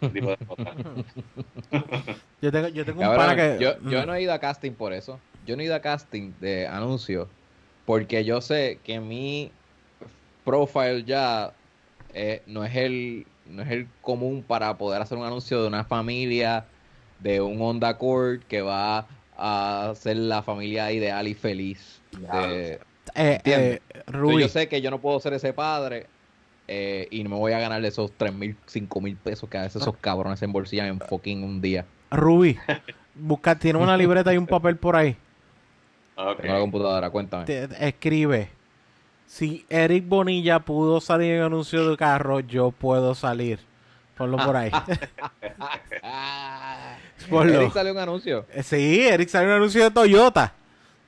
[0.00, 0.74] Ese tipo de cosas.
[2.40, 3.56] Yo tengo, yo tengo un pana que.
[3.58, 5.18] yo, yo no he ido a casting por eso.
[5.46, 7.28] Yo no he ido a casting de anuncios
[7.86, 9.50] porque yo sé que mi
[10.44, 11.52] profile ya
[12.12, 15.84] eh, no es el no es el común para poder hacer un anuncio de una
[15.84, 16.66] familia
[17.20, 19.06] de un Honda Accord que va
[19.38, 22.00] a ser la familia ideal y feliz.
[22.10, 22.80] de-
[23.14, 23.80] Eh, eh,
[24.40, 26.06] yo sé que yo no puedo ser ese padre
[26.66, 29.62] eh, y no me voy a ganar esos 3 mil, 5 mil pesos que a
[29.62, 31.84] veces esos cabrones se embolsillan en fucking un día.
[32.10, 32.58] Rubí,
[33.14, 35.16] busca, tiene una libreta y un papel por ahí.
[36.16, 36.40] Ok.
[36.40, 37.44] Tengo la computadora, cuéntame.
[37.44, 38.48] Te- escribe.
[39.26, 43.60] Si Eric Bonilla pudo salir en anuncio de carro, yo puedo salir.
[44.16, 44.70] Ponlo por ahí.
[47.24, 47.26] Ah.
[47.30, 47.54] Ponlo.
[47.60, 48.46] Eric salió un anuncio.
[48.52, 50.52] Eh, Sí, Eric salió un anuncio de Toyota.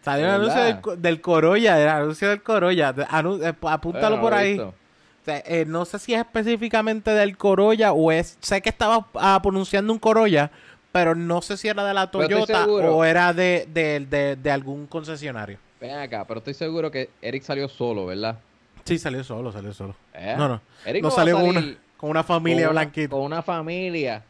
[0.03, 2.95] Salió un ¿De anuncio del, Corolla, el anuncio del Corolla.
[3.11, 4.53] Anu- eh, apúntalo Bueno, por ahí.
[4.53, 4.69] visto.
[4.69, 8.39] O sea, eh, no sé si es específicamente del Corolla o es...
[8.41, 10.51] Sé que estaba ah, pronunciando un Corolla,
[10.93, 14.87] pero no sé si era de la Toyota o era de, de, de- de algún
[14.87, 15.59] concesionario.
[15.81, 18.39] Ven acá, pero estoy seguro que Eric salió solo, ¿verdad?
[18.85, 19.95] Sí, salió solo, salió solo.
[20.15, 20.35] ¿Eh?
[20.39, 20.63] No, no.
[20.87, 23.11] Eric no salió con una, con una familia con blanquita.
[23.11, 24.23] Con una familia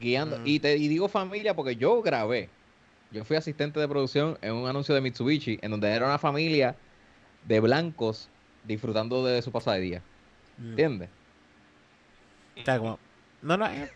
[0.00, 0.38] guiando.
[0.38, 0.46] Mm.
[0.46, 2.48] Y te y digo familia porque yo grabé.
[3.10, 6.74] Yo fui asistente de producción en un anuncio de Mitsubishi en donde era una familia
[7.44, 8.28] de blancos
[8.64, 10.02] disfrutando de su pasada de día.
[10.58, 10.68] Mm.
[10.70, 11.08] ¿Entiendes?
[12.64, 12.98] Sea, como-
[13.42, 13.90] no, no, eh,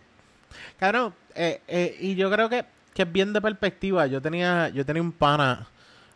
[0.78, 2.64] cabrón, eh, eh, y yo creo que,
[2.94, 4.06] que es bien de perspectiva.
[4.06, 5.66] Yo tenía, yo tenía un pana,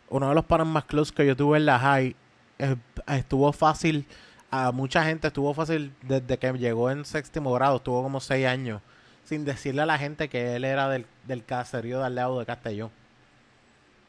[0.09, 2.15] uno de los panas más close que yo tuve en la high,
[2.59, 2.75] eh,
[3.07, 4.05] estuvo fácil,
[4.51, 8.81] a mucha gente estuvo fácil desde que llegó en séptimo grado, estuvo como seis años,
[9.25, 12.45] sin decirle a la gente que él era del, del caserío de al lado de
[12.45, 12.89] Castellón.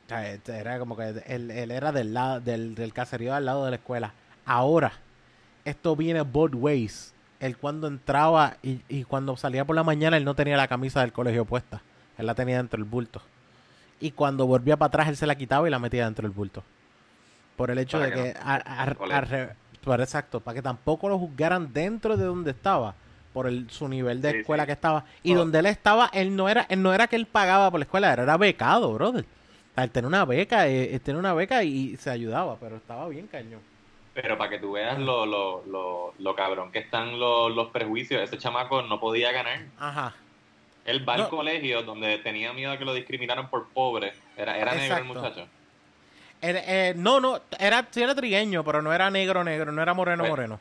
[0.04, 3.44] O sea, este, era como que él, él era del, lado, del, del caserío al
[3.46, 4.12] lado de la escuela.
[4.44, 4.92] Ahora,
[5.64, 7.12] esto viene both ways.
[7.40, 11.00] Él cuando entraba y, y cuando salía por la mañana, él no tenía la camisa
[11.00, 11.82] del colegio puesta.
[12.18, 13.20] Él la tenía dentro del bulto.
[14.00, 16.62] Y cuando volvía para atrás, él se la quitaba y la metía dentro del bulto.
[17.56, 18.38] Por el hecho Para de que que...
[18.38, 19.16] no- a- a- al colegio.
[19.16, 22.94] a re- por exacto, para que tampoco lo juzgaran dentro de donde estaba.
[23.36, 24.68] Por el, su nivel de Sí, escuela sí.
[24.68, 25.04] que estaba.
[25.22, 25.38] Y Oh.
[25.40, 28.10] donde él estaba, él no era él no era que él pagaba por la escuela,
[28.10, 29.26] era, era becado, brother.
[29.76, 33.26] Él tenía una beca, eh, él tenía una beca y se ayudaba, pero estaba bien
[33.26, 33.60] cañón.
[34.14, 38.22] Pero para que tú veas lo, lo, lo, lo cabrón que están los, los prejuicios,
[38.22, 39.66] ese chamaco no podía ganar.
[39.78, 40.14] Ajá.
[40.86, 41.24] Él va No.
[41.24, 44.14] al colegio donde tenía miedo de que lo discriminaran por pobre.
[44.38, 45.46] Era, era negro el muchacho.
[46.42, 50.22] Eh, no, no, era, sí era trigueño, pero no era negro, negro, no era moreno,
[50.22, 50.60] Pues, moreno.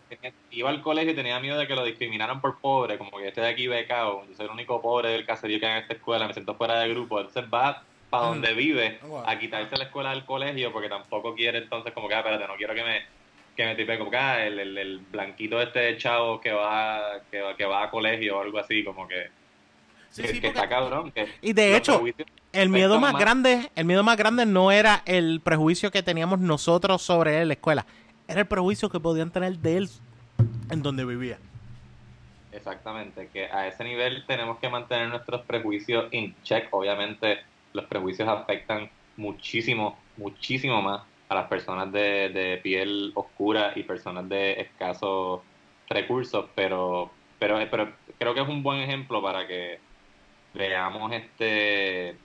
[0.52, 3.42] Iba al colegio y tenía miedo de que lo discriminaran por pobre, como que este
[3.42, 6.28] de aquí becado, yo soy el único pobre del caserío que hay en esta escuela,
[6.28, 7.20] me siento fuera de grupo.
[7.20, 8.28] Entonces va para Mm.
[8.30, 9.24] donde vive Wow.
[9.28, 12.56] a quitarse la escuela del colegio porque tampoco quiere entonces como que, ah, espérate, no
[12.56, 13.02] quiero que me
[13.56, 17.40] que me tipe como que ah, el, el, el blanquito este chavo que va, que
[17.42, 19.30] va que va a colegio o algo así, como que,
[20.16, 21.12] Sí, que, sí, que porque- está cabrón.
[21.12, 22.02] que Y de hecho,
[22.54, 23.14] el miedo más.
[23.18, 27.48] grande, el miedo más grande no era el prejuicio que teníamos nosotros sobre él en
[27.50, 27.86] la escuela,
[28.28, 29.90] era el prejuicio que podían tener de él
[30.72, 31.38] en donde vivía.
[32.52, 36.68] Exactamente, que a ese nivel tenemos que mantener nuestros prejuicios in check.
[36.72, 37.40] Obviamente
[37.74, 44.30] los prejuicios afectan muchísimo, muchísimo más a las personas de, de piel oscura y personas
[44.30, 45.42] de escasos
[45.90, 49.80] recursos, pero, pero, pero creo que es un buen ejemplo para que
[50.56, 52.16] veamos este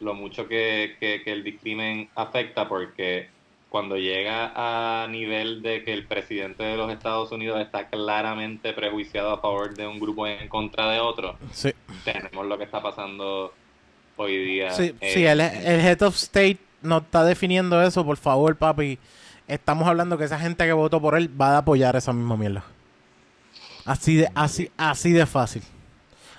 [0.00, 3.28] lo mucho que, que, que el discrimen afecta porque
[3.70, 9.30] cuando llega a nivel de que el presidente de los Estados Unidos está claramente prejuiciado
[9.32, 11.72] a favor de un grupo en contra de otro, Sí,
[12.04, 13.52] tenemos lo que está pasando
[14.16, 14.70] hoy día.
[14.70, 18.98] sí, eh, sí el, el Head of State nos está definiendo eso, por favor, papi.
[19.48, 22.64] Estamos hablando que esa gente que votó por él va a apoyar esa misma mierda.
[23.84, 25.62] Así de, así, así de fácil.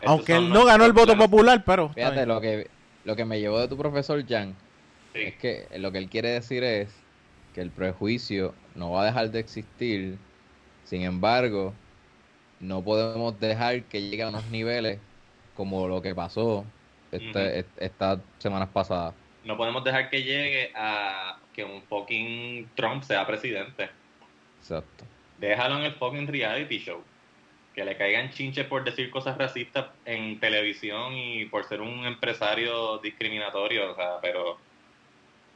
[0.06, 1.90] Aunque él no ganó el voto popular, pero.
[1.90, 2.68] Fíjate, lo que,
[3.06, 4.56] lo que me llevó de tu profesor Jan
[5.14, 6.90] es que lo que él quiere decir es
[7.54, 10.18] que el prejuicio no va a dejar de existir.
[10.84, 11.74] Sin embargo,
[12.60, 15.00] no podemos dejar que llegue a unos niveles
[15.56, 16.66] como lo que pasó
[17.12, 19.14] este, estas semanas pasadas.
[19.44, 23.90] No podemos dejar que llegue a que un fucking Trump sea presidente.
[24.60, 25.06] Exacto.
[25.40, 27.02] Déjalo en el fucking reality show.
[27.78, 32.98] Que le caigan chinches por decir cosas racistas en televisión y por ser un empresario
[32.98, 33.92] discriminatorio.
[33.92, 34.58] O sea, pero.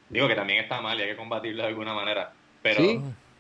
[0.08, 2.32] Digo que también está mal y hay que combatirlo de alguna manera.
[2.62, 3.00] Pero, Sí.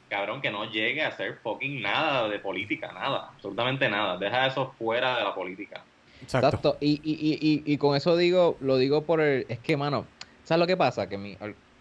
[0.09, 3.29] cabrón, que no llegue a hacer fucking nada de política, nada.
[3.35, 4.17] Absolutamente nada.
[4.17, 5.83] Deja eso fuera de la política.
[6.23, 6.47] Exacto.
[6.47, 6.77] Exacto.
[6.81, 9.45] Y, y, y, y, y con eso digo, lo digo por el.
[9.47, 10.07] Es que, mano,
[10.43, 11.07] ¿sabes lo que pasa?
[11.07, 11.37] Que mi,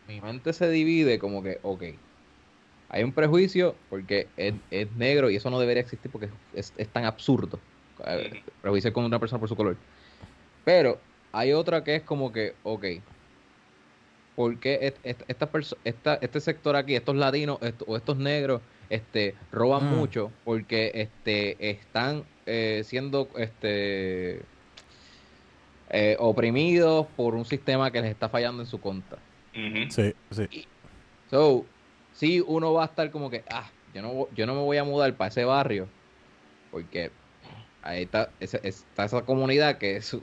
[0.06, 1.82] mi mente se divide como que, ok,
[2.90, 6.92] hay un prejuicio porque es, es negro y eso no debería existir porque es, es
[6.92, 7.62] tan absurdo.
[8.06, 8.52] eh, Ujú.
[8.62, 9.78] Prejuiciar con una persona por su color.
[10.64, 11.02] Pero
[11.32, 12.84] hay otra que es como que, ok,
[14.34, 15.50] ¿por qué esta
[15.84, 19.88] esta- este sector aquí, estos latinos o estos negros, este, roban Mm.
[19.96, 24.48] mucho porque este, están eh, siendo este,
[25.88, 29.22] eh, oprimidos por un sistema que les está fallando en su contra?
[29.90, 30.46] Sí, sí.
[31.26, 31.70] So,
[32.12, 34.84] sí, uno va a estar como que, ah, yo no, yo no me voy a
[34.84, 35.88] mudar para ese barrio,
[36.70, 37.10] porque
[37.82, 40.14] ahí está, ese- está esa comunidad que es,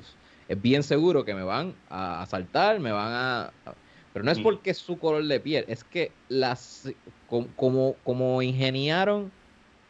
[0.47, 3.41] es bien seguro que me van a asaltar, me van a...
[3.65, 3.76] a-
[4.14, 4.43] Pero no es Mm.
[4.43, 6.89] porque es su color de piel, es que las
[7.26, 9.31] com- como, como ingeniaron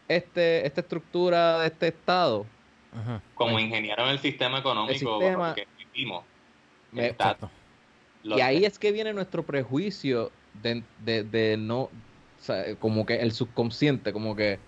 [0.07, 2.45] este, esta estructura de este estado,
[3.33, 6.25] como ingeniaron el sistema económico El sistema- que vivimos.
[6.91, 7.15] Me-
[8.23, 11.93] y ahí es que viene nuestro prejuicio de, de- de no, o
[12.37, 14.61] sea, como que el subconsciente, como que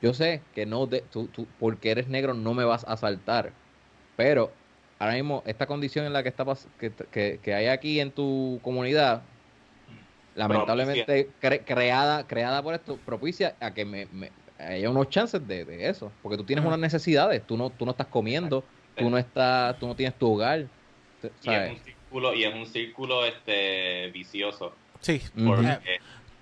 [0.00, 3.58] yo sé que no, de, tú, tú, porque eres negro no me vas a asaltar,
[4.14, 4.58] pero
[4.98, 6.44] ahora mismo esta condición en la que, está,
[6.78, 9.30] que, que, que hay aquí en tu comunidad,
[10.34, 15.64] lamentablemente cre- creada, creada por esto, propicia a que me, me- haya unos chances de,
[15.64, 19.18] de eso, porque tú tienes unas necesidades, tú no, tú no estás comiendo, tú no
[19.18, 20.70] estás, tú no tienes tu hogar,
[21.40, 21.76] ¿sabes?
[22.06, 24.72] Círculo, y es un círculo este vicioso.
[25.00, 25.20] Sí.
[25.44, 25.78] Porque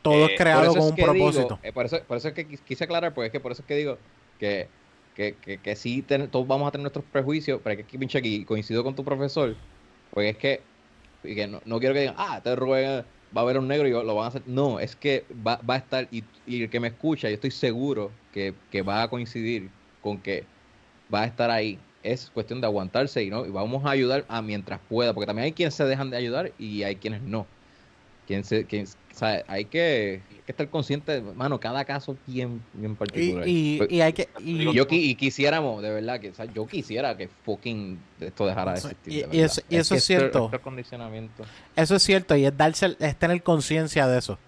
[0.03, 1.59] todo Eh, es creado Por eso con es un digo- propósito.
[1.62, 3.62] eh, por, eso, por eso es que quis- quise aclarar, porque es que por eso
[3.62, 3.99] es que digo
[4.39, 4.69] que,
[5.15, 8.19] que, que, que sí ten- todos vamos a tener nuestros prejuicios, pero es que pinche
[8.19, 9.57] aquí coincido con tu profesor,
[10.11, 10.61] porque es que,
[11.23, 13.05] y que no, no quiero que digan, ah, te Rubén
[13.36, 14.43] va a haber un negro y lo van a hacer.
[14.47, 17.51] No, es que va, va a estar, y, y el que me escucha, yo estoy
[17.51, 19.70] seguro que, que va a coincidir
[20.03, 20.45] con que
[21.12, 21.78] va a estar ahí.
[22.05, 25.47] Es cuestión de aguantarse y no y vamos a ayudar a mientras pueda, porque también
[25.47, 27.47] hay quienes se dejan de ayudar y hay quienes no.
[28.26, 32.62] Quien se, quien, o sea, hay que, hay que estar consciente, mano, cada caso bien,
[32.72, 33.47] bien particular.
[33.47, 34.28] y, y hay que.
[34.39, 38.47] y- y yo y quisiéramos, de verdad, que o sea, yo quisiera que fucking esto
[38.47, 39.12] dejara de existir.
[39.12, 39.44] y- de y verdad.
[39.44, 40.44] eso- y eso es cierto.
[40.47, 41.43] esto es condicionamiento.
[41.76, 44.39] Eso es cierto y es darse, es tener conciencia de eso.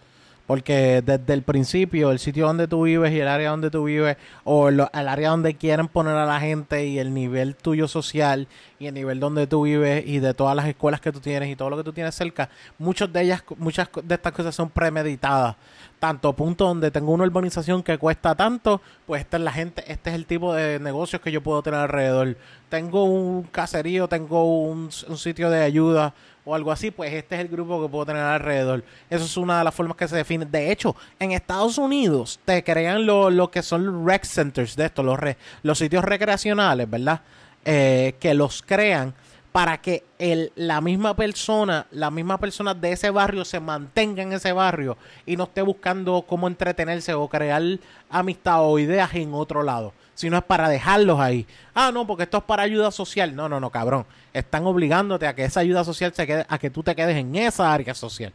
[0.47, 4.17] Porque desde el principio, el sitio donde tú vives y el área donde tú vives,
[4.45, 8.47] o lo- el área donde quieren poner a la gente y el nivel tuyo social
[8.79, 11.57] y el nivel donde tú vives y de todas las escuelas que tú tienes y
[11.57, 12.49] todo lo que tú tienes cerca,
[12.79, 15.57] muchas de ellas, muchas de estas cosas son premeditadas.
[15.99, 20.11] Tanto punto donde tengo una urbanización que cuesta tanto, pues esta es la gente, este
[20.11, 22.37] es el tipo de negocios que yo puedo tener alrededor.
[22.69, 26.15] Tengo un caserío, tengo un, un sitio de ayuda
[26.47, 28.85] o algo así, pues este es el grupo que puedo tener alrededor.
[29.11, 30.47] Eso es una de las formas que se define.
[30.47, 34.87] De hecho, en Estados Unidos te crean lo, lo que son los rec centers de
[34.87, 37.21] esto, los, re- los sitios recreacionales, ¿verdad?
[37.65, 39.13] Eh, que los crean
[39.51, 44.33] para que el, la misma persona, la misma persona de ese barrio se mantenga en
[44.35, 47.63] ese barrio y no esté buscando cómo entretenerse o crear
[48.11, 51.47] amistad o ideas en otro lado, sino es para dejarlos ahí.
[51.73, 53.37] Ah, no, porque esto es para ayuda social.
[53.37, 54.05] No, no, no, cabrón.
[54.33, 57.37] Están obligándote a que esa ayuda social se quede, a que tú te quedes en
[57.37, 58.33] esa área social.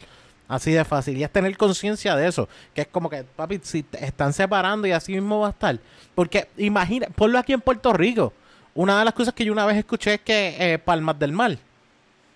[0.48, 1.18] Así de fácil.
[1.18, 2.48] Y es tener conciencia de eso.
[2.74, 5.78] Que es como que, papi, si te están separando y así mismo va a estar.
[6.16, 8.32] Porque imagina, ponlo aquí en Puerto Rico.
[8.74, 11.58] Una de las cosas que yo una vez escuché es que eh, Palmas del Mar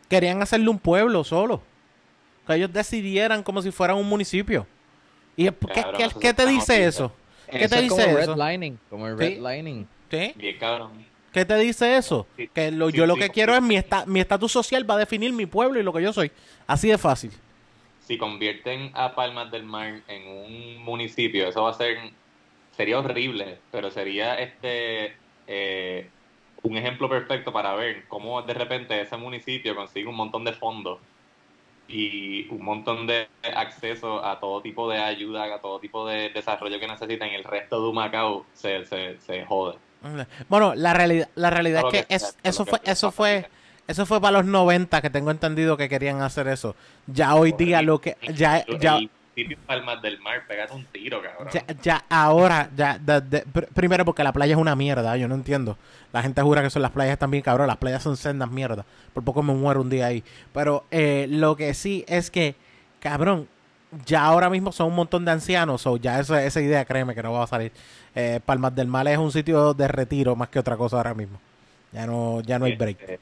[0.09, 1.61] querían hacerle un pueblo solo.
[2.47, 4.65] Que ellos decidieran como si fueran un municipio.
[5.35, 7.11] ¿Y es- qué, qué- qué te dice eso?
[7.51, 9.23] ¿Qué te es dice como redlining, como el Sí.
[9.35, 9.88] redlining.
[10.09, 10.34] ¿Qué?
[10.35, 11.05] Bien cabrón.
[11.31, 12.27] ¿Qué te dice eso?
[12.38, 13.31] Sí, Que lo, sí, yo lo sí, que sí.
[13.34, 16.01] quiero es mi esta- mi estatus social va a definir mi pueblo y lo que
[16.01, 16.31] yo soy.
[16.67, 17.31] Así de fácil.
[17.99, 21.97] Si convierten a Palmas del Mar en un municipio, eso va a ser,
[22.77, 25.15] sería horrible, pero sería este
[25.47, 26.09] eh,
[26.63, 30.99] un ejemplo perfecto para ver cómo de repente ese municipio consigue un montón de fondos
[31.87, 36.79] y un montón de acceso a todo tipo de ayuda, a todo tipo de desarrollo
[36.79, 39.77] que necesitan y el resto de Humacao se, se, se jode.
[40.49, 43.49] Bueno, la realidad, la realidad es que es- eso fue, eso fue,
[43.87, 46.75] eso fue para los 90 que tengo entendido que querían hacer eso.
[47.07, 48.99] Ya hoy día lo que, ya, El ya,
[49.35, 51.49] municipio Palmas del Mar, pégate un tiro, cabrón.
[51.53, 55.27] ya, ya ahora, ya, de- de- pr- primero porque la playa es una mierda, yo
[55.27, 55.77] no entiendo.
[56.13, 58.85] La gente jura que son las playas también, cabrón, las playas son sendas mierda.
[59.13, 60.23] Por poco me muero un día ahí.
[60.53, 62.55] Pero eh, lo que sí es que,
[62.99, 63.47] cabrón,
[64.05, 67.23] ya ahora mismo son un montón de ancianos, o ya esa, esa idea, créeme que
[67.23, 67.71] no va a salir.
[68.15, 71.39] Eh, Palmas del Mar es un sitio de retiro más que otra cosa ahora mismo.
[71.91, 73.19] Ya no, ya no hay break.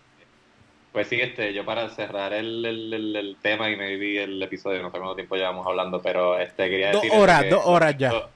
[0.93, 4.41] Pues sí, este, yo para cerrar el, el, el- el tema y me vi el
[4.41, 7.63] episodio, no sé cuánto tiempo llevamos hablando, pero este quería Dos decir horas, que- dos
[7.65, 8.11] horas ya.
[8.11, 8.29] Lo,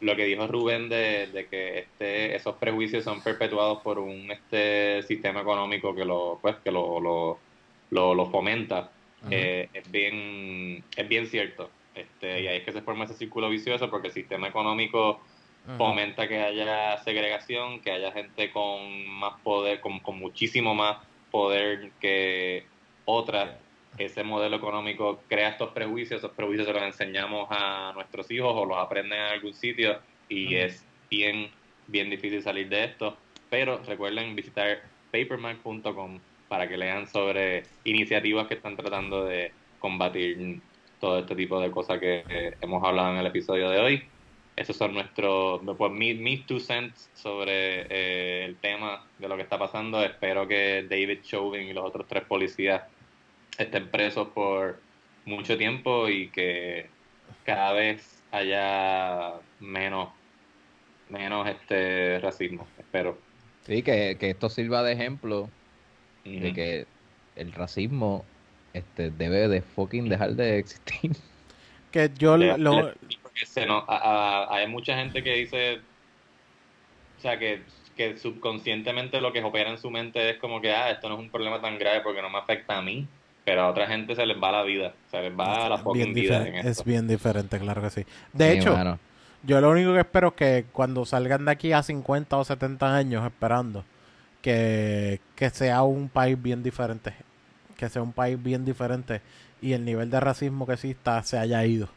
[0.00, 5.02] lo que dijo Rubén de, de que este, esos prejuicios son perpetuados por un este
[5.02, 7.38] sistema económico que lo, pues, que lo, lo,
[7.90, 8.90] lo, lo fomenta,
[9.30, 11.68] eh, es bien, es bien cierto.
[11.94, 15.20] Este, y ahí es que se forma ese círculo vicioso porque el sistema económico
[15.76, 20.96] fomenta que haya segregación, que haya gente con más poder, con, con muchísimo más
[21.30, 22.64] poder que
[23.04, 23.56] otras.
[23.96, 28.64] Ese modelo económico crea estos prejuicios, esos prejuicios se los enseñamos a nuestros hijos o
[28.64, 29.98] los aprenden en algún sitio
[30.28, 31.50] y es bien,
[31.88, 33.16] bien difícil salir de esto.
[33.50, 40.60] Pero recuerden visitar papermark.com para que lean sobre iniciativas que están tratando de combatir
[41.00, 44.02] todo este tipo de cosas que hemos hablado en el episodio de hoy.
[44.58, 49.42] Esos son nuestros, pues, mis, mis two cents sobre eh, el tema de lo que
[49.42, 50.02] está pasando.
[50.02, 52.82] Espero que David Chauvin y los otros tres policías
[53.56, 54.80] estén presos por
[55.26, 56.86] mucho tiempo y que
[57.44, 60.08] cada vez haya menos
[61.08, 63.16] menos este racismo, espero.
[63.62, 65.48] Sí, que, que esto sirva de ejemplo
[66.24, 66.86] de que
[67.36, 68.24] el racismo
[68.74, 71.12] este debe de fucking dejar de existir.
[71.90, 72.92] Que yo lo...
[73.88, 75.78] hay mucha gente que dice,
[77.18, 77.62] o sea, que,
[77.96, 81.20] que subconscientemente lo que opera en su mente es como que, ah, esto no es
[81.20, 83.06] un problema tan grave porque no me afecta a mí,
[83.44, 86.46] pero a otra gente se les va la vida, se les va la fucking vida
[86.46, 86.68] en esto.
[86.70, 88.04] Es bien diferente, claro que sí.
[88.32, 88.98] De hecho,
[89.42, 92.96] yo lo único que espero es que cuando salgan de aquí a 50 o 70
[92.96, 93.84] años esperando,
[94.42, 97.14] que, que sea un país bien diferente.
[97.76, 99.20] Que sea un país bien diferente
[99.60, 101.88] y el nivel de racismo que exista se haya ido.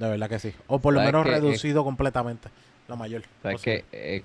[0.00, 0.54] De verdad que sí.
[0.66, 2.48] O por lo menos reducido completamente.
[2.88, 3.22] Lo mayor.
[3.42, 4.22] ¿Sabes que eh,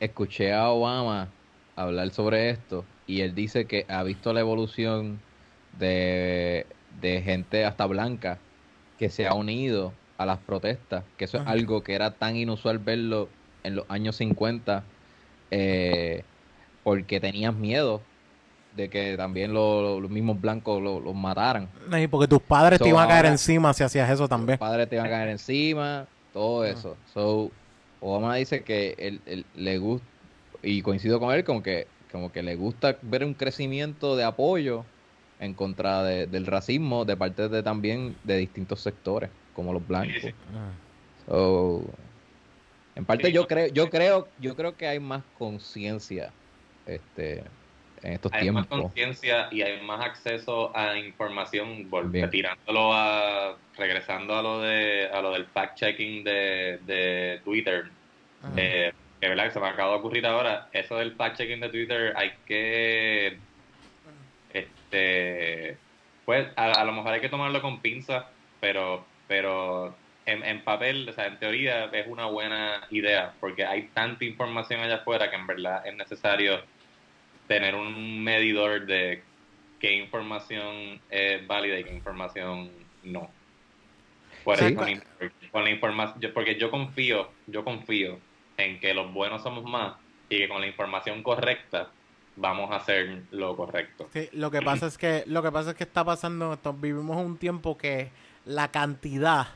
[0.00, 1.28] escuché a Obama
[1.76, 5.20] hablar sobre esto y él dice que ha visto la evolución
[5.78, 6.66] de,
[7.02, 8.38] de gente hasta blanca
[8.98, 12.78] que se ha unido a las protestas, que eso es algo que era tan inusual
[12.78, 13.28] verlo
[13.62, 14.82] en los años 50,
[15.50, 16.24] eh,
[16.84, 18.00] porque tenías miedo
[18.76, 21.68] de que también los mismos blancos los mataran.
[21.98, 24.58] Y porque tus padres te iban a caer encima si hacías eso también.
[24.58, 26.96] Tus padres te iban a caer encima, todo eso.
[27.12, 27.50] So,
[28.00, 30.06] Obama dice que él, le gusta,
[30.62, 34.84] y coincido con él, como que, como que le gusta ver un crecimiento de apoyo
[35.38, 40.32] en contra del racismo de parte de también de distintos sectores como los blancos.
[40.54, 41.78] Ah.
[42.94, 46.30] en parte yo creo, yo creo, yo creo que hay más conciencia
[46.86, 47.44] este
[48.02, 48.64] en estos tiempos.
[48.64, 51.88] Hay más conciencia y hay más acceso a información,
[52.30, 57.88] tirándolo a, regresando a lo de, a lo del fact checking de, Twitter.
[58.56, 61.68] Eh, que verdad que se me acaba de ocurrir ahora, eso del fact checking de
[61.68, 63.38] Twitter hay que
[64.54, 65.76] este
[66.24, 68.28] pues a, a lo mejor hay que tomarlo con pinza,
[68.60, 69.94] pero pero
[70.24, 74.80] en, en, papel, o sea, en teoría es una buena idea, porque hay tanta información
[74.80, 76.62] allá afuera que en verdad es necesario
[77.50, 79.24] tener un medidor de
[79.80, 82.70] qué información es válida y qué información
[83.02, 83.28] no.
[84.44, 84.56] Por
[85.52, 88.20] con, la información, porque yo confío, yo confío
[88.56, 89.94] en que los buenos somos más
[90.28, 91.90] y que con la información correcta
[92.36, 94.08] vamos a hacer lo correcto.
[94.12, 97.36] Sí, lo que pasa es que lo que pasa es que está pasando, vivimos un
[97.36, 98.10] tiempo que
[98.44, 99.48] la cantidad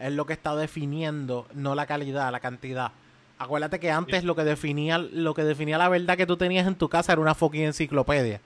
[0.00, 2.90] es lo que está definiendo, no la calidad, la cantidad.
[3.38, 6.74] Acuérdate que antes lo que definía lo que definía la verdad que tú tenías en
[6.74, 8.40] tu casa era una fucking enciclopedia.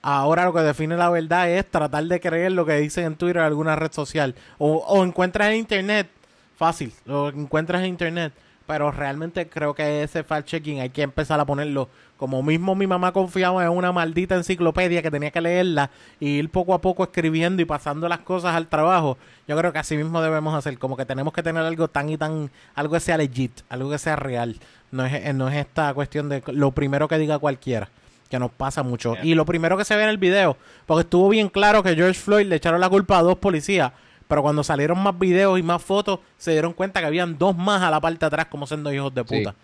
[0.00, 3.42] Ahora lo que define la verdad es tratar de creer lo que dicen en Twitter
[3.42, 4.34] o alguna red social.
[4.58, 6.08] O, o encuentras en internet,
[6.56, 8.32] fácil, lo encuentras en internet
[8.66, 11.88] pero realmente creo que ese fact-checking hay que empezar a ponerlo.
[12.16, 15.90] Como mismo mi mamá confiaba en una maldita enciclopedia que tenía que leerla
[16.20, 19.18] y ir poco a poco escribiendo y pasando las cosas al trabajo,
[19.48, 20.78] yo creo que así mismo debemos hacer.
[20.78, 23.98] Como que tenemos que tener algo tan y tan, algo que sea legit, algo que
[23.98, 24.56] sea real.
[24.92, 27.88] No es, eh, no es esta cuestión de lo primero que diga cualquiera
[28.32, 29.14] que nos pasa mucho.
[29.22, 30.56] Y lo primero que se ve en el video,
[30.86, 33.92] porque estuvo bien claro que George Floyd le echaron la culpa a dos policías,
[34.32, 37.82] pero cuando salieron más videos y más fotos, se dieron cuenta que habían dos más
[37.82, 39.54] a la parte de atrás como siendo hijos de puta.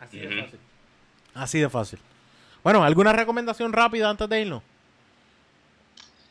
[0.00, 0.60] Así de fácil.
[1.32, 1.98] Así de fácil.
[2.64, 4.64] Bueno, ¿alguna recomendación rápida antes de irnos?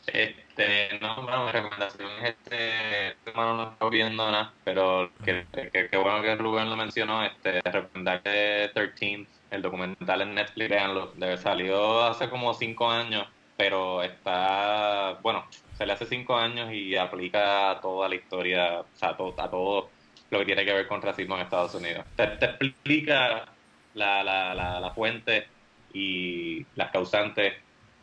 [0.08, 5.98] Este, no, bueno, mi recomendación es este, hermano no está viendo nada, pero que, que,
[5.98, 12.04] bueno que Rubén lo mencionó, este, recomendar que 13 el documental en Netflix, veanlo, salió
[12.04, 13.26] hace como cinco años,
[13.60, 15.46] pero está, bueno,
[15.78, 19.90] sale hace cinco años y aplica a toda la historia, o sea, a todo,
[20.32, 22.06] lo que tiene que ver con racismo en Estados Unidos.
[22.16, 23.52] Te, explica
[23.96, 25.46] la, la, la, fuente
[25.94, 27.56] y las causantes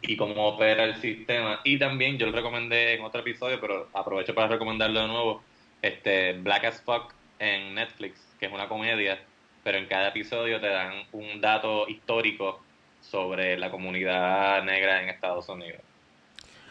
[0.03, 1.61] y cómo opera el sistema.
[1.65, 5.43] Y también yo lo recomendé en otro episodio, pero aprovecho para recomendarlo de nuevo,
[5.81, 9.19] este Black as Fuck en Netflix, que es una comedia,
[9.65, 12.66] pero en cada episodio te dan un dato histórico
[13.11, 15.81] sobre la comunidad negra en Estados Unidos.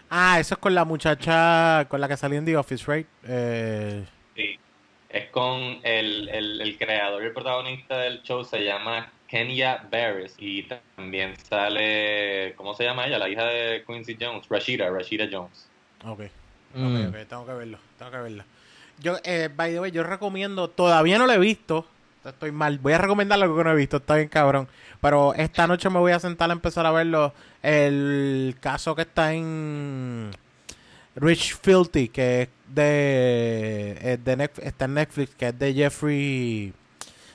[0.10, 3.08] Ah, eso es con la muchacha con la que salió en The Office, right?
[3.28, 4.06] Eh...
[4.36, 4.60] Sí.
[5.10, 10.36] Es con el, el, creador y el protagonista del show, se llama Kenya Barris.
[10.38, 10.64] Y
[10.96, 13.18] también sale, ¿cómo se llama ella?
[13.18, 15.70] La hija de Quincy Jones, Rashida, Rashida Jones.
[16.06, 16.24] Ok.
[16.74, 17.08] Mm.
[17.08, 18.44] Ok, tengo que verlo, tengo que verlo.
[19.00, 21.88] Yo, eh, by the way, yo recomiendo, todavía no lo he visto,
[22.30, 22.80] estoy mal.
[22.80, 24.68] Voy a recomendar lo que no he visto, está bien cabrón.
[25.02, 27.34] Pero esta noche me voy a sentar a empezar a verlo.
[27.62, 30.32] El caso que está en
[31.16, 36.74] Rich Filthy, que es de, de está en Netflix, que es de Jeffrey.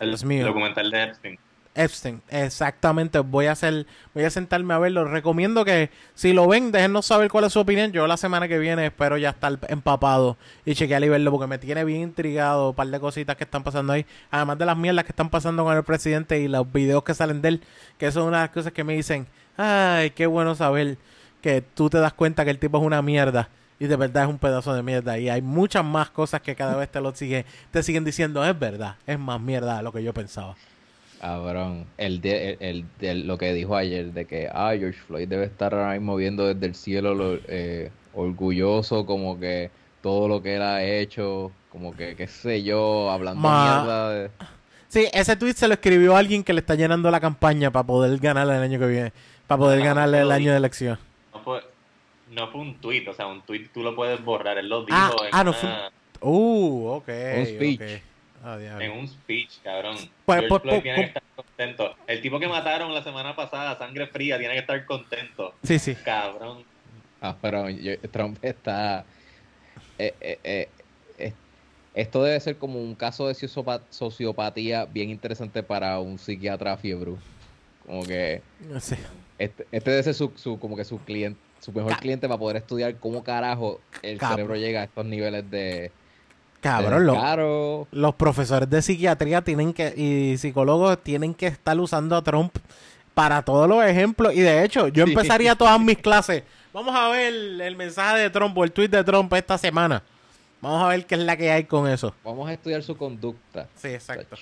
[0.01, 1.39] El documental de Epstein.
[1.74, 3.20] Epstein, exactamente.
[3.20, 5.05] Voy a hacer, voy a sentarme a verlo.
[5.05, 7.92] Recomiendo que si lo ven, déjenos saber cuál es su opinión.
[7.92, 11.59] Yo la semana que viene espero ya estar empapado y chequear y verlo porque me
[11.59, 14.05] tiene bien intrigado un par de cositas que están pasando ahí.
[14.30, 17.40] Además de las mierdas que están pasando con el presidente y los videos que salen
[17.40, 17.62] de él,
[17.98, 20.98] que son unas cosas que me dicen, ay, qué bueno saber
[21.40, 23.48] que tú te das cuenta que el tipo es una mierda
[23.78, 26.76] y de verdad es un pedazo de mierda y hay muchas más cosas que cada
[26.76, 30.02] vez te lo siguen te siguen diciendo es verdad es más mierda de lo que
[30.02, 30.55] yo pensaba
[31.20, 35.44] Cabrón, el de, el, de lo que dijo ayer, de que ah, George Floyd debe
[35.44, 39.70] estar ahora mismo viendo desde el cielo lo, eh, orgulloso, como que
[40.02, 44.30] todo lo que él ha hecho, como que, qué sé yo, hablando Ma- mierda de...
[44.88, 48.18] Sí, ese tweet se lo escribió alguien que le está llenando la campaña para poder
[48.18, 49.12] ganarle el año que viene,
[49.47, 50.98] para poder Ah, ganarle el año de elección.
[51.34, 51.60] No fue,
[52.30, 54.56] no fue un tweet, o sea, un tweet tú lo puedes borrar.
[54.59, 55.70] Él lo dijo Ah, en, ah, no una- fue
[56.22, 57.09] Uh, ok.
[57.38, 57.80] Un speech.
[57.80, 58.02] ok.
[58.43, 59.97] En un speech, cabrón.
[60.25, 61.97] Pues, George pues, Floyd pues, tiene pues- que estar contento.
[62.07, 65.55] El tipo que mataron la semana pasada, sangre fría, tiene que estar contento.
[65.62, 65.95] Sí, sí.
[66.05, 66.65] Cabrón.
[67.21, 69.05] Ah, pero yo- Trump está...
[69.99, 70.69] eh, eh, eh,
[71.19, 71.33] eh,
[71.95, 77.12] esto debe ser como un caso de sociopa- sociopatía bien interesante para un psiquiatra fiebre.
[77.87, 78.41] Como que
[78.81, 78.95] Sí.
[79.39, 82.39] este, este debe ser su, su- como que su cliente, su mejor Ca- cliente para
[82.39, 85.93] poder estudiar cómo carajo el Cap- cerebro llega a estos niveles de...
[86.61, 87.89] Cabrón, lo- Claro.
[87.91, 92.55] los profesores de psiquiatría tienen que y psicólogos tienen que estar usando a Trump
[93.15, 95.11] para todos los ejemplos y de hecho yo Sí.
[95.12, 96.43] empezaría todas mis clases
[96.73, 97.32] vamos a ver
[97.62, 100.03] el mensaje de Trump o el tweet de Trump esta semana
[100.61, 103.66] vamos a ver qué es la que hay con eso Vamos a estudiar su conducta.
[103.74, 104.37] sí exacto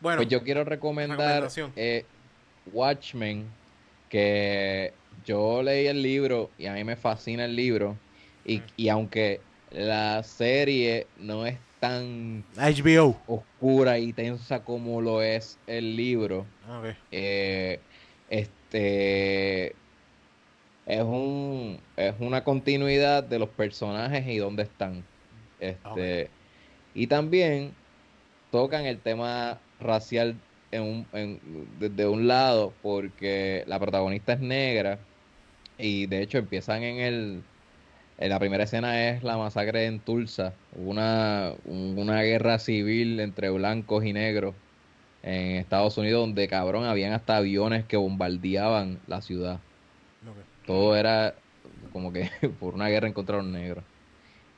[0.00, 2.04] bueno Pues yo quiero recomendar eh,
[2.72, 3.46] Watchmen,
[4.08, 4.92] que
[5.26, 7.96] yo leí el libro y a mí me fascina el libro.
[8.44, 8.62] Y, Mm.
[8.76, 9.40] y aunque
[9.70, 16.96] la serie no es tan HBO oscura y tensa como lo es el libro, Ok.
[17.10, 17.86] eh,
[18.28, 19.82] este
[20.84, 25.04] es un es una continuidad de los personajes y dónde están.
[25.58, 26.30] Este
[26.94, 27.74] y también
[28.50, 30.42] tocan el tema racial
[30.72, 35.00] en un, en- desde un lado porque la protagonista es negra
[35.78, 37.49] y de hecho empiezan en el
[38.28, 44.04] la primera escena es la masacre en Tulsa una un- una guerra civil entre blancos
[44.04, 44.56] y negros
[45.22, 49.64] en Estados Unidos donde cabrón habían hasta aviones que bombardeaban la ciudad
[50.64, 51.42] todo era
[51.90, 53.86] como que por una guerra en contra de los negros.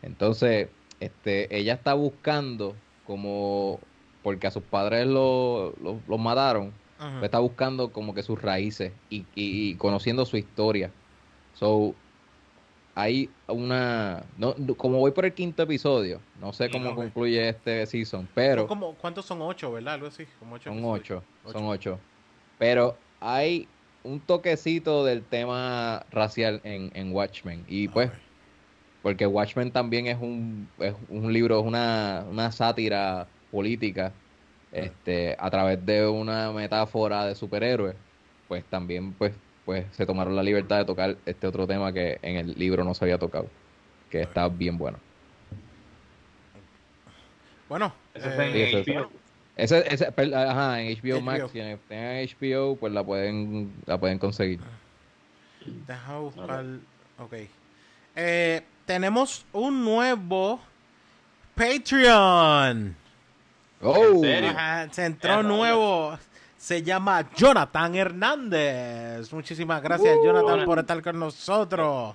[0.02, 3.90] Entonces, este, ella está buscando como
[4.22, 6.82] porque a sus padres lo- lo- los mataron,
[7.18, 10.96] pues está buscando como que sus raíces y, y- y conociendo su historia.
[11.52, 12.01] So,
[12.94, 16.96] hay una, no, como voy por el quinto episodio, no sé cómo Ok.
[16.96, 19.94] concluye este season, pero como- ¿Cuántos son ocho, verdad?
[19.94, 20.26] Algo así.
[20.38, 21.00] Como ocho son episodios.
[21.00, 21.58] ocho, Ocho.
[21.58, 21.98] son ocho.
[22.58, 23.66] Pero hay
[24.04, 27.64] un toquecito del tema racial en, en Watchmen.
[27.68, 28.10] Y pues,
[29.02, 34.12] porque Watchmen también es un, es un libro, es una, una sátira política,
[34.70, 37.94] este, a través de una metáfora de superhéroes,
[38.48, 39.32] pues también pues,
[39.64, 42.94] pues se tomaron la libertad de tocar este otro tema que en el libro no
[42.94, 43.46] se había tocado,
[44.10, 44.98] que está bien bueno.
[47.68, 49.10] Bueno, eh, está en Sí, eso HBO.
[49.54, 51.20] Ese, ese, ajá, en HBO, HBO.
[51.20, 54.60] Max, quienes tengan HBO, pues la pueden, la pueden conseguir.
[55.86, 56.64] Deja buscar.
[57.18, 57.34] Ok.
[58.16, 60.60] Eh, tenemos un nuevo
[61.54, 62.96] Patreon.
[63.80, 64.20] ¡Oh!
[64.20, 64.50] serio?
[64.50, 66.18] Ajá, se entró nuevo.
[66.62, 69.32] Se llama Jonathan Hernández.
[69.32, 70.24] Muchísimas gracias, Uh.
[70.24, 72.14] Jonathan, por estar con nosotros.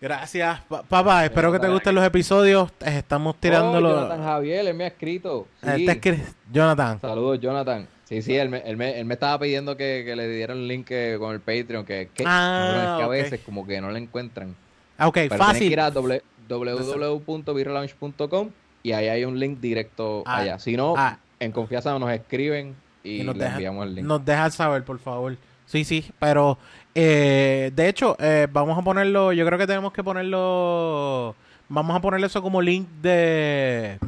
[0.00, 1.24] Gracias, pa- papá.
[1.24, 2.72] Espero que te gusten los episodios.
[2.84, 3.90] Estamos Oh, tirándolo.
[3.94, 5.46] Jonathan Javier, él me ha escrito.
[5.62, 5.86] Sí.
[5.86, 6.20] te escri-
[6.52, 7.00] Jonathan.
[7.00, 7.86] Saludos, Jonathan.
[8.06, 10.66] Sí, sí, él me, él me, él me estaba pidiendo que, que le dieran el
[10.66, 13.96] link eh, con el Patreon, que, que, Ah, que a veces como que no lo
[13.96, 14.56] encuentran.
[14.98, 15.70] Ah, Ok, Pero tienen que fácil.
[15.72, 18.50] ir a www.birrelaunch.com
[18.82, 20.58] y ahí hay un link directo Ah, allá.
[20.58, 21.18] Si no, ah.
[21.40, 24.06] En confianza nos escriben y, Y nos enviamos el link.
[24.06, 25.36] Nos dejan saber, por favor.
[25.66, 26.58] Sí, sí, pero
[26.94, 31.34] eh, de hecho, eh, vamos a ponerlo, yo creo que tenemos que ponerlo,
[31.68, 33.98] vamos a ponerle eso como link de,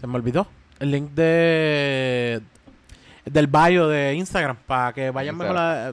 [0.00, 0.46] se me olvidó,
[0.78, 2.42] el link de
[3.24, 5.92] del bio de Instagram para que vayan mejor a,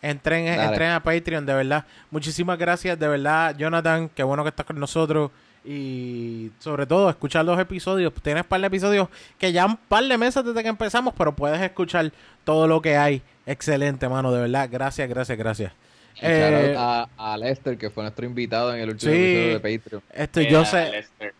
[0.00, 1.84] entren, entren a Patreon, de verdad.
[2.10, 5.30] Muchísimas gracias, de verdad, Jonathan, qué bueno que estás con nosotros.
[5.64, 8.12] Y sobre todo, escuchar los episodios.
[8.22, 9.08] Tienes un par de episodios
[9.38, 12.10] que ya un par de meses desde que empezamos, pero puedes escuchar
[12.44, 13.22] todo lo que hay.
[13.46, 14.68] Excelente, mano, de verdad.
[14.70, 15.72] Gracias, gracias, gracias.
[16.20, 19.18] Eh, a, a Lester, que fue nuestro invitado en el último sí.
[19.18, 20.02] episodio de Patreon.
[20.12, 21.34] Esto, Eh, yo sé, Lester.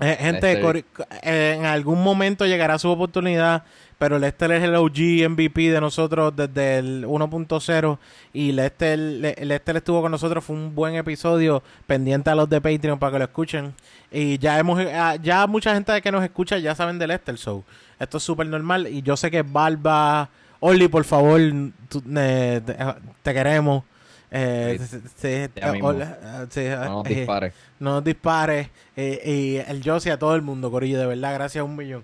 [0.00, 0.84] Eh, gente, Lester.
[1.22, 3.62] eh, en algún momento llegará su oportunidad,
[4.02, 7.98] pero Lester es el OG MVP de nosotros desde el 1.0
[8.32, 12.60] y Lester, Le- Lester estuvo con nosotros, fue un buen episodio pendiente a los de
[12.60, 13.72] Patreon para que lo escuchen.
[14.10, 17.62] Y ya hemos ah, ya mucha gente que nos escucha ya saben de Lester, so
[18.00, 21.40] esto es súper normal y yo sé que Barba, Oli, por favor,
[21.88, 22.76] tú- eh, te,
[23.22, 23.84] te queremos.
[24.32, 27.54] Eh, Sí, sí, sí, ya eh, sí, No nos eh, dispares.
[27.78, 28.68] no nos dispares.
[28.96, 32.02] eh, y el Josie a todo el mundo, Corillo, de verdad, gracias a un millón.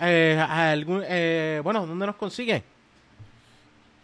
[0.00, 2.62] Eh, a algún, eh, bueno, ¿dónde nos consigue?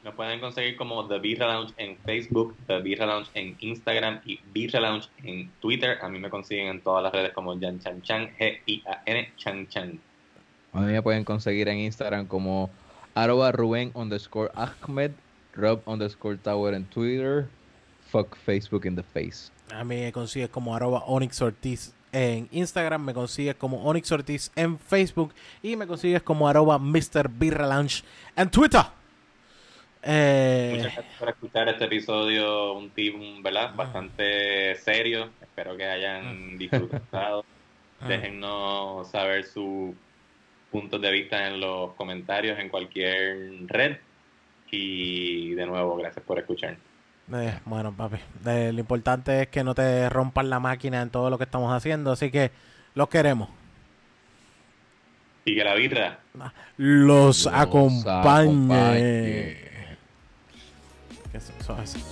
[0.05, 4.41] Nos pueden conseguir como The Birra Lounge en Facebook, The Birra Lounge en Instagram y
[4.53, 5.99] Birra Lounge en Twitter.
[6.01, 10.01] A mí me consiguen en todas las redes como Jan Chan Chan, G-I-A-N Chan Chan.
[10.73, 12.71] A mí me pueden conseguir en Instagram como
[13.15, 15.11] arroba Rubén underscore Ahmed,
[15.55, 17.49] Rob underscore Tower en Twitter,
[18.11, 19.51] fuck Facebook in the face.
[19.71, 24.53] A mí me consigues como arroba Onyx Ortiz en Instagram, me consigues como Onyx Ortiz
[24.57, 25.33] en Facebook
[25.63, 27.31] y me consigues como arroba Mr.
[28.37, 28.83] En Twitter.
[30.03, 33.75] Eh, Muchas gracias por escuchar este episodio, un team, ¿verdad?
[33.75, 35.31] Bastante serio.
[35.41, 37.45] Espero que hayan disfrutado.
[38.07, 39.95] Déjennos saber sus
[40.71, 43.99] puntos de vista en los comentarios en cualquier red.
[44.71, 46.77] Y de nuevo, gracias por escuchar.
[47.33, 51.31] Eh, bueno, papi, eh, lo importante es que no te rompan la máquina en todo
[51.31, 52.51] lo que estamos haciendo, así que
[52.95, 53.49] los queremos.
[55.45, 56.19] Y que la birra.
[56.77, 58.45] Los, Los acompañe.
[58.45, 59.71] acompañe.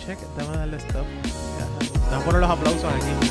[0.07, 1.05] Check, déjame darle stop.
[2.05, 3.29] Déjame poner los aplausos aquí.